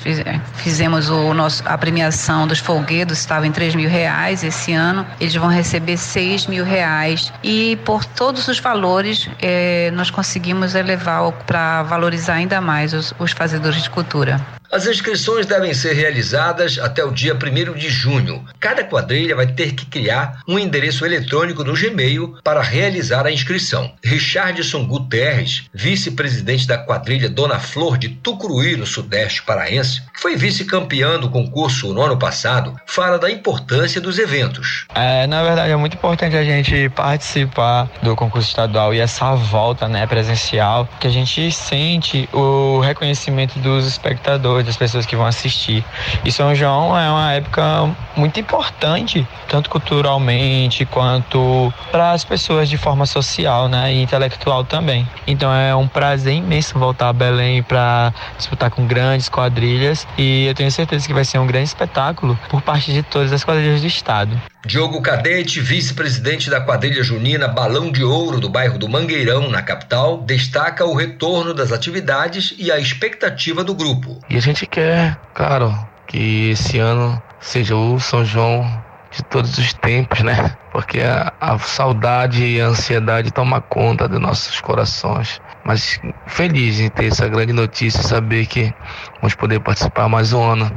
fizemos 0.56 1.10
o 1.10 1.34
nosso, 1.34 1.64
a 1.66 1.78
premiação 1.78 2.48
dos 2.48 2.60
folguedos, 2.60 3.20
estava 3.20 3.46
em 3.48 3.52
3 3.52 3.76
mil 3.76 3.90
reais 3.90 4.44
esse 4.44 4.74
ano, 4.74 5.06
eles 5.20 5.36
vão 5.36 5.50
receber 5.50 5.98
6 5.98 6.48
mil 6.48 6.64
reais. 6.64 7.32
E 7.44 7.78
por 7.86 8.06
todos 8.06 8.48
os 8.48 8.60
valores, 8.60 9.30
eh, 9.42 9.92
nós 9.94 10.10
conseguimos 10.10 10.76
elevar 10.76 11.32
para 11.46 11.84
valorizar 11.84 12.36
ainda 12.36 12.62
mais 12.62 12.94
os, 12.94 13.14
os 13.20 13.32
fazedores 13.32 13.84
de 13.84 13.90
cultura. 13.90 14.40
As 14.70 14.86
inscrições 14.86 15.46
devem 15.46 15.74
ser 15.74 15.94
realizadas 15.94 16.78
até 16.78 17.04
o 17.04 17.12
dia 17.12 17.34
1 17.34 17.74
de 17.74 17.88
junho. 17.88 18.46
Cada 18.60 18.84
quadrilha 18.84 19.34
vai 19.34 19.48
ter 19.48 19.74
que 19.74 19.86
criar 19.86 20.42
um 20.46 20.60
endereço 20.60 21.06
eletrônico 21.06 21.64
no 21.64 21.74
Gmail 21.74 22.38
para 22.44 22.62
realizar 22.62 23.26
a 23.26 23.32
inscrição. 23.32 23.94
Richardson 24.04 24.86
Guterres, 24.86 25.64
vice-presidente 25.74 26.68
da 26.68 26.78
quadrilha 26.78 27.30
Dona 27.30 27.60
Flor 27.60 27.98
de 27.98 28.10
Tucuruí, 28.10 28.76
no 28.76 28.86
Sudeste 28.86 29.42
Paraense, 29.44 30.02
que 30.14 30.22
foi 30.22 30.36
vice-campeã 30.36 31.18
do 31.18 31.30
concurso 31.30 31.94
no 31.94 32.02
ano 32.02 32.18
passado, 32.18 32.76
fala 32.86 33.18
da 33.18 33.32
importância 33.32 34.02
dos 34.02 34.20
eventos. 34.20 34.86
É, 34.94 35.26
na 35.28 35.44
verdade, 35.44 35.72
é 35.72 35.78
muito 35.78 35.96
importante 35.96 36.36
a 36.36 36.44
gente 36.44 36.90
participar 36.90 37.90
do 38.04 38.18
concurso 38.18 38.50
estadual 38.50 38.94
e 38.94 39.00
essa 39.00 39.34
volta 39.34 39.88
né, 39.88 40.06
presencial, 40.06 40.88
que 41.00 41.08
a 41.08 41.12
gente 41.12 41.50
sente 41.54 42.28
o 42.34 42.82
reconhecimento 42.82 43.58
dos 43.60 43.88
espectadores 43.88 44.57
das 44.63 44.78
pessoas 44.78 45.06
que 45.06 45.15
vão 45.15 45.26
assistir. 45.26 45.84
E 46.24 46.32
São 46.32 46.54
João 46.56 46.98
é 46.98 47.10
uma 47.10 47.34
época 47.34 47.96
muito 48.15 48.39
importante, 48.39 49.28
tanto 49.48 49.70
culturalmente 49.70 50.86
quanto 50.86 51.74
para 51.91 52.12
as 52.12 52.24
pessoas 52.24 52.70
de 52.70 52.78
forma 52.78 53.06
social 53.06 53.67
né, 53.67 53.93
e 53.93 54.02
intelectual 54.02 54.63
também. 54.63 55.08
Então 55.26 55.54
é 55.54 55.76
um 55.76 55.88
prazer 55.88 56.34
imenso 56.34 56.78
voltar 56.78 57.10
a 57.10 57.13
Belém 57.13 57.63
para 57.63 58.13
disputar 58.38 58.70
com 58.70 58.86
grandes 58.86 59.30
quadrilhas 59.30 60.08
e 60.17 60.46
eu 60.46 60.54
tenho 60.54 60.72
certeza 60.72 61.08
que 61.08 61.13
vai 61.13 61.26
ser 61.26 61.39
um 61.39 61.48
grande 61.48 61.67
espetáculo 61.67 62.38
por 62.50 62.62
parte 62.62 62.91
de 62.91 63.04
todas 63.04 63.32
as 63.32 63.43
quadrilhas 63.43 63.82
do 63.82 63.88
estado. 63.88 64.39
Diogo 64.65 65.02
Cadete, 65.02 65.62
vice-presidente 65.62 66.50
da 66.50 66.60
quadrilha 66.60 67.04
junina 67.04 67.48
Balão 67.48 67.91
de 67.91 68.04
Ouro 68.04 68.39
do 68.39 68.50
bairro 68.50 68.78
do 68.78 68.89
Mangueirão, 68.89 69.50
na 69.50 69.62
capital, 69.62 70.22
destaca 70.22 70.84
o 70.84 70.96
retorno 70.96 71.54
das 71.54 71.72
atividades 71.72 72.54
e 72.58 72.72
a 72.72 72.80
expectativa 72.80 73.63
do 73.63 73.74
grupo. 73.76 74.20
E 74.30 74.36
a 74.36 74.41
gente 74.41 74.65
quer, 74.65 75.17
claro, 75.34 75.74
que 76.08 76.50
esse 76.50 76.80
ano 76.80 77.22
seja 77.39 77.76
o 77.76 78.00
São 78.00 78.26
João 78.26 78.65
de 79.12 79.24
todos 79.24 79.58
os 79.58 79.74
tempos, 79.74 80.22
né? 80.22 80.56
Porque 80.72 81.00
a, 81.00 81.32
a 81.39 81.58
saudade 81.60 82.43
e 82.43 82.60
a 82.60 82.67
ansiedade 82.67 83.32
toma 83.32 83.62
conta 83.62 84.08
dos 84.08 84.20
nossos 84.20 84.60
corações. 84.60 85.39
Mas 85.68 86.00
feliz 86.28 86.80
em 86.80 86.88
ter 86.88 87.08
essa 87.08 87.28
grande 87.28 87.52
notícia, 87.52 88.02
saber 88.02 88.46
que 88.46 88.74
vamos 89.20 89.36
poder 89.36 89.60
participar 89.60 90.08
mais 90.08 90.32
um 90.32 90.42
ano 90.42 90.72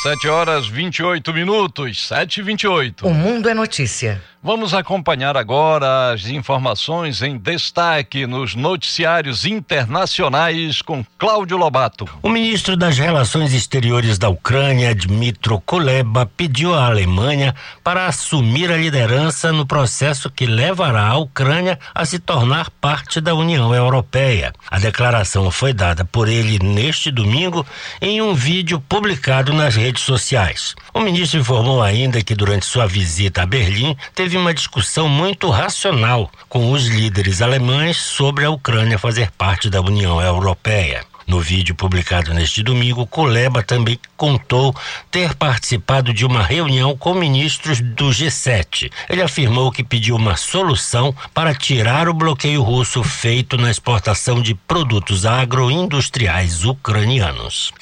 7 0.07 0.29
horas 0.29 0.67
28 0.69 1.33
minutos, 1.33 2.07
7 2.07 2.39
e 2.39 2.43
28. 2.43 3.05
O 3.05 3.13
mundo 3.13 3.49
é 3.49 3.53
notícia. 3.53 4.21
Vamos 4.43 4.71
acompanhar 4.71 5.35
agora 5.35 6.13
as 6.13 6.27
informações 6.27 7.23
em 7.23 7.37
destaque 7.37 8.27
nos 8.27 8.53
noticiários 8.53 9.45
internacionais 9.45 10.79
com 10.79 11.03
Cláudio 11.17 11.57
Lobato. 11.57 12.07
O 12.21 12.29
ministro 12.29 12.77
das 12.77 12.99
Relações 12.99 13.51
Exteriores 13.51 14.19
da 14.19 14.29
Ucrânia, 14.29 14.93
Dmitro 14.93 15.59
Kuleba, 15.61 16.29
pediu 16.37 16.75
à 16.75 16.85
Alemanha 16.85 17.55
para 17.83 18.05
assumir 18.05 18.71
a 18.71 18.77
liderança 18.77 19.51
no 19.51 19.65
processo 19.65 20.29
que 20.29 20.45
levará 20.45 21.07
a 21.07 21.17
Ucrânia 21.17 21.79
a 21.93 22.05
se 22.05 22.19
tornar 22.19 22.69
parte 22.69 23.19
da 23.19 23.33
União 23.33 23.73
Europeia. 23.73 24.53
A 24.69 24.77
declaração 24.77 25.49
foi 25.49 25.73
dada 25.73 26.05
por 26.05 26.27
ele 26.27 26.59
neste 26.59 27.09
domingo 27.09 27.65
em 27.99 28.21
um 28.21 28.35
vídeo 28.35 28.79
publicado 28.87 29.51
nas 29.51 29.75
redes 29.75 30.03
sociais. 30.03 30.75
O 30.97 30.99
ministro 30.99 31.39
informou 31.39 31.83
ainda 31.83 32.23
que 32.23 32.33
durante 32.33 32.65
sua 32.65 32.87
visita 32.87 33.43
a 33.43 33.45
Berlim 33.45 33.95
teve 34.15 34.35
uma 34.35 34.51
discussão 34.51 35.07
muito 35.07 35.47
racional 35.47 36.31
com 36.49 36.71
os 36.71 36.87
líderes 36.87 37.39
alemães 37.39 37.97
sobre 37.97 38.45
a 38.45 38.49
Ucrânia 38.49 38.97
fazer 38.97 39.29
parte 39.29 39.69
da 39.69 39.79
União 39.79 40.19
Europeia. 40.19 41.05
No 41.27 41.41
vídeo 41.41 41.75
publicado 41.75 42.33
neste 42.33 42.63
domingo, 42.63 43.05
Kuleba 43.05 43.61
também 43.61 43.99
contou 44.15 44.73
ter 45.11 45.35
participado 45.35 46.13
de 46.13 46.25
uma 46.25 46.41
reunião 46.41 46.95
com 46.95 47.13
ministros 47.13 47.81
do 47.81 48.05
G7. 48.05 48.89
Ele 49.09 49.21
afirmou 49.21 49.69
que 49.69 49.83
pediu 49.83 50.15
uma 50.15 50.37
solução 50.37 51.13
para 51.33 51.53
tirar 51.53 52.07
o 52.07 52.13
bloqueio 52.13 52.61
russo 52.61 53.03
feito 53.03 53.57
na 53.57 53.69
exportação 53.69 54.41
de 54.41 54.55
produtos 54.55 55.25
agroindustriais 55.25 56.63
ucranianos. 56.63 57.73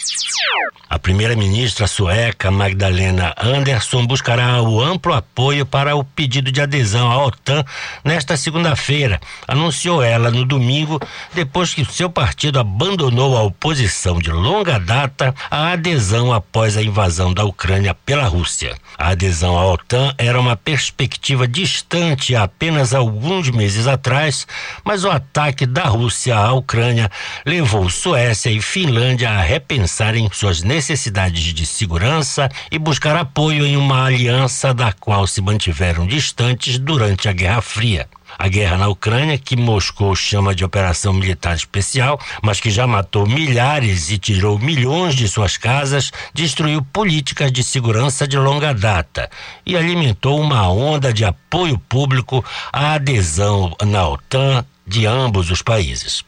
A 0.89 0.97
primeira-ministra 0.97 1.87
sueca 1.87 2.49
Magdalena 2.49 3.33
Andersson 3.37 4.05
buscará 4.07 4.61
o 4.61 4.81
amplo 4.81 5.13
apoio 5.13 5.65
para 5.65 5.95
o 5.95 6.03
pedido 6.03 6.51
de 6.51 6.61
adesão 6.61 7.11
à 7.11 7.25
OTAN 7.25 7.63
nesta 8.03 8.37
segunda-feira, 8.37 9.19
anunciou 9.47 10.01
ela 10.01 10.31
no 10.31 10.45
domingo, 10.45 10.99
depois 11.33 11.73
que 11.73 11.83
seu 11.85 12.09
partido 12.09 12.59
abandonou 12.59 13.34
a 13.35 13.43
oposição 13.43 14.19
de 14.19 14.31
longa 14.31 14.79
data 14.79 15.33
à 15.49 15.71
adesão 15.71 16.33
após 16.33 16.77
a 16.77 16.83
invasão 16.83 17.33
da 17.33 17.43
Ucrânia 17.43 17.93
pela 17.93 18.25
Rússia. 18.27 18.75
A 18.97 19.09
adesão 19.09 19.57
à 19.57 19.65
OTAN 19.65 20.13
era 20.17 20.39
uma 20.39 20.55
perspectiva 20.55 21.47
distante 21.47 22.35
apenas 22.35 22.93
alguns 22.93 23.49
meses 23.49 23.87
atrás, 23.87 24.47
mas 24.83 25.03
o 25.03 25.09
ataque 25.09 25.65
da 25.65 25.83
Rússia 25.83 26.37
à 26.37 26.53
Ucrânia 26.53 27.11
levou 27.45 27.89
Suécia 27.89 28.49
e 28.49 28.61
Finlândia 28.61 29.31
a 29.31 29.41
repensarem 29.41 30.29
suas 30.31 30.61
necessidades 30.61 31.53
de 31.53 31.65
segurança 31.65 32.49
e 32.71 32.79
buscar 32.79 33.15
apoio 33.15 33.65
em 33.65 33.75
uma 33.77 34.05
aliança 34.05 34.73
da 34.73 34.91
qual 34.93 35.27
se 35.27 35.41
mantiveram 35.41 36.07
distantes 36.07 36.77
durante 36.77 37.27
a 37.27 37.33
Guerra 37.33 37.61
Fria. 37.61 38.07
A 38.37 38.47
guerra 38.47 38.77
na 38.77 38.87
Ucrânia, 38.87 39.37
que 39.37 39.55
Moscou 39.55 40.15
chama 40.15 40.53
de 40.53 40.63
operação 40.63 41.13
militar 41.13 41.55
especial, 41.55 42.19
mas 42.41 42.59
que 42.59 42.69
já 42.69 42.85
matou 42.85 43.27
milhares 43.27 44.11
e 44.11 44.17
tirou 44.17 44.59
milhões 44.59 45.15
de 45.15 45.27
suas 45.27 45.57
casas, 45.57 46.11
destruiu 46.33 46.81
políticas 46.81 47.51
de 47.51 47.63
segurança 47.63 48.27
de 48.27 48.37
longa 48.37 48.73
data 48.73 49.29
e 49.65 49.75
alimentou 49.75 50.39
uma 50.39 50.69
onda 50.69 51.13
de 51.13 51.23
apoio 51.23 51.77
público 51.77 52.43
à 52.71 52.93
adesão 52.93 53.75
na 53.83 54.07
OTAN 54.07 54.65
de 54.85 55.05
ambos 55.05 55.49
os 55.49 55.61
países. 55.61 56.23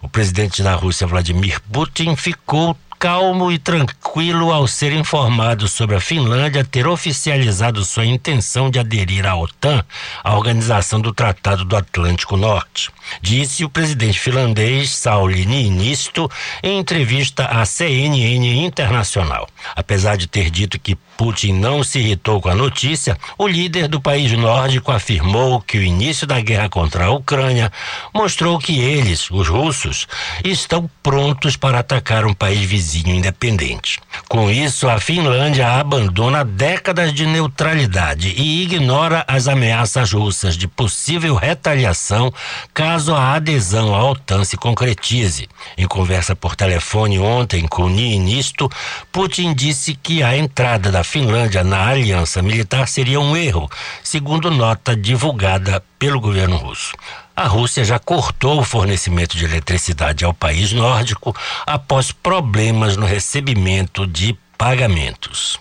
O 0.00 0.08
presidente 0.08 0.62
da 0.62 0.74
Rússia, 0.74 1.06
Vladimir 1.06 1.60
Putin, 1.72 2.16
ficou 2.16 2.76
calmo 2.98 3.52
e 3.52 3.58
tranquilo 3.58 4.52
ao 4.52 4.66
ser 4.66 4.92
informado 4.92 5.68
sobre 5.68 5.94
a 5.94 6.00
Finlândia 6.00 6.64
ter 6.64 6.86
oficializado 6.86 7.84
sua 7.84 8.04
intenção 8.04 8.68
de 8.68 8.78
aderir 8.78 9.24
à 9.24 9.36
OTAN, 9.36 9.84
a 10.24 10.34
Organização 10.34 11.00
do 11.00 11.12
Tratado 11.12 11.64
do 11.64 11.76
Atlântico 11.76 12.36
Norte. 12.36 12.90
Disse 13.22 13.64
o 13.64 13.70
presidente 13.70 14.18
finlandês 14.18 14.90
Sauli 14.90 15.46
Niinisto 15.46 16.28
em 16.62 16.78
entrevista 16.78 17.44
à 17.44 17.64
CNN 17.64 18.64
Internacional. 18.64 19.48
Apesar 19.76 20.16
de 20.16 20.26
ter 20.26 20.50
dito 20.50 20.78
que 20.78 20.98
Putin 21.18 21.54
não 21.54 21.82
se 21.82 21.98
irritou 21.98 22.40
com 22.40 22.48
a 22.48 22.54
notícia, 22.54 23.18
o 23.36 23.48
líder 23.48 23.88
do 23.88 24.00
país 24.00 24.30
nórdico 24.30 24.92
afirmou 24.92 25.60
que 25.60 25.76
o 25.76 25.82
início 25.82 26.28
da 26.28 26.40
guerra 26.40 26.68
contra 26.68 27.06
a 27.06 27.10
Ucrânia 27.10 27.72
mostrou 28.14 28.56
que 28.56 28.78
eles, 28.78 29.28
os 29.28 29.48
russos, 29.48 30.06
estão 30.44 30.88
prontos 31.02 31.56
para 31.56 31.80
atacar 31.80 32.24
um 32.24 32.32
país 32.32 32.60
vizinho 32.60 33.12
independente. 33.12 33.98
Com 34.28 34.48
isso, 34.48 34.88
a 34.88 35.00
Finlândia 35.00 35.68
abandona 35.72 36.44
décadas 36.44 37.12
de 37.12 37.26
neutralidade 37.26 38.28
e 38.36 38.62
ignora 38.62 39.24
as 39.26 39.48
ameaças 39.48 40.12
russas 40.12 40.56
de 40.56 40.68
possível 40.68 41.34
retaliação 41.34 42.32
caso 42.72 43.12
a 43.12 43.34
adesão 43.34 43.92
à 43.92 44.08
OTAN 44.08 44.44
se 44.44 44.56
concretize. 44.56 45.48
Em 45.76 45.88
conversa 45.88 46.36
por 46.36 46.54
telefone 46.54 47.18
ontem 47.18 47.66
com 47.66 47.88
Niinisto, 47.88 48.70
Putin 49.10 49.52
disse 49.52 49.96
que 50.00 50.22
a 50.22 50.36
entrada 50.36 50.92
da 50.92 51.02
Finlândia 51.08 51.64
na 51.64 51.88
aliança 51.88 52.42
militar 52.42 52.86
seria 52.86 53.18
um 53.18 53.34
erro, 53.34 53.68
segundo 54.02 54.50
nota 54.50 54.94
divulgada 54.94 55.82
pelo 55.98 56.20
governo 56.20 56.56
russo. 56.56 56.94
A 57.34 57.46
Rússia 57.46 57.82
já 57.82 57.98
cortou 57.98 58.60
o 58.60 58.64
fornecimento 58.64 59.34
de 59.34 59.46
eletricidade 59.46 60.22
ao 60.22 60.34
país 60.34 60.70
nórdico 60.70 61.34
após 61.66 62.12
problemas 62.12 62.94
no 62.96 63.06
recebimento 63.06 64.06
de 64.06 64.36
pagamentos. 64.58 65.58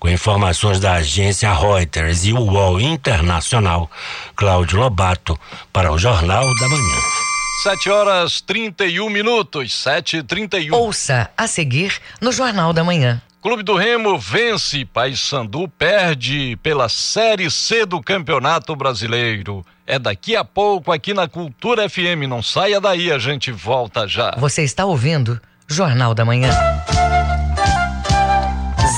Com 0.00 0.08
informações 0.08 0.80
da 0.80 0.94
agência 0.94 1.52
Reuters 1.52 2.24
e 2.24 2.32
o 2.32 2.40
UOL 2.40 2.80
Internacional, 2.80 3.88
Cláudio 4.34 4.80
Lobato, 4.80 5.38
para 5.72 5.92
o 5.92 5.98
Jornal 5.98 6.44
da 6.58 6.68
Manhã. 6.68 6.96
7 7.62 7.90
horas 7.90 8.40
31 8.40 9.08
minutos, 9.08 9.72
7 9.72 10.16
e 10.16 10.22
31 10.24 10.74
Ouça 10.74 11.30
a 11.38 11.46
seguir 11.46 12.00
no 12.20 12.32
Jornal 12.32 12.72
da 12.72 12.82
Manhã. 12.82 13.22
Clube 13.42 13.64
do 13.64 13.74
Remo 13.74 14.16
vence, 14.20 14.84
Paysandu 14.84 15.66
perde 15.66 16.56
pela 16.62 16.88
Série 16.88 17.50
C 17.50 17.84
do 17.84 18.00
Campeonato 18.00 18.76
Brasileiro. 18.76 19.66
É 19.84 19.98
daqui 19.98 20.36
a 20.36 20.44
pouco 20.44 20.92
aqui 20.92 21.12
na 21.12 21.26
Cultura 21.26 21.90
FM. 21.90 22.28
Não 22.28 22.40
saia 22.40 22.80
daí, 22.80 23.10
a 23.10 23.18
gente 23.18 23.50
volta 23.50 24.06
já. 24.06 24.32
Você 24.38 24.62
está 24.62 24.84
ouvindo 24.84 25.40
Jornal 25.66 26.14
da 26.14 26.24
Manhã. 26.24 26.52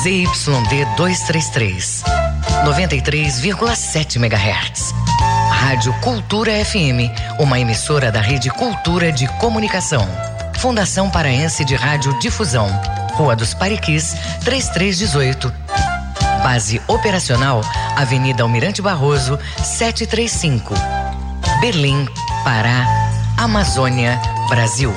ZYD 0.02 0.85
233, 0.98 2.04
93,7 2.66 4.16
MHz. 4.16 4.92
Rádio 5.50 5.98
Cultura 6.00 6.52
FM, 6.62 7.09
uma 7.40 7.59
emissora 7.59 8.12
da 8.12 8.20
Rede 8.20 8.50
Cultura 8.50 9.11
de 9.11 9.26
Comunicação. 9.38 10.07
Fundação 10.64 11.11
Paraense 11.11 11.62
de 11.62 11.74
Rádio 11.74 12.18
Difusão. 12.18 12.66
Rua 13.16 13.37
dos 13.37 13.53
Pariquis, 13.53 14.16
3318. 14.46 15.53
Base 16.42 16.81
operacional, 16.88 17.61
Avenida 17.94 18.42
Almirante 18.42 18.81
Barroso, 18.81 19.38
735. 19.62 20.72
Berlim, 21.61 22.09
Pará, 22.42 22.87
Amazônia, 23.37 24.18
Brasil. 24.48 24.90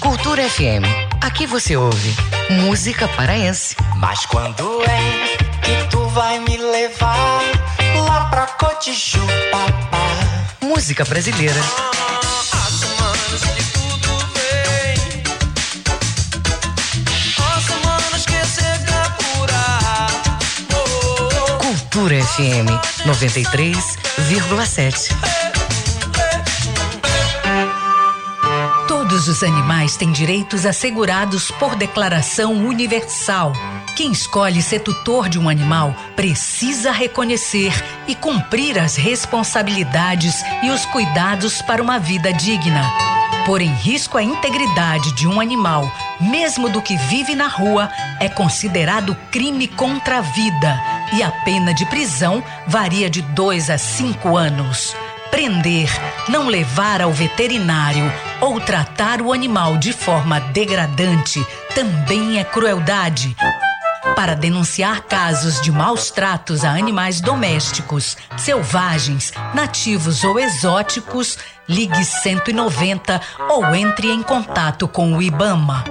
Cultura 0.00 0.50
FM. 0.50 0.82
Aqui 1.20 1.46
você 1.46 1.76
ouve 1.76 2.16
música 2.50 3.06
paraense. 3.06 3.76
Mas 3.98 4.26
quando 4.26 4.82
é 4.82 5.36
que 5.62 5.88
tu 5.88 6.04
vai 6.08 6.40
me 6.40 6.56
levar 6.56 7.40
lá 8.08 8.24
pra 8.24 8.44
Cotijuba? 8.48 10.03
Música 10.64 11.04
brasileira. 11.04 11.60
Cultura 21.60 22.24
FM 22.24 22.72
93,7. 23.04 25.10
Todos 28.88 29.28
os 29.28 29.42
animais 29.42 29.96
têm 29.96 30.10
direitos 30.12 30.64
assegurados 30.64 31.50
por 31.50 31.76
declaração 31.76 32.54
universal. 32.54 33.52
Quem 33.96 34.10
escolhe 34.10 34.60
ser 34.60 34.80
tutor 34.80 35.28
de 35.28 35.38
um 35.38 35.48
animal 35.48 35.94
precisa 36.16 36.90
reconhecer 36.90 37.72
e 38.08 38.14
cumprir 38.16 38.76
as 38.76 38.96
responsabilidades 38.96 40.42
e 40.64 40.70
os 40.70 40.84
cuidados 40.86 41.62
para 41.62 41.80
uma 41.80 41.96
vida 41.96 42.32
digna. 42.32 42.82
Pôr 43.46 43.60
em 43.60 43.72
risco 43.72 44.18
a 44.18 44.22
integridade 44.22 45.12
de 45.12 45.28
um 45.28 45.40
animal, 45.40 45.88
mesmo 46.20 46.68
do 46.68 46.82
que 46.82 46.96
vive 46.96 47.36
na 47.36 47.46
rua, 47.46 47.88
é 48.18 48.28
considerado 48.28 49.16
crime 49.30 49.68
contra 49.68 50.18
a 50.18 50.22
vida 50.22 50.80
e 51.12 51.22
a 51.22 51.30
pena 51.30 51.72
de 51.72 51.86
prisão 51.86 52.42
varia 52.66 53.08
de 53.08 53.22
dois 53.22 53.70
a 53.70 53.78
cinco 53.78 54.36
anos. 54.36 54.96
Prender, 55.30 55.88
não 56.28 56.48
levar 56.48 57.00
ao 57.00 57.12
veterinário 57.12 58.12
ou 58.40 58.60
tratar 58.60 59.22
o 59.22 59.32
animal 59.32 59.76
de 59.76 59.92
forma 59.92 60.40
degradante 60.40 61.44
também 61.74 62.38
é 62.38 62.44
crueldade. 62.44 63.36
Para 64.16 64.34
denunciar 64.34 65.02
casos 65.02 65.60
de 65.60 65.72
maus 65.72 66.10
tratos 66.10 66.64
a 66.64 66.70
animais 66.70 67.20
domésticos, 67.20 68.16
selvagens, 68.36 69.32
nativos 69.52 70.22
ou 70.22 70.38
exóticos, 70.38 71.36
ligue 71.68 72.04
190 72.04 73.20
ou 73.50 73.74
entre 73.74 74.10
em 74.10 74.22
contato 74.22 74.86
com 74.86 75.16
o 75.16 75.20
IBAMA. 75.20 75.84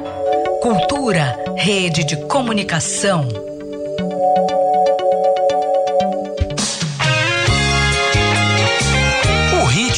Cultura, 0.62 1.38
rede 1.58 2.06
de 2.06 2.16
comunicação. 2.28 3.53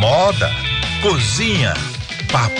moda, 0.00 0.50
cozinha, 1.02 1.74
papo, 2.32 2.54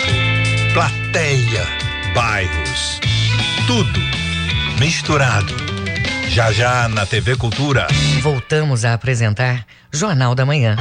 plateia, 0.74 1.66
bairros. 2.14 3.00
Tudo 3.66 3.98
misturado. 4.78 5.54
Já 6.28 6.52
já 6.52 6.88
na 6.88 7.06
TV 7.06 7.36
Cultura. 7.36 7.88
Voltamos 8.20 8.84
a 8.84 8.92
apresentar 8.92 9.66
Jornal 9.90 10.34
da 10.34 10.44
Manhã. 10.44 10.76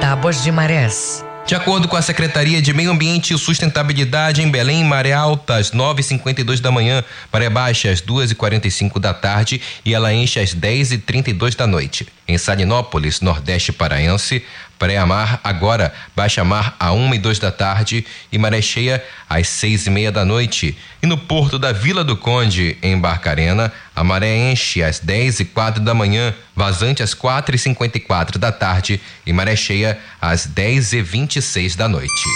Tábuas 0.00 0.42
de 0.42 0.50
Marés. 0.50 1.24
De 1.48 1.54
acordo 1.54 1.88
com 1.88 1.96
a 1.96 2.02
Secretaria 2.02 2.60
de 2.60 2.74
Meio 2.74 2.90
Ambiente 2.90 3.32
e 3.32 3.38
Sustentabilidade 3.38 4.42
em 4.42 4.50
Belém, 4.50 4.84
maré 4.84 5.14
alta 5.14 5.56
às 5.56 5.70
9h52 5.70 6.60
da 6.60 6.70
manhã, 6.70 7.02
maré 7.32 7.48
baixa 7.48 7.90
às 7.90 8.02
2h45 8.02 9.00
da 9.00 9.14
tarde 9.14 9.58
e 9.82 9.94
ela 9.94 10.12
enche 10.12 10.38
às 10.38 10.54
10h32 10.54 11.56
da 11.56 11.66
noite. 11.66 12.06
Em 12.28 12.36
Salinópolis, 12.36 13.22
Nordeste 13.22 13.72
Paraense, 13.72 14.44
pré-mar 14.78 15.40
agora, 15.42 15.92
baixa 16.14 16.44
mar 16.44 16.76
a 16.78 16.92
1 16.92 17.14
e 17.14 17.18
2 17.18 17.38
da 17.38 17.50
tarde 17.50 18.06
e 18.30 18.38
maré 18.38 18.62
cheia 18.62 19.04
às 19.28 19.48
6 19.48 19.86
e 19.86 19.90
meia 19.90 20.12
da 20.12 20.24
noite. 20.24 20.76
E 21.02 21.06
no 21.06 21.18
porto 21.18 21.58
da 21.58 21.72
Vila 21.72 22.04
do 22.04 22.16
Conde, 22.16 22.78
em 22.82 22.98
Barcarena, 22.98 23.72
a 23.94 24.04
maré 24.04 24.50
enche 24.50 24.82
às 24.82 24.98
10 24.98 25.40
e 25.40 25.44
4 25.46 25.82
da 25.82 25.94
manhã, 25.94 26.34
vazante 26.54 27.02
às 27.02 27.14
4 27.14 27.54
e 27.54 27.58
54 27.58 28.38
da 28.38 28.52
tarde 28.52 29.00
e 29.26 29.32
maré 29.32 29.56
cheia 29.56 29.98
às 30.20 30.46
10 30.46 30.92
e 30.94 31.02
26 31.02 31.76
da 31.76 31.88
noite. 31.88 32.28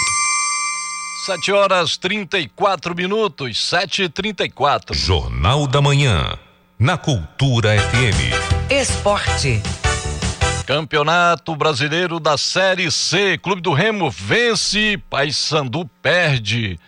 7 1.25 1.53
horas 1.53 1.95
34 1.95 2.93
minutos, 2.93 3.69
7 3.69 4.03
e 4.03 4.09
34 4.09 4.93
Jornal 4.93 5.65
da 5.67 5.81
Manhã, 5.81 6.37
na 6.77 6.97
Cultura 6.97 7.69
FM. 7.79 8.69
Esporte. 8.69 9.61
Campeonato 10.65 11.57
Brasileiro 11.57 12.21
da 12.21 12.37
Série 12.37 12.89
C. 12.89 13.37
Clube 13.37 13.61
do 13.61 13.73
Remo 13.73 14.09
vence, 14.09 14.97
Paysandu 15.09 15.89
perde. 16.01 16.79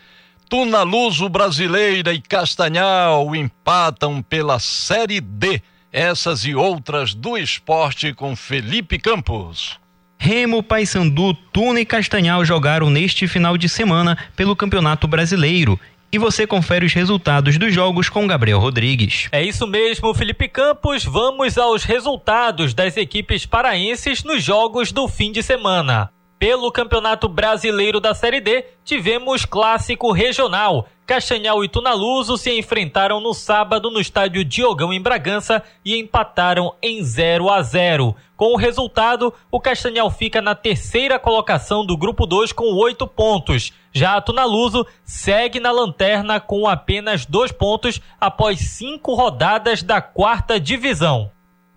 Tunaluso 0.50 1.28
Brasileira 1.28 2.14
e 2.14 2.22
Castanhal 2.22 3.36
empatam 3.36 4.22
pela 4.22 4.60
Série 4.60 5.20
D. 5.20 5.62
Essas 5.92 6.46
e 6.46 6.56
outras 6.56 7.14
do 7.14 7.38
esporte 7.38 8.14
com 8.14 8.34
Felipe 8.34 8.98
Campos. 8.98 9.78
Remo, 10.18 10.64
Paysandu, 10.64 11.34
Tuna 11.52 11.82
e 11.82 11.86
Castanhal 11.86 12.46
jogaram 12.46 12.90
neste 12.90 13.28
final 13.28 13.58
de 13.58 13.68
semana 13.68 14.18
pelo 14.38 14.56
Campeonato 14.56 15.06
Brasileiro. 15.06 15.78
E 16.12 16.18
você 16.18 16.48
confere 16.48 16.86
os 16.86 16.94
resultados 16.94 17.58
dos 17.58 17.74
jogos 17.74 18.10
com 18.10 18.28
Gabriel 18.28 18.60
Rodrigues. 18.60 19.28
É 19.32 19.44
isso 19.44 19.68
mesmo, 19.68 20.14
Felipe 20.14 20.48
Campos. 20.48 21.04
Vamos 21.04 21.58
aos 21.58 21.84
resultados 21.84 22.74
das 22.74 22.96
equipes 22.96 23.46
paraenses 23.46 24.24
nos 24.24 24.42
jogos 24.42 24.92
do 24.92 25.08
fim 25.08 25.32
de 25.32 25.44
semana. 25.44 26.10
Pelo 26.38 26.72
Campeonato 26.72 27.30
Brasileiro 27.30 28.00
da 28.00 28.14
Série 28.14 28.42
D, 28.42 28.66
tivemos 28.84 29.46
clássico 29.46 30.12
regional. 30.12 30.88
Castanhal 31.06 31.64
e 31.64 31.70
Tunaluso 31.70 32.38
se 32.38 32.52
enfrentaram 32.52 33.22
no 33.22 33.34
sábado 33.34 33.90
no 33.90 34.02
estádio 34.02 34.44
Diogão 34.44 34.92
em 34.92 35.02
Bragança 35.02 35.64
e 35.84 35.98
empataram 35.98 36.74
em 36.82 37.02
0 37.04 37.50
a 37.50 37.62
0. 37.62 38.16
Com 38.36 38.54
o 38.54 38.58
resultado, 38.58 39.34
o 39.50 39.62
Castanhal 39.62 40.10
fica 40.12 40.42
na 40.42 40.54
terceira 40.56 41.18
colocação 41.18 41.86
do 41.86 41.96
grupo 41.96 42.26
2 42.26 42.52
com 42.52 42.74
oito 42.74 43.08
pontos. 43.08 43.72
Já 43.98 44.18
a 44.18 44.22
Tunaluso 44.22 44.86
segue 45.06 45.58
na 45.58 45.72
lanterna 45.72 46.38
com 46.38 46.68
apenas 46.68 47.26
dois 47.26 47.50
pontos 47.50 48.02
após 48.20 48.60
cinco 48.60 49.14
rodadas 49.14 49.82
da 49.82 50.02
quarta 50.02 50.60
divisão. 50.60 51.32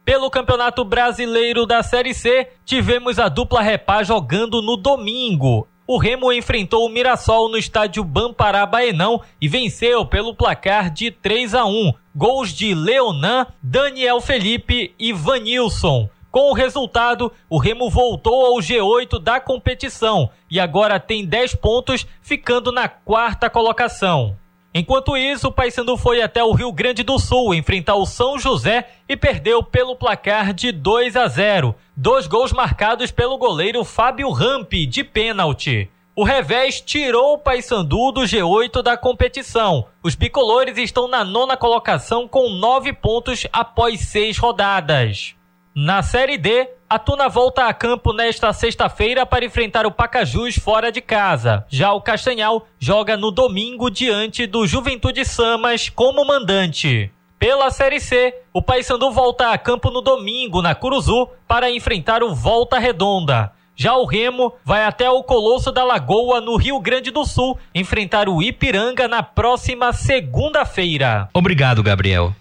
Pelo 0.05 0.29
Campeonato 0.29 0.85
Brasileiro 0.85 1.65
da 1.65 1.81
Série 1.81 2.13
C, 2.13 2.49
tivemos 2.65 3.21
a 3.21 3.29
dupla 3.29 3.63
Repá 3.63 4.03
jogando 4.03 4.61
no 4.61 4.77
domingo. 4.77 5.69
O 5.87 5.97
Remo 5.97 6.33
enfrentou 6.33 6.85
o 6.85 6.89
Mirassol 6.89 7.49
no 7.49 7.57
estádio 7.57 8.03
Bampará 8.03 8.67
Baenão 8.67 9.23
e 9.41 9.47
venceu 9.47 10.05
pelo 10.05 10.35
placar 10.35 10.91
de 10.91 11.13
3 11.13 11.55
a 11.55 11.67
1. 11.67 11.93
Gols 12.17 12.51
de 12.51 12.75
Leonan, 12.75 13.47
Daniel 13.63 14.21
Felipe 14.21 14.93
e 14.99 15.13
Vanilson. 15.13 16.11
Com 16.31 16.51
o 16.51 16.55
resultado, 16.55 17.33
o 17.49 17.59
Remo 17.59 17.89
voltou 17.89 18.47
ao 18.47 18.57
G8 18.59 19.19
da 19.19 19.41
competição 19.41 20.31
e 20.51 20.61
agora 20.61 21.01
tem 21.01 21.25
10 21.25 21.55
pontos, 21.55 22.07
ficando 22.21 22.71
na 22.71 22.89
quarta 22.89 23.49
colocação. 23.49 24.37
Enquanto 24.75 25.17
isso, 25.17 25.49
o 25.49 25.53
Paysandu 25.53 25.97
foi 25.97 26.21
até 26.21 26.45
o 26.45 26.53
Rio 26.53 26.71
Grande 26.71 27.03
do 27.03 27.19
Sul 27.19 27.55
enfrentar 27.55 27.95
o 27.95 28.05
São 28.05 28.39
José 28.39 28.87
e 29.09 29.17
perdeu 29.17 29.63
pelo 29.63 29.97
placar 29.97 30.53
de 30.53 30.71
2 30.71 31.17
a 31.17 31.27
0. 31.27 31.75
Dois 31.97 32.27
gols 32.27 32.53
marcados 32.53 33.11
pelo 33.11 33.39
goleiro 33.39 33.83
Fábio 33.83 34.31
Rampi 34.31 34.85
de 34.85 35.03
pênalti. 35.03 35.91
O 36.15 36.25
revés 36.25 36.81
tirou 36.81 37.35
o 37.35 37.39
Paysandu 37.39 38.13
do 38.13 38.23
G8 38.23 38.83
da 38.83 38.97
competição. 38.97 39.87
Os 40.03 40.15
bicolores 40.15 40.77
estão 40.77 41.09
na 41.09 41.25
nona 41.25 41.57
colocação 41.57 42.29
com 42.29 42.51
nove 42.51 42.93
pontos 42.93 43.47
após 43.53 44.01
seis 44.01 44.37
rodadas. 44.37 45.38
Na 45.75 46.03
Série 46.03 46.39
D, 46.39 46.69
a 46.89 46.99
Tuna 46.99 47.29
volta 47.29 47.67
a 47.67 47.75
campo 47.75 48.13
nesta 48.13 48.53
sexta-feira 48.53 49.27
para 49.27 49.45
enfrentar 49.45 49.87
o 49.87 49.93
Pacajus 49.93 50.57
fora 50.57 50.91
de 50.91 51.01
casa. 51.01 51.65
Já 51.69 51.93
o 51.93 52.01
Castanhal 52.01 52.67
joga 52.79 53.17
no 53.17 53.31
domingo 53.31 53.91
diante 53.91 54.47
do 54.47 54.67
Juventude 54.67 55.25
Samas 55.25 55.89
como 55.89 56.25
mandante. 56.25 57.13
Pela 57.39 57.71
Série 57.71 58.01
C, 58.01 58.35
o 58.53 58.61
Paysandu 58.61 59.13
volta 59.13 59.53
a 59.53 59.59
campo 59.59 59.91
no 59.91 60.01
domingo 60.01 60.61
na 60.61 60.75
Curuzu 60.75 61.29
para 61.47 61.71
enfrentar 61.71 62.23
o 62.23 62.35
Volta 62.35 62.79
Redonda. 62.79 63.53
Já 63.81 63.95
o 63.97 64.05
Remo 64.05 64.53
vai 64.65 64.85
até 64.85 65.09
o 65.09 65.23
Colosso 65.23 65.71
da 65.71 65.85
Lagoa, 65.85 66.41
no 66.41 66.57
Rio 66.57 66.81
Grande 66.81 67.13
do 67.13 67.25
Sul, 67.25 67.57
enfrentar 67.73 68.29
o 68.29 68.43
Ipiranga 68.43 69.07
na 69.07 69.23
próxima 69.23 69.93
segunda-feira. 69.93 71.29
Obrigado, 71.33 71.81
Gabriel. 71.81 72.35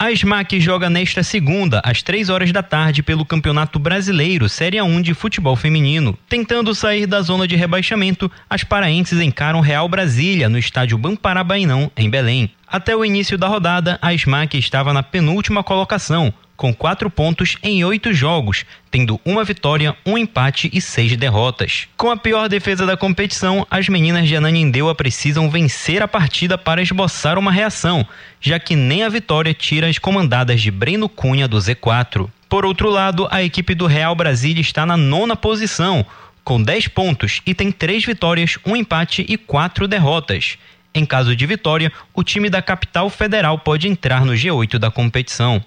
A 0.00 0.12
SMAC 0.12 0.60
joga 0.60 0.88
nesta 0.88 1.24
segunda, 1.24 1.82
às 1.84 2.00
três 2.00 2.28
horas 2.28 2.52
da 2.52 2.62
tarde, 2.62 3.02
pelo 3.02 3.24
Campeonato 3.24 3.80
Brasileiro 3.80 4.48
Série 4.48 4.80
1 4.80 5.02
de 5.02 5.14
Futebol 5.14 5.56
Feminino. 5.56 6.16
Tentando 6.28 6.72
sair 6.76 7.06
da 7.06 7.20
zona 7.22 7.48
de 7.48 7.56
rebaixamento, 7.56 8.30
as 8.48 8.62
paraenses 8.62 9.20
encaram 9.20 9.58
Real 9.58 9.88
Brasília 9.88 10.48
no 10.48 10.58
estádio 10.58 10.96
Bamparabainão, 10.96 11.90
em 11.96 12.08
Belém. 12.08 12.52
Até 12.72 12.96
o 12.96 13.04
início 13.04 13.36
da 13.36 13.48
rodada, 13.48 13.98
a 14.00 14.14
SMAC 14.14 14.56
estava 14.56 14.94
na 14.94 15.02
penúltima 15.02 15.62
colocação, 15.62 16.32
com 16.56 16.72
quatro 16.72 17.10
pontos 17.10 17.56
em 17.62 17.84
oito 17.84 18.12
jogos, 18.12 18.64
tendo 18.90 19.20
uma 19.24 19.44
vitória, 19.44 19.96
um 20.06 20.16
empate 20.16 20.70
e 20.72 20.80
seis 20.80 21.16
derrotas. 21.16 21.88
Com 21.96 22.10
a 22.10 22.16
pior 22.16 22.48
defesa 22.48 22.86
da 22.86 22.96
competição, 22.96 23.66
as 23.70 23.88
meninas 23.88 24.28
de 24.28 24.36
Ananindeua 24.36 24.94
precisam 24.94 25.50
vencer 25.50 26.02
a 26.02 26.08
partida 26.08 26.56
para 26.56 26.82
esboçar 26.82 27.38
uma 27.38 27.50
reação, 27.50 28.06
já 28.40 28.58
que 28.58 28.76
nem 28.76 29.02
a 29.02 29.08
vitória 29.08 29.54
tira 29.54 29.88
as 29.88 29.98
comandadas 29.98 30.60
de 30.60 30.70
Breno 30.70 31.08
Cunha 31.08 31.48
do 31.48 31.56
Z4. 31.56 32.28
Por 32.48 32.66
outro 32.66 32.90
lado, 32.90 33.26
a 33.30 33.42
equipe 33.42 33.74
do 33.74 33.86
Real 33.86 34.14
Brasília 34.14 34.60
está 34.60 34.84
na 34.84 34.96
nona 34.96 35.34
posição, 35.34 36.04
com 36.44 36.62
10 36.62 36.88
pontos 36.88 37.40
e 37.46 37.54
tem 37.54 37.72
três 37.72 38.04
vitórias, 38.04 38.58
um 38.66 38.76
empate 38.76 39.24
e 39.28 39.36
quatro 39.36 39.88
derrotas. 39.88 40.58
Em 40.94 41.06
caso 41.06 41.34
de 41.34 41.46
vitória, 41.46 41.90
o 42.12 42.22
time 42.22 42.50
da 42.50 42.60
capital 42.60 43.08
federal 43.08 43.58
pode 43.58 43.88
entrar 43.88 44.26
no 44.26 44.34
G8 44.34 44.78
da 44.78 44.90
competição. 44.90 45.64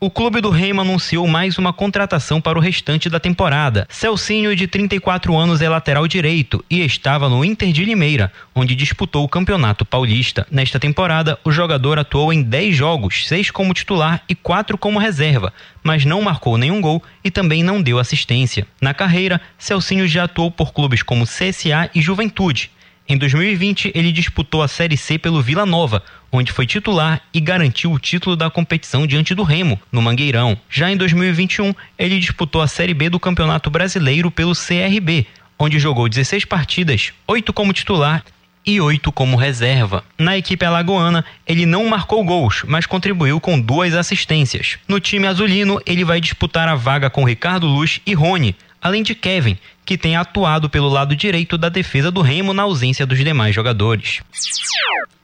O 0.00 0.08
clube 0.08 0.40
do 0.40 0.48
Remo 0.48 0.80
anunciou 0.80 1.26
mais 1.26 1.58
uma 1.58 1.72
contratação 1.72 2.40
para 2.40 2.56
o 2.56 2.60
restante 2.60 3.10
da 3.10 3.18
temporada. 3.18 3.84
Celcinho, 3.90 4.54
de 4.54 4.68
34 4.68 5.36
anos, 5.36 5.60
é 5.60 5.68
lateral 5.68 6.06
direito 6.06 6.64
e 6.70 6.84
estava 6.84 7.28
no 7.28 7.44
Inter 7.44 7.72
de 7.72 7.84
Limeira, 7.84 8.32
onde 8.54 8.76
disputou 8.76 9.24
o 9.24 9.28
Campeonato 9.28 9.84
Paulista. 9.84 10.46
Nesta 10.52 10.78
temporada, 10.78 11.36
o 11.44 11.50
jogador 11.50 11.98
atuou 11.98 12.32
em 12.32 12.44
10 12.44 12.76
jogos, 12.76 13.26
6 13.26 13.50
como 13.50 13.74
titular 13.74 14.22
e 14.28 14.36
4 14.36 14.78
como 14.78 15.00
reserva, 15.00 15.52
mas 15.82 16.04
não 16.04 16.22
marcou 16.22 16.56
nenhum 16.56 16.80
gol 16.80 17.02
e 17.24 17.30
também 17.30 17.64
não 17.64 17.82
deu 17.82 17.98
assistência. 17.98 18.68
Na 18.80 18.94
carreira, 18.94 19.40
Celcinho 19.58 20.06
já 20.06 20.24
atuou 20.24 20.48
por 20.48 20.72
clubes 20.72 21.02
como 21.02 21.26
CSA 21.26 21.90
e 21.92 22.00
Juventude. 22.00 22.70
Em 23.10 23.16
2020, 23.16 23.90
ele 23.94 24.12
disputou 24.12 24.62
a 24.62 24.68
Série 24.68 24.98
C 24.98 25.18
pelo 25.18 25.40
Vila 25.40 25.64
Nova, 25.64 26.02
onde 26.30 26.52
foi 26.52 26.66
titular 26.66 27.22
e 27.32 27.40
garantiu 27.40 27.90
o 27.90 27.98
título 27.98 28.36
da 28.36 28.50
competição 28.50 29.06
diante 29.06 29.34
do 29.34 29.42
Remo, 29.42 29.80
no 29.90 30.02
Mangueirão. 30.02 30.58
Já 30.68 30.90
em 30.90 30.96
2021, 30.96 31.74
ele 31.98 32.20
disputou 32.20 32.60
a 32.60 32.68
Série 32.68 32.92
B 32.92 33.08
do 33.08 33.18
Campeonato 33.18 33.70
Brasileiro 33.70 34.30
pelo 34.30 34.52
CRB, 34.52 35.26
onde 35.58 35.78
jogou 35.78 36.06
16 36.06 36.44
partidas, 36.44 37.14
8 37.26 37.50
como 37.54 37.72
titular 37.72 38.22
e 38.66 38.78
8 38.78 39.10
como 39.10 39.38
reserva. 39.38 40.04
Na 40.18 40.36
equipe 40.36 40.66
alagoana, 40.66 41.24
ele 41.46 41.64
não 41.64 41.88
marcou 41.88 42.22
gols, 42.22 42.62
mas 42.68 42.84
contribuiu 42.84 43.40
com 43.40 43.58
duas 43.58 43.94
assistências. 43.94 44.76
No 44.86 45.00
time 45.00 45.26
azulino, 45.26 45.80
ele 45.86 46.04
vai 46.04 46.20
disputar 46.20 46.68
a 46.68 46.74
vaga 46.74 47.08
com 47.08 47.24
Ricardo 47.24 47.66
Luz 47.66 48.02
e 48.04 48.12
Rony, 48.12 48.54
além 48.88 49.02
de 49.02 49.14
Kevin, 49.14 49.56
que 49.84 49.96
tem 49.96 50.16
atuado 50.16 50.68
pelo 50.68 50.88
lado 50.88 51.14
direito 51.14 51.56
da 51.56 51.68
defesa 51.68 52.10
do 52.10 52.20
Remo 52.20 52.52
na 52.52 52.64
ausência 52.64 53.06
dos 53.06 53.18
demais 53.18 53.54
jogadores. 53.54 54.20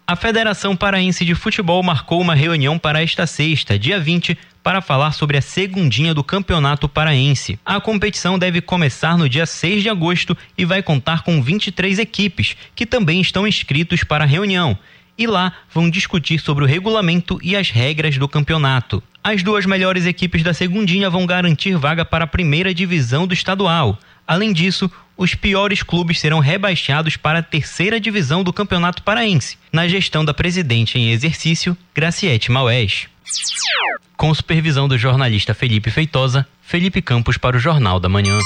A 0.07 0.15
Federação 0.15 0.77
Paraense 0.77 1.25
de 1.25 1.35
Futebol 1.35 1.83
marcou 1.83 2.21
uma 2.21 2.35
reunião 2.35 2.79
para 2.79 3.03
esta 3.03 3.27
sexta, 3.27 3.79
dia 3.79 3.99
20, 3.99 4.37
para 4.63 4.81
falar 4.81 5.13
sobre 5.13 5.37
a 5.39 5.43
segundinha 5.43 6.15
do 6.15 6.23
Campeonato 6.23 6.89
Paraense. 6.89 7.59
A 7.65 7.81
competição 7.81 8.39
deve 8.39 8.61
começar 8.61 9.17
no 9.17 9.29
dia 9.29 9.47
6 9.47 9.83
de 9.83 9.89
agosto 9.89 10.37
e 10.57 10.65
vai 10.65 10.83
contar 10.83 11.23
com 11.23 11.43
23 11.43 11.99
equipes, 11.99 12.55
que 12.75 12.87
também 12.87 13.21
estão 13.21 13.47
inscritos 13.47 14.05
para 14.05 14.25
a 14.25 14.27
reunião. 14.27 14.79
E 15.17 15.27
lá 15.27 15.53
vão 15.73 15.89
discutir 15.89 16.41
sobre 16.41 16.65
o 16.65 16.67
regulamento 16.67 17.39
e 17.43 17.55
as 17.55 17.71
regras 17.71 18.19
do 18.19 18.29
campeonato. 18.29 19.03
As 19.23 19.43
duas 19.43 19.65
melhores 19.65 20.05
equipes 20.07 20.43
da 20.43 20.53
segundinha 20.53 21.09
vão 21.09 21.25
garantir 21.25 21.77
vaga 21.77 22.05
para 22.05 22.25
a 22.25 22.29
primeira 22.29 22.75
divisão 22.75 23.27
do 23.27 23.33
estadual. 23.33 23.99
Além 24.27 24.53
disso, 24.53 24.91
os 25.17 25.35
piores 25.35 25.83
clubes 25.83 26.19
serão 26.19 26.41
rebaixados 26.41 27.17
para 27.17 27.39
a 27.39 27.43
terceira 27.43 28.01
divisão 28.01 28.43
do 28.43 28.53
Campeonato 28.53 29.03
Paraense, 29.03 29.57
na 29.73 29.87
gestão 29.87 30.25
da 30.25 30.35
presidente 30.35 30.99
em 30.99 31.11
exercício, 31.11 31.77
Graciete 31.95 32.51
Maués. 32.51 33.07
Com 34.17 34.35
supervisão 34.35 34.89
do 34.89 34.99
jornalista 34.99 35.55
Felipe 35.55 35.91
Feitosa, 35.91 36.47
Felipe 36.63 37.01
Campos 37.01 37.37
para 37.37 37.57
o 37.57 37.61
Jornal 37.61 38.01
da 38.01 38.09
Manhã. 38.09 38.39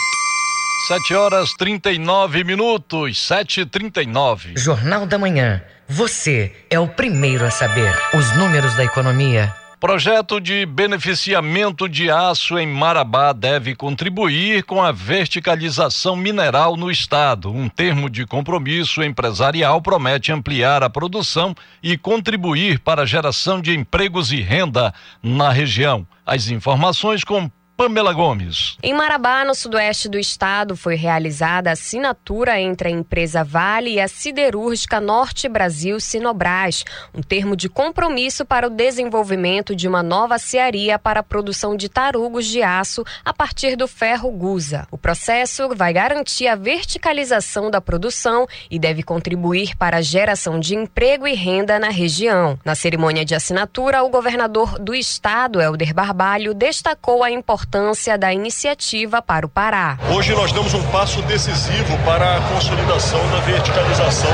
7 0.87 1.15
horas 1.15 1.53
39 1.59 2.45
minutos, 2.45 3.19
7h39. 3.29 4.57
Jornal 4.57 5.07
da 5.07 5.19
Manhã. 5.19 5.63
Você 5.91 6.53
é 6.69 6.79
o 6.79 6.87
primeiro 6.87 7.47
a 7.47 7.51
saber 7.51 7.99
os 8.13 8.37
números 8.37 8.77
da 8.77 8.85
economia. 8.85 9.55
Projeto 9.81 10.39
de 10.39 10.67
beneficiamento 10.67 11.89
de 11.89 12.11
aço 12.11 12.59
em 12.59 12.67
Marabá 12.67 13.33
deve 13.33 13.75
contribuir 13.75 14.65
com 14.65 14.83
a 14.83 14.93
verticalização 14.93 16.15
mineral 16.15 16.77
no 16.77 16.91
estado. 16.91 17.51
Um 17.51 17.71
termo 17.71 18.11
de 18.11 18.27
compromisso 18.27 19.03
empresarial 19.03 19.81
promete 19.81 20.31
ampliar 20.31 20.83
a 20.83 20.91
produção 20.91 21.55
e 21.83 21.97
contribuir 21.97 22.81
para 22.81 23.03
a 23.03 23.07
geração 23.07 23.59
de 23.59 23.75
empregos 23.75 24.31
e 24.31 24.43
renda 24.43 24.93
na 25.23 25.51
região. 25.51 26.07
As 26.27 26.49
informações 26.49 27.25
com 27.25 27.51
Pamela 27.79 28.13
Gomes. 28.13 28.77
Em 28.83 28.93
Marabá, 28.93 29.45
no 29.45 29.55
sudoeste 29.55 30.09
do 30.09 30.19
estado, 30.19 30.77
foi 30.77 30.97
realizada 30.97 31.71
a 31.71 31.75
assinatura 31.75 32.61
entre 32.61 32.89
a 32.89 32.91
empresa 32.91 33.45
Vale 33.45 33.91
e 33.91 34.01
a 34.01 34.09
siderúrgica 34.09 35.01
Norte 35.01 35.49
Brasil 35.49 36.01
Sinobras, 36.01 36.83
um 37.15 37.23
termo 37.23 37.55
de 37.55 37.69
compromisso 37.69 38.45
para 38.45 38.67
o 38.67 38.71
desenvolvimento 38.71 39.77
de 39.77 39.87
uma 39.87 40.03
nova 40.03 40.41
cearia 40.41 40.99
para 40.99 41.21
a 41.21 41.23
produção 41.23 41.77
de 41.77 41.89
tarugos 41.89 42.47
de 42.47 42.65
aço 42.65 43.05
a 43.25 43.33
partir 43.33 43.77
do 43.77 43.87
ferro 43.87 44.29
gusa. 44.33 44.89
O 44.91 44.99
processo 44.99 45.69
vai 45.77 45.93
garantir 45.93 46.49
a 46.49 46.57
verticalização 46.57 47.71
da 47.71 47.81
produção 47.81 48.49
e 48.69 48.77
deve 48.77 49.05
contribuir 49.05 49.77
para 49.77 49.99
a 49.99 50.03
geração 50.03 50.59
de 50.59 50.75
emprego 50.75 51.29
e 51.29 51.35
renda 51.35 51.79
na 51.79 51.91
região. 51.91 52.59
Na 52.65 52.75
cerimônia 52.75 53.25
de 53.25 53.37
assinatura, 53.37 54.03
o 54.03 54.11
governador 54.11 54.81
do 54.81 54.97
estado, 54.97 55.61
Helder 55.61 55.95
Barbalho, 55.95 56.53
destacou 56.53 57.23
a 57.23 57.31
importância 57.31 57.68
importância 57.69 58.17
da 58.17 58.33
iniciativa 58.33 59.21
para 59.21 59.45
o 59.45 59.49
Pará. 59.49 59.99
Hoje 60.11 60.33
nós 60.35 60.53
damos 60.53 60.73
um 60.73 60.83
passo 60.85 61.21
decisivo 61.23 61.99
para 62.03 62.39
a 62.39 62.41
consolidação 62.41 63.21
da 63.31 63.41
verticalização 63.41 64.31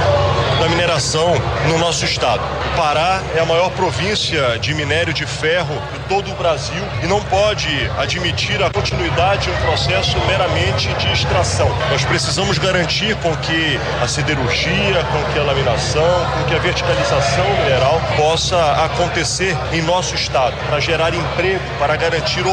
da 0.61 0.69
mineração 0.69 1.35
no 1.69 1.79
nosso 1.79 2.05
estado. 2.05 2.41
Pará 2.77 3.21
é 3.35 3.41
a 3.41 3.45
maior 3.45 3.71
província 3.73 4.59
de 4.59 4.73
minério 4.73 5.13
de 5.13 5.27
ferro 5.27 5.75
de 5.93 5.99
todo 6.09 6.31
o 6.31 6.35
Brasil 6.37 6.83
e 7.03 7.07
não 7.07 7.21
pode 7.25 7.69
admitir 7.99 8.63
a 8.63 8.71
continuidade 8.71 9.45
de 9.45 9.51
um 9.51 9.57
processo 9.63 10.17
meramente 10.27 10.93
de 10.95 11.13
extração. 11.13 11.69
Nós 11.91 12.05
precisamos 12.05 12.57
garantir 12.57 13.17
com 13.17 13.37
que 13.37 13.79
a 14.01 14.07
siderurgia, 14.07 15.05
com 15.13 15.33
que 15.33 15.39
a 15.39 15.43
laminação, 15.43 16.09
com 16.35 16.45
que 16.45 16.55
a 16.55 16.59
verticalização 16.59 17.45
mineral 17.59 18.01
possa 18.17 18.85
acontecer 18.85 19.57
em 19.73 19.83
nosso 19.83 20.15
estado, 20.15 20.57
para 20.69 20.79
gerar 20.81 21.13
emprego, 21.13 21.63
para 21.79 21.97
garantir 21.97 22.47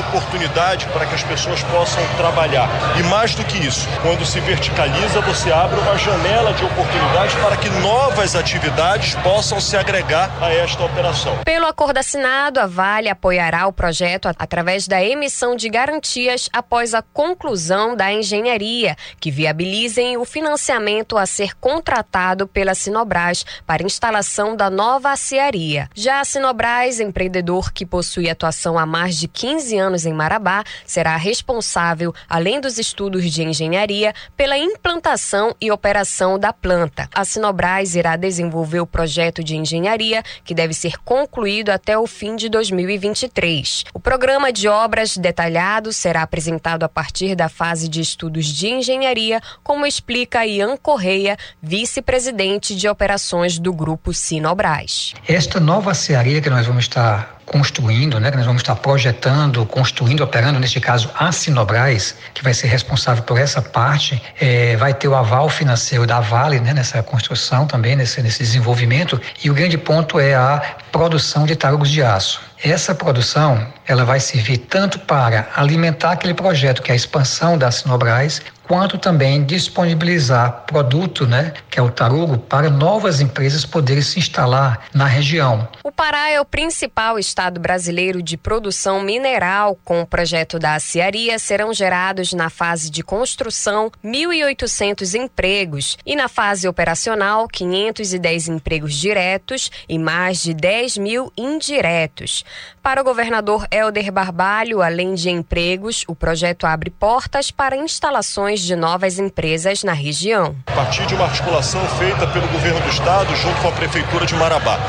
oportunidade 0.71 0.85
para 0.87 1.05
que 1.05 1.15
as 1.15 1.23
pessoas 1.23 1.63
possam 1.63 2.01
trabalhar. 2.17 2.69
E 2.97 3.03
mais 3.03 3.35
do 3.35 3.43
que 3.43 3.57
isso, 3.57 3.87
quando 4.01 4.25
se 4.25 4.39
verticaliza, 4.39 5.21
você 5.21 5.51
abre 5.51 5.79
uma 5.79 5.97
janela 5.97 6.53
de 6.53 6.63
oportunidade 6.63 7.35
para 7.37 7.57
que 7.57 7.69
novas 7.81 8.35
atividades 8.35 9.15
possam 9.15 9.59
se 9.59 9.75
agregar 9.75 10.31
a 10.41 10.53
esta 10.53 10.83
operação. 10.83 11.37
Pelo 11.43 11.65
acordo 11.65 11.97
assinado, 11.97 12.59
a 12.59 12.67
Vale 12.67 13.09
apoiará 13.09 13.67
o 13.67 13.73
projeto 13.73 14.27
através 14.37 14.87
da 14.87 15.03
emissão 15.03 15.55
de 15.55 15.69
garantias 15.69 16.49
após 16.53 16.93
a 16.93 17.01
conclusão 17.01 17.95
da 17.95 18.11
engenharia, 18.11 18.95
que 19.19 19.31
viabilizem 19.31 20.17
o 20.17 20.25
financiamento 20.25 21.17
a 21.17 21.25
ser 21.25 21.55
contratado 21.57 22.47
pela 22.47 22.75
Sinobras 22.75 23.45
para 23.65 23.83
instalação 23.83 24.55
da 24.55 24.69
nova 24.69 25.11
aciaria. 25.11 25.89
Já 25.93 26.21
a 26.21 26.25
Sinobras, 26.25 26.99
empreendedor 26.99 27.71
que 27.71 27.85
possui 27.85 28.29
atuação 28.29 28.77
há 28.77 28.85
mais 28.85 29.17
de 29.17 29.27
15 29.27 29.77
anos 29.77 30.05
em 30.05 30.13
Marabá, 30.13 30.60
será 30.85 31.15
responsável, 31.17 32.13
além 32.29 32.59
dos 32.59 32.77
estudos 32.77 33.31
de 33.31 33.43
engenharia, 33.43 34.13
pela 34.35 34.57
implantação 34.57 35.55
e 35.59 35.71
operação 35.71 36.37
da 36.37 36.53
planta. 36.53 37.07
A 37.13 37.23
Sinobras 37.25 37.95
irá 37.95 38.15
desenvolver 38.15 38.79
o 38.79 38.87
projeto 38.87 39.43
de 39.43 39.55
engenharia, 39.55 40.23
que 40.43 40.53
deve 40.53 40.73
ser 40.73 40.97
concluído 41.03 41.69
até 41.69 41.97
o 41.97 42.07
fim 42.07 42.35
de 42.35 42.49
2023. 42.49 43.85
O 43.93 43.99
programa 43.99 44.51
de 44.51 44.67
obras 44.67 45.17
detalhado 45.17 45.93
será 45.93 46.21
apresentado 46.21 46.83
a 46.83 46.89
partir 46.89 47.35
da 47.35 47.49
fase 47.49 47.87
de 47.87 48.01
estudos 48.01 48.45
de 48.45 48.67
engenharia, 48.67 49.41
como 49.63 49.85
explica 49.85 50.45
Ian 50.45 50.77
Correia, 50.77 51.37
vice-presidente 51.61 52.75
de 52.75 52.87
operações 52.87 53.59
do 53.59 53.73
grupo 53.73 54.13
Sinobras. 54.13 55.13
Esta 55.27 55.59
nova 55.59 55.93
cearia 55.93 56.41
que 56.41 56.49
nós 56.49 56.65
vamos 56.65 56.83
estar 56.83 57.40
construindo, 57.51 58.17
né, 58.17 58.31
que 58.31 58.37
nós 58.37 58.45
vamos 58.45 58.61
estar 58.61 58.75
projetando, 58.77 59.65
construindo, 59.65 60.23
operando, 60.23 60.57
neste 60.57 60.79
caso, 60.79 61.11
a 61.13 61.33
Sinobras, 61.33 62.15
que 62.33 62.41
vai 62.41 62.53
ser 62.53 62.67
responsável 62.67 63.23
por 63.23 63.37
essa 63.37 63.61
parte, 63.61 64.21
é, 64.39 64.77
vai 64.77 64.93
ter 64.93 65.09
o 65.09 65.15
aval 65.15 65.49
financeiro 65.49 66.07
da 66.07 66.21
Vale 66.21 66.61
né, 66.61 66.73
nessa 66.73 67.03
construção 67.03 67.67
também, 67.67 67.95
nesse, 67.97 68.21
nesse 68.21 68.39
desenvolvimento, 68.39 69.19
e 69.43 69.49
o 69.49 69.53
grande 69.53 69.77
ponto 69.77 70.17
é 70.17 70.33
a 70.33 70.61
produção 70.93 71.45
de 71.45 71.55
tarugos 71.57 71.89
de 71.89 72.01
aço. 72.01 72.41
Essa 72.63 72.93
produção 72.93 73.67
ela 73.87 74.05
vai 74.05 74.19
servir 74.19 74.57
tanto 74.57 74.99
para 74.99 75.49
alimentar 75.55 76.11
aquele 76.11 76.33
projeto 76.33 76.83
que 76.83 76.91
é 76.91 76.93
a 76.93 76.95
expansão 76.95 77.57
da 77.57 77.71
Sinobras, 77.71 78.39
quanto 78.71 78.97
também 78.97 79.43
disponibilizar 79.43 80.63
produto, 80.65 81.27
né, 81.27 81.51
que 81.69 81.77
é 81.77 81.81
o 81.81 81.89
tarugo, 81.89 82.37
para 82.37 82.69
novas 82.69 83.19
empresas 83.19 83.65
poderem 83.65 84.01
se 84.01 84.17
instalar 84.17 84.87
na 84.93 85.05
região. 85.05 85.67
O 85.83 85.91
Pará 85.91 86.29
é 86.29 86.39
o 86.39 86.45
principal 86.45 87.19
estado 87.19 87.59
brasileiro 87.59 88.23
de 88.23 88.37
produção 88.37 89.01
mineral. 89.01 89.77
Com 89.83 90.01
o 90.01 90.05
projeto 90.05 90.57
da 90.57 90.75
aciaria, 90.75 91.37
serão 91.37 91.73
gerados 91.73 92.31
na 92.31 92.49
fase 92.49 92.89
de 92.89 93.03
construção 93.03 93.91
1.800 94.05 95.15
empregos 95.15 95.97
e 96.05 96.15
na 96.15 96.29
fase 96.29 96.65
operacional 96.65 97.49
510 97.49 98.47
empregos 98.47 98.93
diretos 98.93 99.69
e 99.89 99.99
mais 99.99 100.41
de 100.41 100.53
10 100.53 100.97
mil 100.97 101.33
indiretos. 101.35 102.45
Para 102.81 103.01
o 103.01 103.03
governador 103.03 103.67
Helder 103.71 104.11
Barbalho, 104.11 104.81
além 104.81 105.13
de 105.13 105.29
empregos, 105.29 106.03
o 106.07 106.15
projeto 106.15 106.65
abre 106.65 106.89
portas 106.89 107.51
para 107.51 107.75
instalações 107.75 108.61
de 108.61 108.75
novas 108.75 109.19
empresas 109.19 109.83
na 109.83 109.93
região. 109.93 110.55
A 110.67 110.71
partir 110.71 111.05
de 111.05 111.13
uma 111.13 111.25
articulação 111.25 111.81
feita 111.99 112.25
pelo 112.27 112.47
governo 112.47 112.79
do 112.81 112.89
estado 112.89 113.35
junto 113.35 113.61
com 113.61 113.67
a 113.67 113.71
prefeitura 113.71 114.25
de 114.25 114.35
Marabá. 114.35 114.79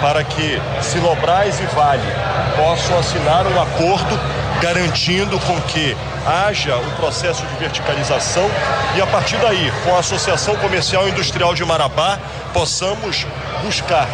para 0.00 0.22
que 0.24 0.60
Sinobras 0.82 1.60
e 1.60 1.66
Vale 1.66 2.02
possam 2.56 2.98
assinar 2.98 3.46
um 3.46 3.62
acordo 3.62 4.18
garantindo 4.60 5.38
com 5.40 5.60
que 5.62 5.96
haja 6.26 6.76
um 6.76 6.90
processo 6.92 7.44
de 7.46 7.54
verticalização 7.56 8.48
e 8.96 9.00
a 9.00 9.06
partir 9.06 9.36
daí, 9.38 9.72
com 9.84 9.94
a 9.94 9.98
Associação 9.98 10.56
Comercial 10.56 11.06
e 11.06 11.10
Industrial 11.10 11.54
de 11.54 11.64
Marabá, 11.64 12.18
possamos 12.52 13.26
buscar 13.62 14.08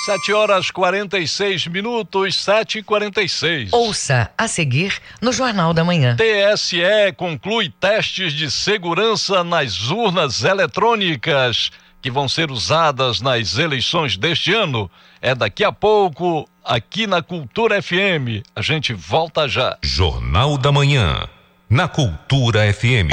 7 0.04 0.32
horas 0.32 0.70
46 0.70 1.66
minutos, 1.66 2.36
7 2.42 2.78
e 2.78 2.82
46. 2.82 3.72
Ouça 3.72 4.30
a 4.36 4.48
seguir 4.48 4.94
no 5.20 5.30
Jornal 5.30 5.74
da 5.74 5.84
Manhã. 5.84 6.16
TSE 6.16 7.12
conclui 7.18 7.68
testes 7.68 8.32
de 8.32 8.50
segurança 8.50 9.44
nas 9.44 9.90
urnas 9.90 10.42
eletrônicas 10.42 11.70
que 12.00 12.10
vão 12.10 12.28
ser 12.28 12.50
usadas 12.50 13.20
nas 13.20 13.58
eleições 13.58 14.16
deste 14.16 14.54
ano. 14.54 14.90
É 15.20 15.34
daqui 15.34 15.62
a 15.62 15.70
pouco, 15.70 16.48
aqui 16.64 17.06
na 17.06 17.20
Cultura 17.20 17.82
FM. 17.82 18.42
A 18.56 18.62
gente 18.62 18.94
volta 18.94 19.46
já. 19.46 19.76
Jornal 19.82 20.56
da 20.56 20.72
Manhã, 20.72 21.28
na 21.68 21.86
Cultura 21.86 22.72
FM. 22.72 23.12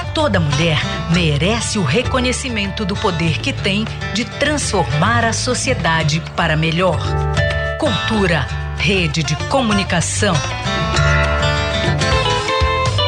Toda 0.13 0.41
mulher 0.41 0.77
merece 1.13 1.79
o 1.79 1.83
reconhecimento 1.83 2.83
do 2.83 2.95
poder 2.95 3.39
que 3.39 3.53
tem 3.53 3.85
de 4.13 4.25
transformar 4.25 5.23
a 5.23 5.31
sociedade 5.31 6.21
para 6.35 6.57
melhor. 6.57 6.99
Cultura, 7.79 8.45
rede 8.77 9.23
de 9.23 9.37
comunicação. 9.47 10.35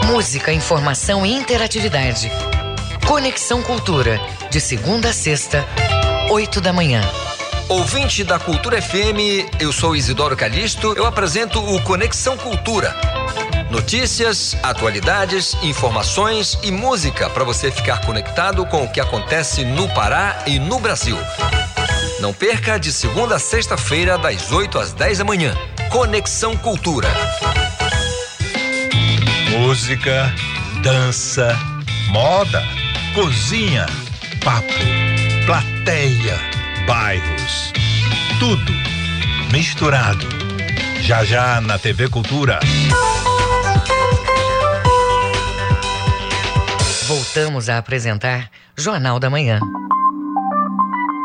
Música, 0.05 0.53
informação 0.53 1.25
e 1.25 1.33
interatividade. 1.33 2.31
Conexão 3.05 3.61
Cultura, 3.61 4.21
de 4.49 4.61
segunda 4.61 5.09
a 5.09 5.13
sexta, 5.13 5.65
oito 6.29 6.61
da 6.61 6.71
manhã. 6.71 7.01
Ouvinte 7.67 8.23
da 8.23 8.39
Cultura 8.39 8.81
FM, 8.81 9.59
eu 9.59 9.73
sou 9.73 9.93
Isidoro 9.93 10.37
Calixto, 10.37 10.93
eu 10.95 11.05
apresento 11.05 11.59
o 11.59 11.81
Conexão 11.83 12.37
Cultura. 12.37 12.95
Notícias, 13.73 14.55
atualidades, 14.61 15.55
informações 15.63 16.59
e 16.61 16.69
música 16.69 17.27
para 17.27 17.43
você 17.43 17.71
ficar 17.71 18.05
conectado 18.05 18.63
com 18.67 18.83
o 18.83 18.87
que 18.87 18.99
acontece 18.99 19.65
no 19.65 19.89
Pará 19.95 20.43
e 20.45 20.59
no 20.59 20.79
Brasil. 20.79 21.17
Não 22.19 22.31
perca 22.31 22.79
de 22.79 22.93
segunda 22.93 23.37
a 23.37 23.39
sexta-feira, 23.39 24.15
das 24.15 24.51
8 24.51 24.77
às 24.77 24.93
10 24.93 25.17
da 25.17 25.23
manhã. 25.23 25.57
Conexão 25.89 26.55
Cultura. 26.55 27.09
Música, 29.49 30.31
dança, 30.83 31.57
moda, 32.09 32.61
cozinha, 33.15 33.87
papo, 34.45 34.67
plateia, 35.47 36.39
bairros. 36.85 37.73
Tudo 38.37 38.71
misturado. 39.51 40.27
Já 41.01 41.25
já 41.25 41.59
na 41.59 41.79
TV 41.79 42.07
Cultura. 42.07 42.59
Voltamos 47.35 47.67
a 47.67 47.79
apresentar 47.79 48.47
Jornal 48.77 49.19
da 49.19 49.27
Manhã. 49.27 49.59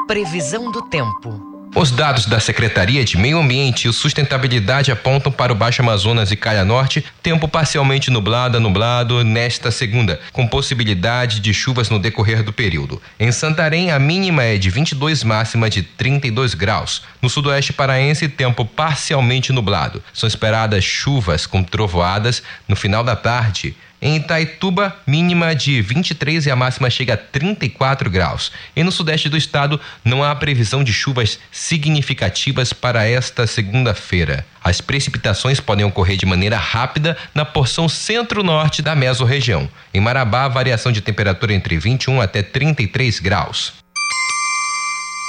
Previsão 0.07 0.73
do 0.73 0.81
tempo. 0.81 1.39
Os 1.77 1.91
dados 1.91 2.25
da 2.25 2.41
Secretaria 2.41 3.05
de 3.05 3.19
Meio 3.19 3.39
Ambiente 3.39 3.87
e 3.87 3.93
Sustentabilidade 3.93 4.91
apontam 4.91 5.31
para 5.31 5.53
o 5.53 5.55
Baixo 5.55 5.83
Amazonas 5.83 6.33
e 6.33 6.37
Calha 6.37 6.65
Norte 6.65 7.05
tempo 7.23 7.47
parcialmente 7.47 8.11
nublado 8.11 8.57
a 8.57 8.61
nublado 8.61 9.23
nesta 9.23 9.71
segunda, 9.71 10.19
com 10.33 10.49
possibilidade 10.49 11.41
de 11.41 11.53
chuvas 11.53 11.91
no 11.91 11.99
decorrer 11.99 12.43
do 12.43 12.55
período. 12.55 13.03
Em 13.21 13.31
Santarém, 13.31 13.91
a 13.91 13.99
mínima 13.99 14.43
é 14.43 14.57
de 14.57 14.71
22, 14.71 15.23
máxima 15.23 15.69
de 15.69 15.83
32 15.83 16.55
graus. 16.55 17.03
No 17.21 17.29
sudoeste 17.29 17.75
paraense, 17.75 18.31
tempo 18.31 18.65
parcialmente 18.65 19.53
nublado. 19.53 20.03
São 20.15 20.27
esperadas 20.27 20.83
chuvas 20.85 21.45
com 21.45 21.63
trovoadas 21.63 22.43
no 22.67 22.75
final 22.75 23.05
da 23.05 23.15
tarde. 23.15 23.77
Em 24.01 24.17
Itaituba, 24.17 24.97
mínima 25.05 25.55
de 25.57 25.83
23 25.83 26.47
e 26.47 26.51
a 26.51 26.57
máxima 26.57 26.89
chega 26.89 27.15
a 27.15 27.17
34 27.17 28.09
graus. 28.09 28.53
E 28.77 28.85
no 28.85 28.93
sudeste 28.93 29.29
do 29.29 29.37
estado, 29.37 29.81
não 30.05 30.23
há 30.23 30.33
previsão 30.37 30.85
de 30.85 30.93
chuvas 30.93 31.39
significativas 31.51 32.73
para 32.73 33.09
esta 33.09 33.45
segunda-feira. 33.45 34.47
As 34.63 34.81
precipitações 34.81 35.59
podem 35.59 35.85
ocorrer 35.85 36.17
de 36.17 36.27
maneira 36.27 36.57
rápida 36.57 37.17
na 37.35 37.45
porção 37.45 37.89
centro-norte 37.89 38.83
da 38.83 38.95
mesorregião. 38.95 39.69
Em 39.93 40.01
Marabá, 40.01 40.47
variação 40.47 40.93
de 40.93 41.01
temperatura 41.01 41.53
entre 41.53 41.77
21 41.77 42.21
até 42.21 42.41
33 42.41 43.19
graus. 43.19 43.73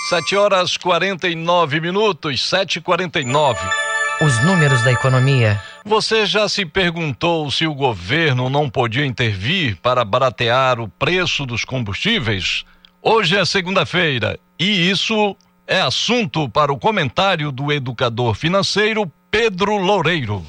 7 0.09 0.35
horas 0.35 0.77
49 0.77 1.79
minutos, 1.79 2.49
7h49. 2.49 3.88
Os 4.21 4.37
números 4.43 4.83
da 4.83 4.91
economia. 4.91 5.57
Você 5.85 6.25
já 6.25 6.49
se 6.49 6.65
perguntou 6.65 7.49
se 7.49 7.65
o 7.65 7.73
governo 7.73 8.49
não 8.49 8.69
podia 8.69 9.05
intervir 9.05 9.77
para 9.81 10.03
baratear 10.03 10.77
o 10.81 10.89
preço 10.89 11.45
dos 11.45 11.63
combustíveis? 11.63 12.65
Hoje 13.01 13.37
é 13.37 13.45
segunda-feira 13.45 14.37
e 14.59 14.89
isso 14.89 15.37
é 15.65 15.79
assunto 15.79 16.49
para 16.49 16.69
o 16.69 16.77
comentário 16.77 17.49
do 17.49 17.71
educador 17.71 18.35
financeiro 18.35 19.09
Pedro 19.31 19.77
Loureiro. 19.77 20.45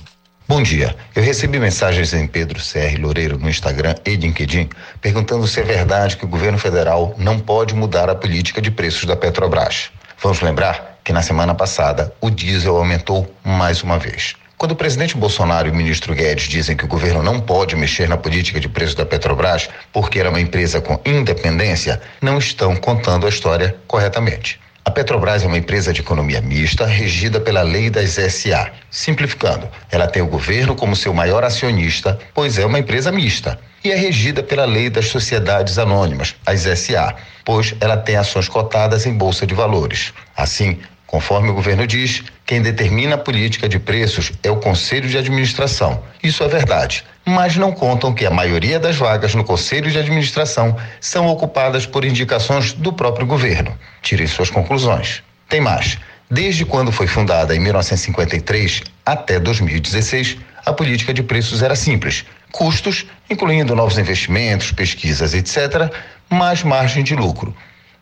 Bom 0.48 0.60
dia. 0.64 0.96
Eu 1.14 1.22
recebi 1.22 1.60
mensagens 1.60 2.12
em 2.12 2.26
Pedro 2.26 2.58
CR 2.58 3.00
Loureiro 3.00 3.38
no 3.38 3.48
Instagram 3.48 3.94
e 4.04 4.16
LinkedIn 4.16 4.68
perguntando 5.00 5.46
se 5.46 5.60
é 5.60 5.62
verdade 5.62 6.16
que 6.16 6.24
o 6.24 6.28
governo 6.28 6.58
federal 6.58 7.14
não 7.16 7.38
pode 7.38 7.72
mudar 7.72 8.10
a 8.10 8.16
política 8.16 8.60
de 8.60 8.72
preços 8.72 9.04
da 9.04 9.14
Petrobras. 9.14 9.92
Vamos 10.20 10.40
lembrar 10.40 10.89
que 11.10 11.14
na 11.14 11.22
semana 11.22 11.56
passada 11.56 12.14
o 12.20 12.30
diesel 12.30 12.76
aumentou 12.76 13.28
mais 13.42 13.82
uma 13.82 13.98
vez. 13.98 14.36
Quando 14.56 14.70
o 14.70 14.76
presidente 14.76 15.16
Bolsonaro 15.16 15.66
e 15.66 15.72
o 15.72 15.74
ministro 15.74 16.14
Guedes 16.14 16.48
dizem 16.48 16.76
que 16.76 16.84
o 16.84 16.88
governo 16.88 17.20
não 17.20 17.40
pode 17.40 17.74
mexer 17.74 18.08
na 18.08 18.16
política 18.16 18.60
de 18.60 18.68
preços 18.68 18.94
da 18.94 19.04
Petrobras 19.04 19.68
porque 19.92 20.20
era 20.20 20.30
uma 20.30 20.40
empresa 20.40 20.80
com 20.80 21.00
independência, 21.04 22.00
não 22.22 22.38
estão 22.38 22.76
contando 22.76 23.26
a 23.26 23.28
história 23.28 23.74
corretamente. 23.88 24.60
A 24.84 24.90
Petrobras 24.92 25.42
é 25.42 25.48
uma 25.48 25.58
empresa 25.58 25.92
de 25.92 26.00
economia 26.00 26.40
mista 26.40 26.86
regida 26.86 27.40
pela 27.40 27.62
lei 27.62 27.90
das 27.90 28.10
SA. 28.12 28.70
Simplificando, 28.88 29.68
ela 29.90 30.06
tem 30.06 30.22
o 30.22 30.28
governo 30.28 30.76
como 30.76 30.94
seu 30.94 31.12
maior 31.12 31.42
acionista, 31.42 32.18
pois 32.32 32.56
é 32.56 32.64
uma 32.64 32.78
empresa 32.78 33.10
mista. 33.10 33.58
E 33.82 33.90
é 33.90 33.96
regida 33.96 34.42
pela 34.42 34.64
lei 34.64 34.88
das 34.88 35.06
sociedades 35.06 35.78
anônimas, 35.78 36.36
as 36.46 36.60
SA, 36.78 37.14
pois 37.44 37.74
ela 37.80 37.96
tem 37.96 38.16
ações 38.16 38.48
cotadas 38.48 39.06
em 39.06 39.12
bolsa 39.12 39.46
de 39.46 39.54
valores. 39.54 40.12
Assim, 40.36 40.78
Conforme 41.10 41.48
o 41.50 41.54
governo 41.54 41.88
diz, 41.88 42.22
quem 42.46 42.62
determina 42.62 43.16
a 43.16 43.18
política 43.18 43.68
de 43.68 43.80
preços 43.80 44.30
é 44.44 44.50
o 44.50 44.58
Conselho 44.58 45.08
de 45.08 45.18
Administração. 45.18 46.04
Isso 46.22 46.44
é 46.44 46.46
verdade, 46.46 47.04
mas 47.26 47.56
não 47.56 47.72
contam 47.72 48.14
que 48.14 48.24
a 48.24 48.30
maioria 48.30 48.78
das 48.78 48.94
vagas 48.94 49.34
no 49.34 49.42
Conselho 49.42 49.90
de 49.90 49.98
Administração 49.98 50.76
são 51.00 51.26
ocupadas 51.26 51.84
por 51.84 52.04
indicações 52.04 52.72
do 52.72 52.92
próprio 52.92 53.26
governo. 53.26 53.76
Tirem 54.00 54.28
suas 54.28 54.50
conclusões. 54.50 55.20
Tem 55.48 55.60
mais. 55.60 55.98
Desde 56.30 56.64
quando 56.64 56.92
foi 56.92 57.08
fundada 57.08 57.56
em 57.56 57.58
1953 57.58 58.84
até 59.04 59.40
2016, 59.40 60.36
a 60.64 60.72
política 60.72 61.12
de 61.12 61.24
preços 61.24 61.60
era 61.60 61.74
simples: 61.74 62.24
custos, 62.52 63.04
incluindo 63.28 63.74
novos 63.74 63.98
investimentos, 63.98 64.70
pesquisas, 64.70 65.34
etc., 65.34 65.92
mais 66.30 66.62
margem 66.62 67.02
de 67.02 67.16
lucro. 67.16 67.52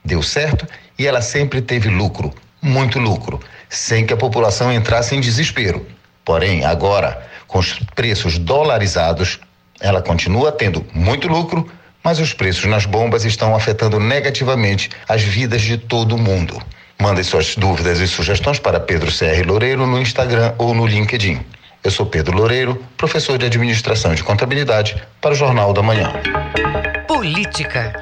Deu 0.05 0.23
certo 0.23 0.67
e 0.99 1.07
ela 1.07 1.23
sempre 1.23 1.63
teve 1.63 1.89
lucro, 1.89 2.35
muito 2.61 2.99
lucro, 2.99 3.41
sem 3.69 4.07
que 4.07 4.13
a 4.13 4.17
população 4.17 4.73
entrasse 4.73 5.15
em 5.15 5.21
desespero. 5.21 5.87
Porém, 6.25 6.65
agora, 6.65 7.27
com 7.47 7.59
os 7.59 7.79
preços 7.95 8.39
dolarizados, 8.39 9.41
ela 9.81 10.03
continua 10.03 10.53
tendo 10.53 10.85
muito 10.93 11.29
lucro, 11.29 11.71
mas 12.03 12.19
os 12.19 12.33
preços 12.33 12.65
nas 12.65 12.87
bombas 12.87 13.25
estão 13.25 13.55
afetando 13.55 13.99
negativamente 13.99 14.91
as 15.09 15.23
vidas 15.23 15.63
de 15.63 15.79
todo 15.79 16.19
mundo. 16.19 16.61
Mandem 17.01 17.23
suas 17.23 17.55
dúvidas 17.55 18.01
e 18.01 18.09
sugestões 18.09 18.59
para 18.59 18.81
Pedro 18.81 19.11
CR 19.11 19.47
Loureiro 19.47 19.87
no 19.87 20.01
Instagram 20.01 20.53
ou 20.59 20.75
no 20.75 20.87
LinkedIn. 20.87 21.41
Eu 21.83 21.91
sou 21.93 22.05
Pedro 22.05 22.37
Loureiro, 22.37 22.85
professor 22.97 23.39
de 23.39 23.47
Administração 23.47 24.13
e 24.13 24.17
de 24.17 24.25
Contabilidade, 24.25 25.01
para 25.21 25.33
o 25.33 25.37
Jornal 25.37 25.73
da 25.73 25.81
Manhã. 25.81 26.13
Política. 27.19 27.93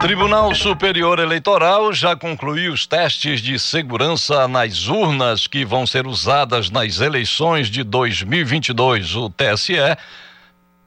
Tribunal 0.00 0.54
Superior 0.54 1.18
Eleitoral 1.18 1.92
já 1.92 2.16
concluiu 2.16 2.72
os 2.72 2.86
testes 2.86 3.42
de 3.42 3.58
segurança 3.58 4.48
nas 4.48 4.88
urnas 4.88 5.46
que 5.46 5.66
vão 5.66 5.86
ser 5.86 6.06
usadas 6.06 6.70
nas 6.70 6.98
eleições 6.98 7.68
de 7.68 7.84
2022. 7.84 9.16
O 9.16 9.28
TSE 9.28 9.74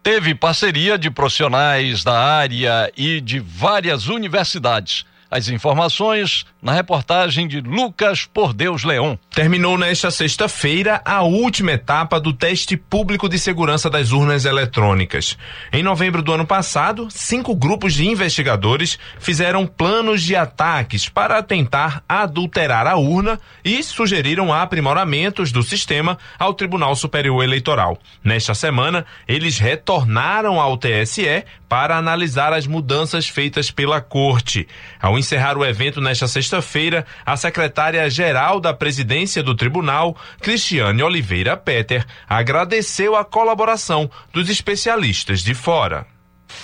teve 0.02 0.34
parceria 0.34 0.98
de 0.98 1.12
profissionais 1.12 2.04
da 2.04 2.20
área 2.20 2.92
e 2.98 3.22
de 3.22 3.40
várias 3.40 4.08
universidades. 4.08 5.06
As 5.30 5.48
informações 5.48 6.48
na 6.60 6.74
reportagem 6.74 7.48
de 7.48 7.62
Lucas 7.62 8.26
Por 8.26 8.54
Deus 8.54 8.84
Leão. 8.84 9.20
Terminou 9.38 9.78
nesta 9.78 10.10
sexta-feira 10.10 11.00
a 11.06 11.22
última 11.22 11.74
etapa 11.74 12.20
do 12.20 12.34
teste 12.34 12.76
público 12.76 13.30
de 13.30 13.38
segurança 13.38 13.88
das 13.88 14.12
urnas 14.12 14.46
eletrônicas. 14.46 15.38
Em 15.72 15.84
novembro 15.84 16.24
do 16.24 16.34
ano 16.34 16.44
passado, 16.44 17.08
cinco 17.12 17.54
grupos 17.54 17.94
de 17.94 18.08
investigadores 18.08 18.98
fizeram 19.20 19.68
planos 19.68 20.24
de 20.24 20.36
ataques 20.36 21.08
para 21.08 21.44
tentar 21.44 22.04
adulterar 22.10 22.88
a 22.88 22.96
urna 22.96 23.40
e 23.64 23.84
sugeriram 23.84 24.52
aprimoramentos 24.52 25.52
do 25.52 25.62
sistema 25.62 26.18
ao 26.40 26.56
Tribunal 26.56 26.96
Superior 26.96 27.44
Eleitoral. 27.44 28.00
Nesta 28.24 28.56
semana, 28.56 29.06
eles 29.28 29.60
retornaram 29.60 30.60
ao 30.60 30.76
TSE 30.80 31.46
para 31.70 31.96
analisar 31.96 32.54
as 32.54 32.66
mudanças 32.66 33.30
feitas 33.30 33.70
pela 33.70 34.02
Corte. 34.02 34.68
Ao 35.00 35.16
encerrar 35.16 35.60
o 35.60 35.66
evento 35.66 36.02
nesta 36.02 36.28
sexta-feira, 36.28 37.06
a 37.24 37.38
secretária-geral 37.38 38.60
da 38.60 38.74
presidência 38.74 39.27
do 39.36 39.56
tribunal, 39.56 40.16
Cristiane 40.42 41.04
Oliveira 41.04 41.56
Peter, 41.56 42.06
agradeceu 42.28 43.16
a 43.16 43.24
colaboração 43.24 44.10
dos 44.34 44.50
especialistas 44.50 45.44
de 45.44 45.54
fora 45.54 46.06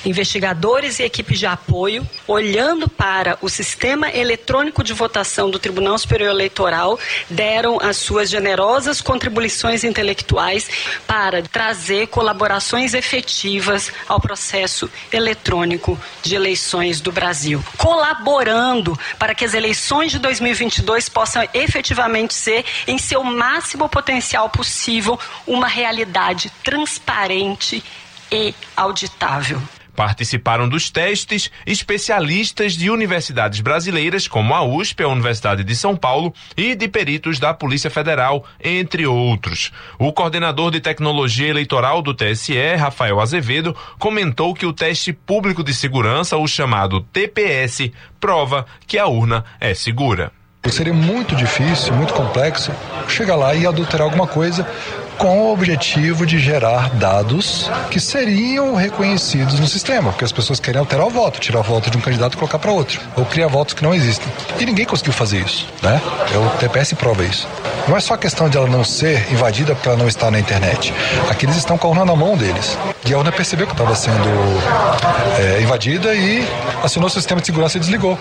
investigadores 0.06 1.00
e 1.00 1.04
equipes 1.04 1.40
de 1.40 1.46
apoio, 1.46 2.08
olhando 2.28 2.88
para 2.88 3.38
o 3.42 3.50
sistema 3.50 4.10
eletrônico 4.10 4.84
de 4.84 4.94
votação 4.94 5.50
do 5.50 5.60
Tribunal 5.60 5.98
Superior 5.98 6.32
Eleitoral, 6.32 7.00
deram 7.30 7.80
as 7.82 7.98
suas 7.98 8.30
generosas 8.30 9.02
contribuições 9.02 9.84
intelectuais 9.84 10.70
para 11.08 11.42
trazer 11.42 12.08
colaborações 12.08 12.94
efetivas 12.94 13.92
ao 14.08 14.20
processo 14.20 14.90
eletrônico 15.12 16.00
de 16.22 16.36
eleições 16.36 17.00
do 17.00 17.12
Brasil, 17.12 17.64
colaborando 17.78 18.98
para 19.18 19.34
que 19.34 19.46
as 19.46 19.54
eleições 19.54 20.12
de 20.12 20.20
2022 20.20 21.10
possam 21.10 21.48
efetivamente 21.54 22.34
ser, 22.34 22.66
em 22.88 22.98
seu 22.98 23.24
máximo 23.24 23.88
potencial 23.88 24.50
possível, 24.50 25.20
uma 25.48 25.68
realidade 25.68 26.52
transparente 26.64 27.84
e 28.32 28.54
auditável. 28.76 29.62
Participaram 29.96 30.68
dos 30.68 30.90
testes 30.90 31.52
especialistas 31.66 32.74
de 32.74 32.90
universidades 32.90 33.62
brasileiras, 33.62 34.28
como 34.28 34.54
a 34.54 34.64
USP, 34.64 35.04
a 35.04 35.08
Universidade 35.08 35.64
de 35.64 35.76
São 35.76 35.96
Paulo, 35.96 36.34
e 36.58 36.76
de 36.76 36.88
peritos 36.88 37.40
da 37.40 37.54
Polícia 37.54 37.90
Federal, 37.90 38.44
entre 38.64 39.06
outros. 39.06 39.72
O 40.00 40.12
coordenador 40.12 40.72
de 40.72 40.82
tecnologia 40.82 41.48
eleitoral 41.48 42.02
do 42.02 42.14
TSE, 42.14 42.76
Rafael 42.76 43.20
Azevedo, 43.20 43.76
comentou 44.00 44.54
que 44.54 44.66
o 44.66 44.74
teste 44.74 45.14
público 45.14 45.64
de 45.64 45.74
segurança, 45.74 46.38
o 46.38 46.48
chamado 46.48 47.02
TPS, 47.02 47.92
prova 48.20 48.66
que 48.88 48.98
a 48.98 49.08
urna 49.08 49.46
é 49.60 49.74
segura. 49.74 50.32
Seria 50.70 50.94
muito 50.94 51.36
difícil, 51.36 51.94
muito 51.94 52.14
complexo 52.14 52.72
chegar 53.10 53.36
lá 53.36 53.54
e 53.54 53.68
adulterar 53.68 54.06
alguma 54.06 54.26
coisa 54.26 54.66
com 55.18 55.42
o 55.42 55.54
objetivo 55.54 56.26
de 56.26 56.40
gerar 56.40 56.90
dados 56.96 57.70
que 57.90 58.00
seriam 58.00 58.76
reconhecidos 58.76 59.60
no 59.60 59.68
sistema, 59.68 60.12
porque 60.12 60.26
as 60.26 60.32
pessoas 60.32 60.60
querem 60.60 60.80
alterar 60.80 61.06
o 61.06 61.10
voto, 61.10 61.40
tirar 61.40 61.60
o 61.60 61.64
voto 61.64 61.90
de 61.90 61.98
um 61.98 62.02
candidato 62.02 62.34
e 62.34 62.38
colocar 62.38 62.60
para 62.60 62.72
outro, 62.72 63.00
ou 63.16 63.26
criar 63.26 63.48
votos 63.48 63.74
que 63.74 63.84
não 63.84 63.94
existem. 63.94 64.28
E 64.60 64.66
ninguém 64.66 64.86
conseguiu 64.86 65.14
fazer 65.14 65.40
isso, 65.40 65.68
né? 65.82 66.02
O 66.36 66.58
TPS 66.58 66.94
prova 66.94 67.24
isso. 67.24 67.48
Não 67.88 67.98
é 67.98 68.00
só 68.00 68.16
questão 68.16 68.48
de 68.48 68.58
ela 68.58 68.68
não 68.68 68.84
ser 68.84 69.30
invadida 69.32 69.76
para 69.76 69.98
não 69.98 70.08
estar 70.08 70.32
na 70.32 70.40
internet. 70.40 70.94
Aqui 71.30 71.46
eles 71.46 71.58
estão 71.58 71.78
com 71.78 71.94
a 71.94 72.16
mão 72.16 72.38
deles. 72.38 72.78
E 73.06 73.14
a 73.14 73.18
urna 73.18 73.32
percebeu 73.32 73.68
que 73.68 73.74
estava 73.74 73.94
sendo 73.94 74.30
é, 75.38 75.62
invadida 75.62 76.16
e 76.16 76.48
acionou 76.82 77.08
o 77.08 77.12
sistema 77.12 77.42
de 77.42 77.48
segurança 77.48 77.78
e 77.78 77.82
desligou. 77.82 78.18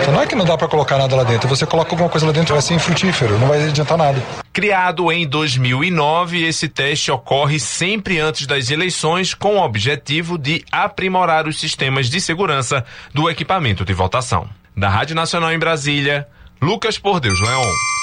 Então 0.00 0.12
não 0.12 0.20
é 0.20 0.26
que 0.26 0.34
não 0.34 0.44
dá 0.44 0.58
para 0.58 0.66
colocar 0.66 0.98
nada 0.98 1.14
lá 1.14 1.22
dentro. 1.22 1.48
Você 1.48 1.64
coloca 1.64 1.92
alguma 1.92 2.08
coisa 2.08 2.26
lá 2.26 2.32
dentro, 2.32 2.54
vai 2.54 2.62
ser 2.62 2.74
infrutífero, 2.74 3.38
não 3.38 3.46
vai 3.46 3.62
adiantar 3.68 3.96
nada. 3.96 4.20
Criado 4.52 5.12
em 5.12 5.26
2009, 5.26 6.44
esse 6.44 6.68
teste 6.68 7.12
ocorre 7.12 7.60
sempre 7.60 8.18
antes 8.18 8.48
das 8.48 8.68
eleições 8.70 9.32
com 9.32 9.58
o 9.58 9.62
objetivo 9.62 10.36
de 10.36 10.64
aprimorar 10.72 11.46
os 11.46 11.60
sistemas 11.60 12.10
de 12.10 12.20
segurança 12.20 12.84
do 13.12 13.30
equipamento 13.30 13.84
de 13.84 13.92
votação. 13.92 14.48
Da 14.76 14.88
Rádio 14.88 15.14
Nacional 15.14 15.52
em 15.52 15.58
Brasília, 15.58 16.26
Lucas 16.60 16.98
Por 16.98 17.20
Deus 17.20 17.40
Leon. 17.40 17.93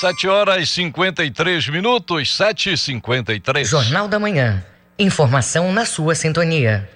7 0.00 0.26
horas 0.26 0.62
e 0.62 0.66
53 0.66 1.68
minutos, 1.68 2.34
7 2.34 2.72
e 2.72 2.78
53 2.78 3.68
Jornal 3.68 4.08
da 4.08 4.18
Manhã. 4.18 4.64
Informação 4.98 5.70
na 5.70 5.84
sua 5.84 6.14
sintonia. 6.14 6.88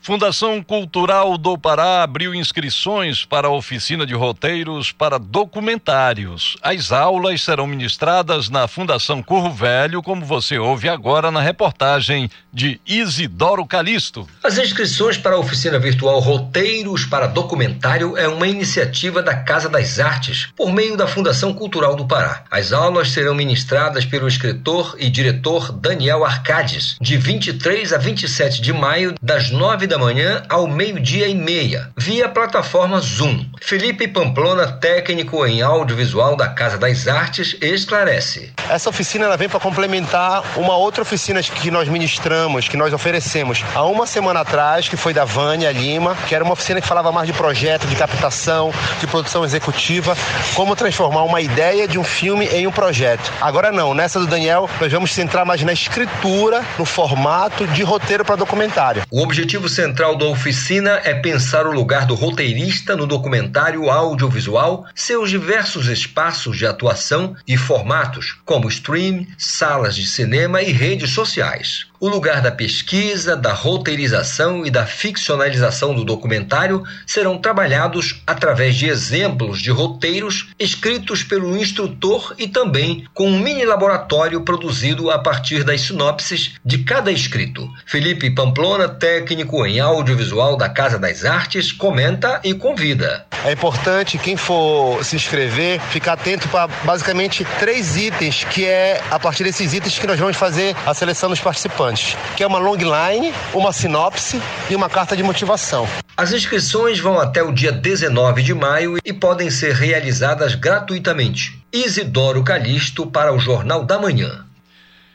Fundação 0.00 0.62
Cultural 0.62 1.36
do 1.36 1.58
Pará 1.58 2.02
abriu 2.02 2.34
inscrições 2.34 3.24
para 3.24 3.48
a 3.48 3.52
oficina 3.52 4.06
de 4.06 4.14
roteiros 4.14 4.90
para 4.90 5.18
documentários. 5.18 6.56
As 6.62 6.92
aulas 6.92 7.42
serão 7.42 7.66
ministradas 7.66 8.48
na 8.48 8.66
Fundação 8.66 9.22
Corro 9.22 9.50
Velho, 9.50 10.02
como 10.02 10.24
você 10.24 10.58
ouve 10.58 10.88
agora 10.88 11.30
na 11.30 11.40
reportagem 11.40 12.30
de 12.52 12.80
Isidoro 12.86 13.66
Calixto. 13.66 14.26
As 14.42 14.56
inscrições 14.56 15.18
para 15.18 15.34
a 15.36 15.38
oficina 15.38 15.78
virtual 15.78 16.20
Roteiros 16.20 17.04
para 17.04 17.26
Documentário 17.26 18.16
é 18.16 18.26
uma 18.26 18.46
iniciativa 18.46 19.22
da 19.22 19.34
Casa 19.34 19.68
das 19.68 19.98
Artes, 19.98 20.48
por 20.56 20.72
meio 20.72 20.96
da 20.96 21.06
Fundação 21.06 21.52
Cultural 21.52 21.94
do 21.94 22.06
Pará. 22.06 22.44
As 22.50 22.72
aulas 22.72 23.10
serão 23.10 23.34
ministradas 23.34 24.06
pelo 24.06 24.28
escritor 24.28 24.96
e 24.98 25.10
diretor 25.10 25.70
Daniel 25.72 26.24
Arcades, 26.24 26.96
de 27.00 27.16
23 27.18 27.92
a 27.92 27.98
27 27.98 28.62
de 28.62 28.72
maio, 28.72 29.14
das 29.20 29.50
9 29.50 29.87
da 29.88 29.98
manhã 29.98 30.42
ao 30.48 30.68
meio-dia 30.68 31.26
e 31.26 31.34
meia, 31.34 31.90
via 31.96 32.28
plataforma 32.28 33.00
Zoom. 33.00 33.44
Felipe 33.60 34.06
Pamplona, 34.06 34.70
técnico 34.72 35.44
em 35.46 35.62
audiovisual 35.62 36.36
da 36.36 36.48
Casa 36.48 36.76
das 36.76 37.08
Artes, 37.08 37.56
esclarece. 37.60 38.52
Essa 38.68 38.90
oficina 38.90 39.24
ela 39.24 39.36
vem 39.36 39.48
para 39.48 39.58
complementar 39.58 40.42
uma 40.56 40.76
outra 40.76 41.02
oficina 41.02 41.42
que 41.42 41.70
nós 41.70 41.88
ministramos, 41.88 42.68
que 42.68 42.76
nós 42.76 42.92
oferecemos 42.92 43.64
há 43.74 43.82
uma 43.84 44.06
semana 44.06 44.40
atrás, 44.40 44.88
que 44.88 44.96
foi 44.96 45.14
da 45.14 45.24
Vânia 45.24 45.72
Lima, 45.72 46.14
que 46.28 46.34
era 46.34 46.44
uma 46.44 46.52
oficina 46.52 46.80
que 46.80 46.86
falava 46.86 47.10
mais 47.10 47.26
de 47.26 47.32
projeto, 47.32 47.86
de 47.86 47.96
captação, 47.96 48.72
de 49.00 49.06
produção 49.06 49.44
executiva, 49.44 50.16
como 50.54 50.76
transformar 50.76 51.22
uma 51.22 51.40
ideia 51.40 51.88
de 51.88 51.98
um 51.98 52.04
filme 52.04 52.46
em 52.46 52.66
um 52.66 52.72
projeto. 52.72 53.32
Agora 53.40 53.72
não, 53.72 53.94
nessa 53.94 54.20
do 54.20 54.26
Daniel, 54.26 54.68
nós 54.80 54.92
vamos 54.92 55.12
centrar 55.12 55.46
mais 55.46 55.62
na 55.62 55.72
escritura, 55.72 56.62
no 56.78 56.84
formato 56.84 57.66
de 57.68 57.82
roteiro 57.82 58.24
para 58.24 58.36
documentário. 58.36 59.02
O 59.10 59.22
objetivo 59.22 59.68
central 59.78 60.16
da 60.16 60.24
oficina 60.24 61.00
é 61.04 61.14
pensar 61.14 61.64
o 61.64 61.70
lugar 61.70 62.04
do 62.04 62.16
roteirista 62.16 62.96
no 62.96 63.06
documentário 63.06 63.88
audiovisual, 63.88 64.88
seus 64.92 65.30
diversos 65.30 65.86
espaços 65.86 66.58
de 66.58 66.66
atuação 66.66 67.36
e 67.46 67.56
formatos, 67.56 68.36
como 68.44 68.68
stream, 68.68 69.24
salas 69.38 69.94
de 69.94 70.04
cinema 70.04 70.62
e 70.62 70.72
redes 70.72 71.10
sociais. 71.10 71.87
O 72.00 72.08
lugar 72.08 72.40
da 72.40 72.52
pesquisa, 72.52 73.34
da 73.34 73.52
roteirização 73.52 74.64
e 74.64 74.70
da 74.70 74.86
ficcionalização 74.86 75.92
do 75.92 76.04
documentário 76.04 76.84
serão 77.04 77.38
trabalhados 77.38 78.22
através 78.24 78.76
de 78.76 78.88
exemplos 78.88 79.60
de 79.60 79.70
roteiros 79.70 80.50
escritos 80.60 81.24
pelo 81.24 81.56
instrutor 81.56 82.36
e 82.38 82.46
também 82.46 83.04
com 83.12 83.28
um 83.28 83.40
mini 83.40 83.64
laboratório 83.64 84.40
produzido 84.42 85.10
a 85.10 85.18
partir 85.18 85.64
das 85.64 85.80
sinopses 85.80 86.54
de 86.64 86.78
cada 86.78 87.10
escrito. 87.10 87.68
Felipe 87.84 88.30
Pamplona, 88.30 88.88
técnico 88.88 89.66
em 89.66 89.80
audiovisual 89.80 90.56
da 90.56 90.68
Casa 90.68 91.00
das 91.00 91.24
Artes, 91.24 91.72
comenta 91.72 92.40
e 92.44 92.54
convida. 92.54 93.26
É 93.44 93.52
importante 93.52 94.18
quem 94.18 94.36
for 94.36 95.04
se 95.04 95.16
inscrever 95.16 95.80
ficar 95.80 96.14
atento 96.14 96.48
para 96.48 96.66
basicamente 96.84 97.44
três 97.58 97.96
itens, 97.96 98.44
que 98.44 98.64
é 98.64 99.00
a 99.10 99.18
partir 99.18 99.44
desses 99.44 99.72
itens 99.72 99.98
que 99.98 100.06
nós 100.06 100.18
vamos 100.18 100.36
fazer 100.36 100.74
a 100.84 100.92
seleção 100.92 101.30
dos 101.30 101.40
participantes, 101.40 101.87
que 102.36 102.42
é 102.42 102.46
uma 102.46 102.58
long 102.58 102.76
line, 102.76 103.32
uma 103.54 103.72
sinopse 103.72 104.40
e 104.68 104.74
uma 104.74 104.88
carta 104.88 105.16
de 105.16 105.22
motivação. 105.22 105.88
As 106.16 106.32
inscrições 106.32 106.98
vão 106.98 107.18
até 107.18 107.42
o 107.42 107.52
dia 107.52 107.70
19 107.70 108.42
de 108.42 108.54
maio 108.54 108.98
e 109.04 109.12
podem 109.12 109.50
ser 109.50 109.74
realizadas 109.74 110.54
gratuitamente. 110.54 111.62
Isidoro 111.72 112.42
Calixto 112.42 113.06
para 113.06 113.32
o 113.32 113.38
Jornal 113.38 113.84
da 113.84 113.98
Manhã. 113.98 114.44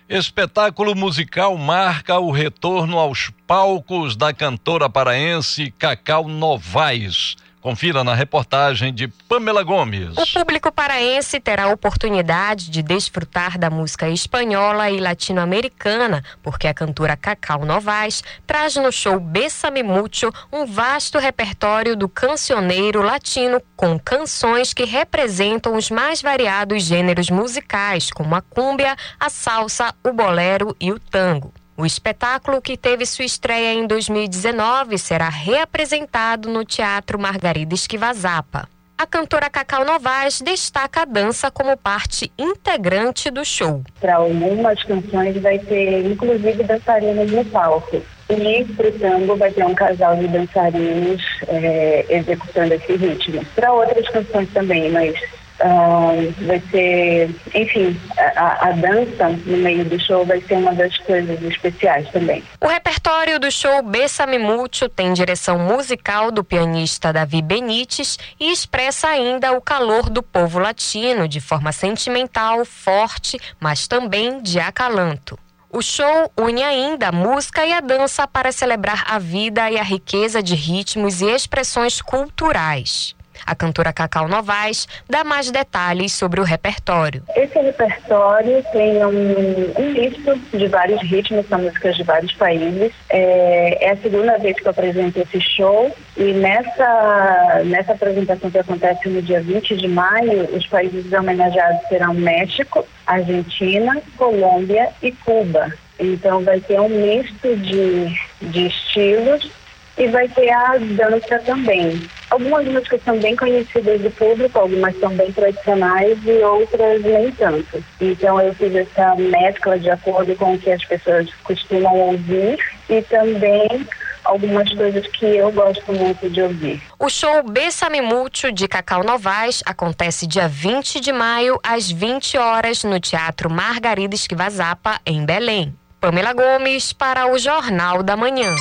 Espetáculo 0.07 0.95
musical 0.95 1.57
marca 1.57 2.19
o 2.19 2.29
retorno 2.29 2.99
aos 2.99 3.31
palcos 3.47 4.15
da 4.15 4.33
cantora 4.33 4.89
paraense 4.89 5.73
Cacau 5.79 6.27
Novaes. 6.27 7.35
Confira 7.63 8.03
na 8.03 8.13
reportagem 8.13 8.93
de 8.93 9.07
Pamela 9.07 9.63
Gomes. 9.63 10.17
O 10.17 10.33
público 10.33 10.69
paraense 10.69 11.39
terá 11.39 11.63
a 11.63 11.69
oportunidade 11.69 12.69
de 12.69 12.83
desfrutar 12.83 13.57
da 13.57 13.69
música 13.69 14.09
espanhola 14.09 14.91
e 14.91 14.99
latino-americana, 14.99 16.21
porque 16.43 16.67
a 16.67 16.73
cantora 16.73 17.15
Cacau 17.15 17.63
Novaes 17.63 18.21
traz 18.45 18.75
no 18.75 18.91
show 18.91 19.17
Bessame 19.17 19.81
Mucho 19.81 20.29
um 20.51 20.65
vasto 20.65 21.17
repertório 21.17 21.95
do 21.95 22.09
cancioneiro 22.09 23.01
latino 23.01 23.61
com 23.77 23.97
canções 23.97 24.73
que 24.73 24.83
representam 24.83 25.77
os 25.77 25.89
mais 25.89 26.21
variados 26.21 26.83
gêneros 26.83 27.29
musicais, 27.29 28.11
como 28.11 28.35
a 28.35 28.41
cúmbia, 28.41 28.93
a 29.17 29.29
salsa, 29.29 29.95
o 30.03 30.11
bolero 30.11 30.75
e 30.81 30.91
o 30.91 30.99
tango. 30.99 31.53
O 31.75 31.85
espetáculo, 31.85 32.61
que 32.61 32.77
teve 32.77 33.03
sua 33.05 33.25
estreia 33.25 33.73
em 33.73 33.87
2019, 33.87 34.97
será 34.99 35.27
reapresentado 35.27 36.47
no 36.47 36.63
Teatro 36.63 37.17
Margarida 37.19 37.73
Esquivazapa. 37.73 38.69
A 38.95 39.07
cantora 39.07 39.49
Cacau 39.49 39.83
Novaes 39.83 40.39
destaca 40.39 41.01
a 41.01 41.05
dança 41.05 41.49
como 41.49 41.75
parte 41.75 42.31
integrante 42.37 43.31
do 43.31 43.43
show. 43.43 43.81
Para 43.99 44.17
algumas 44.17 44.83
canções 44.83 45.35
vai 45.41 45.57
ter 45.57 46.05
inclusive 46.05 46.63
dançarinos 46.63 47.31
no 47.31 47.43
palco. 47.45 48.01
E 48.29 48.65
para 48.65 48.87
o 48.87 48.99
tango 48.99 49.35
vai 49.35 49.51
ter 49.51 49.65
um 49.65 49.73
casal 49.73 50.15
de 50.15 50.27
dançarinos 50.27 51.21
é, 51.47 52.05
executando 52.07 52.75
esse 52.75 52.95
ritmo. 52.95 53.43
Para 53.55 53.73
outras 53.73 54.07
canções 54.09 54.49
também, 54.53 54.91
mas 54.91 55.15
Uh, 55.63 56.33
vai 56.45 56.61
ser, 56.69 57.33
enfim, 57.55 57.97
a, 58.35 58.67
a, 58.67 58.71
dança 58.73 59.29
no 59.45 59.57
meio 59.57 59.85
do 59.85 59.97
show 59.97 60.25
vai 60.25 60.41
ser 60.41 60.55
uma 60.55 60.73
das 60.73 60.97
coisas 60.97 61.41
especiais 61.41 62.05
também. 62.09 62.43
O 62.59 62.67
repertório 62.67 63.39
do 63.39 63.49
show 63.49 63.81
Bessame 63.81 64.37
Mútil 64.37 64.89
tem 64.89 65.13
direção 65.13 65.57
musical 65.57 66.31
do 66.31 66.43
pianista 66.43 67.13
Davi 67.13 67.41
Benites 67.41 68.19
e 68.37 68.51
expressa 68.51 69.07
ainda 69.07 69.53
o 69.53 69.61
calor 69.61 70.09
do 70.09 70.21
povo 70.21 70.59
latino 70.59 71.29
de 71.29 71.39
forma 71.39 71.71
sentimental, 71.71 72.65
forte, 72.65 73.39
mas 73.57 73.87
também 73.87 74.41
de 74.41 74.59
acalanto. 74.59 75.39
O 75.71 75.81
show 75.81 76.29
une 76.37 76.61
ainda 76.61 77.07
a 77.07 77.11
música 77.11 77.65
e 77.65 77.71
a 77.71 77.79
dança 77.79 78.27
para 78.27 78.51
celebrar 78.51 79.05
a 79.07 79.17
vida 79.17 79.71
e 79.71 79.79
a 79.79 79.83
riqueza 79.83 80.43
de 80.43 80.55
ritmos 80.55 81.21
e 81.21 81.25
expressões 81.25 82.01
culturais. 82.01 83.15
A 83.45 83.55
cantora 83.55 83.93
Cacau 83.93 84.27
Novaes 84.27 84.87
dá 85.09 85.23
mais 85.23 85.51
detalhes 85.51 86.13
sobre 86.13 86.39
o 86.39 86.43
repertório. 86.43 87.23
Esse 87.35 87.59
repertório 87.59 88.63
tem 88.71 89.03
um, 89.05 89.73
um 89.77 89.91
misto 89.91 90.35
de 90.57 90.67
vários 90.67 91.01
ritmos, 91.01 91.47
são 91.47 91.59
músicas 91.59 91.95
de 91.95 92.03
vários 92.03 92.33
países. 92.33 92.91
É, 93.09 93.77
é, 93.81 93.91
a 93.91 93.97
segunda 93.97 94.37
vez 94.37 94.57
que 94.57 94.65
eu 94.65 94.71
apresento 94.71 95.19
esse 95.19 95.41
show 95.41 95.95
e 96.15 96.33
nessa, 96.33 97.61
nessa 97.65 97.93
apresentação 97.93 98.49
que 98.49 98.57
acontece 98.57 99.09
no 99.09 99.21
dia 99.21 99.41
20 99.41 99.75
de 99.77 99.87
maio, 99.87 100.55
os 100.55 100.65
países 100.67 101.11
homenageados 101.11 101.87
serão 101.87 102.13
México, 102.13 102.85
Argentina, 103.05 104.01
Colômbia 104.17 104.89
e 105.01 105.11
Cuba. 105.11 105.71
Então 105.99 106.43
vai 106.43 106.59
ter 106.59 106.79
um 106.79 106.89
misto 106.89 107.55
de, 107.57 108.19
de 108.41 108.67
estilos 108.67 109.49
e 109.97 110.07
vai 110.07 110.27
ter 110.27 110.49
a 110.49 110.77
dança 110.77 111.39
também. 111.39 112.01
Algumas 112.33 112.65
músicas 112.65 112.99
são 113.03 113.19
bem 113.19 113.35
conhecidas 113.35 114.01
do 114.01 114.09
público, 114.09 114.57
algumas 114.57 114.99
são 114.99 115.15
bem 115.15 115.31
tradicionais 115.31 116.17
e 116.25 116.43
outras 116.43 116.99
nem 117.03 117.31
tanto. 117.33 117.83
Então 118.01 118.41
eu 118.41 118.51
fiz 118.55 118.73
essa 118.73 119.13
mescla 119.13 119.77
de 119.77 119.91
acordo 119.91 120.35
com 120.35 120.55
o 120.55 120.57
que 120.57 120.71
as 120.71 120.83
pessoas 120.83 121.29
costumam 121.43 121.95
ouvir 121.95 122.57
e 122.89 123.03
também 123.03 123.87
algumas 124.23 124.67
coisas 124.73 125.05
que 125.09 125.27
eu 125.27 125.51
gosto 125.51 125.93
muito 125.93 126.27
de 126.27 126.41
ouvir. 126.41 126.81
O 126.97 127.07
show 127.07 127.43
Bessame 127.43 128.01
Mútil 128.01 128.51
de 128.51 128.67
Cacau 128.67 129.03
Novaes 129.03 129.61
acontece 129.63 130.25
dia 130.25 130.47
20 130.47 130.99
de 131.01 131.13
maio 131.13 131.59
às 131.61 131.91
20 131.91 132.39
horas 132.39 132.83
no 132.83 132.99
Teatro 132.99 133.47
Margarida 133.47 134.15
Esquivazapa, 134.15 134.99
em 135.05 135.23
Belém. 135.23 135.75
Pamela 136.01 136.33
Gomes 136.33 136.93
para 136.93 137.31
o 137.31 137.37
Jornal 137.37 138.01
da 138.01 138.17
Manhã. 138.17 138.55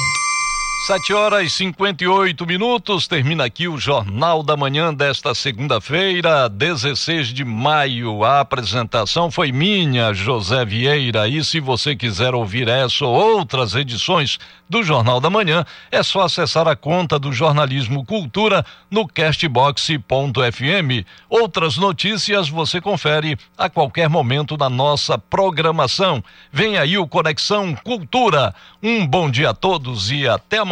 7 0.84 1.14
horas 1.14 1.44
e 1.44 1.48
58 1.48 2.44
minutos, 2.44 3.06
termina 3.06 3.44
aqui 3.44 3.68
o 3.68 3.78
Jornal 3.78 4.42
da 4.42 4.56
Manhã 4.56 4.92
desta 4.92 5.32
segunda-feira, 5.32 6.48
16 6.48 7.28
de 7.28 7.44
maio. 7.44 8.24
A 8.24 8.40
apresentação 8.40 9.30
foi 9.30 9.52
minha, 9.52 10.12
José 10.12 10.64
Vieira. 10.64 11.28
E 11.28 11.44
se 11.44 11.60
você 11.60 11.94
quiser 11.94 12.34
ouvir 12.34 12.66
essa 12.66 13.06
ou 13.06 13.14
outras 13.14 13.76
edições 13.76 14.40
do 14.68 14.82
Jornal 14.82 15.20
da 15.20 15.30
Manhã, 15.30 15.64
é 15.88 16.02
só 16.02 16.22
acessar 16.22 16.66
a 16.66 16.74
conta 16.74 17.16
do 17.16 17.32
Jornalismo 17.32 18.04
Cultura 18.04 18.66
no 18.90 19.06
castbox.fm. 19.06 21.06
Outras 21.30 21.76
notícias 21.76 22.48
você 22.48 22.80
confere 22.80 23.38
a 23.56 23.70
qualquer 23.70 24.08
momento 24.08 24.56
na 24.56 24.68
nossa 24.68 25.16
programação. 25.16 26.24
Vem 26.50 26.76
aí 26.76 26.98
o 26.98 27.06
Conexão 27.06 27.72
Cultura. 27.84 28.52
Um 28.82 29.06
bom 29.06 29.30
dia 29.30 29.50
a 29.50 29.54
todos 29.54 30.10
e 30.10 30.26
até 30.26 30.58
amanhã. 30.58 30.71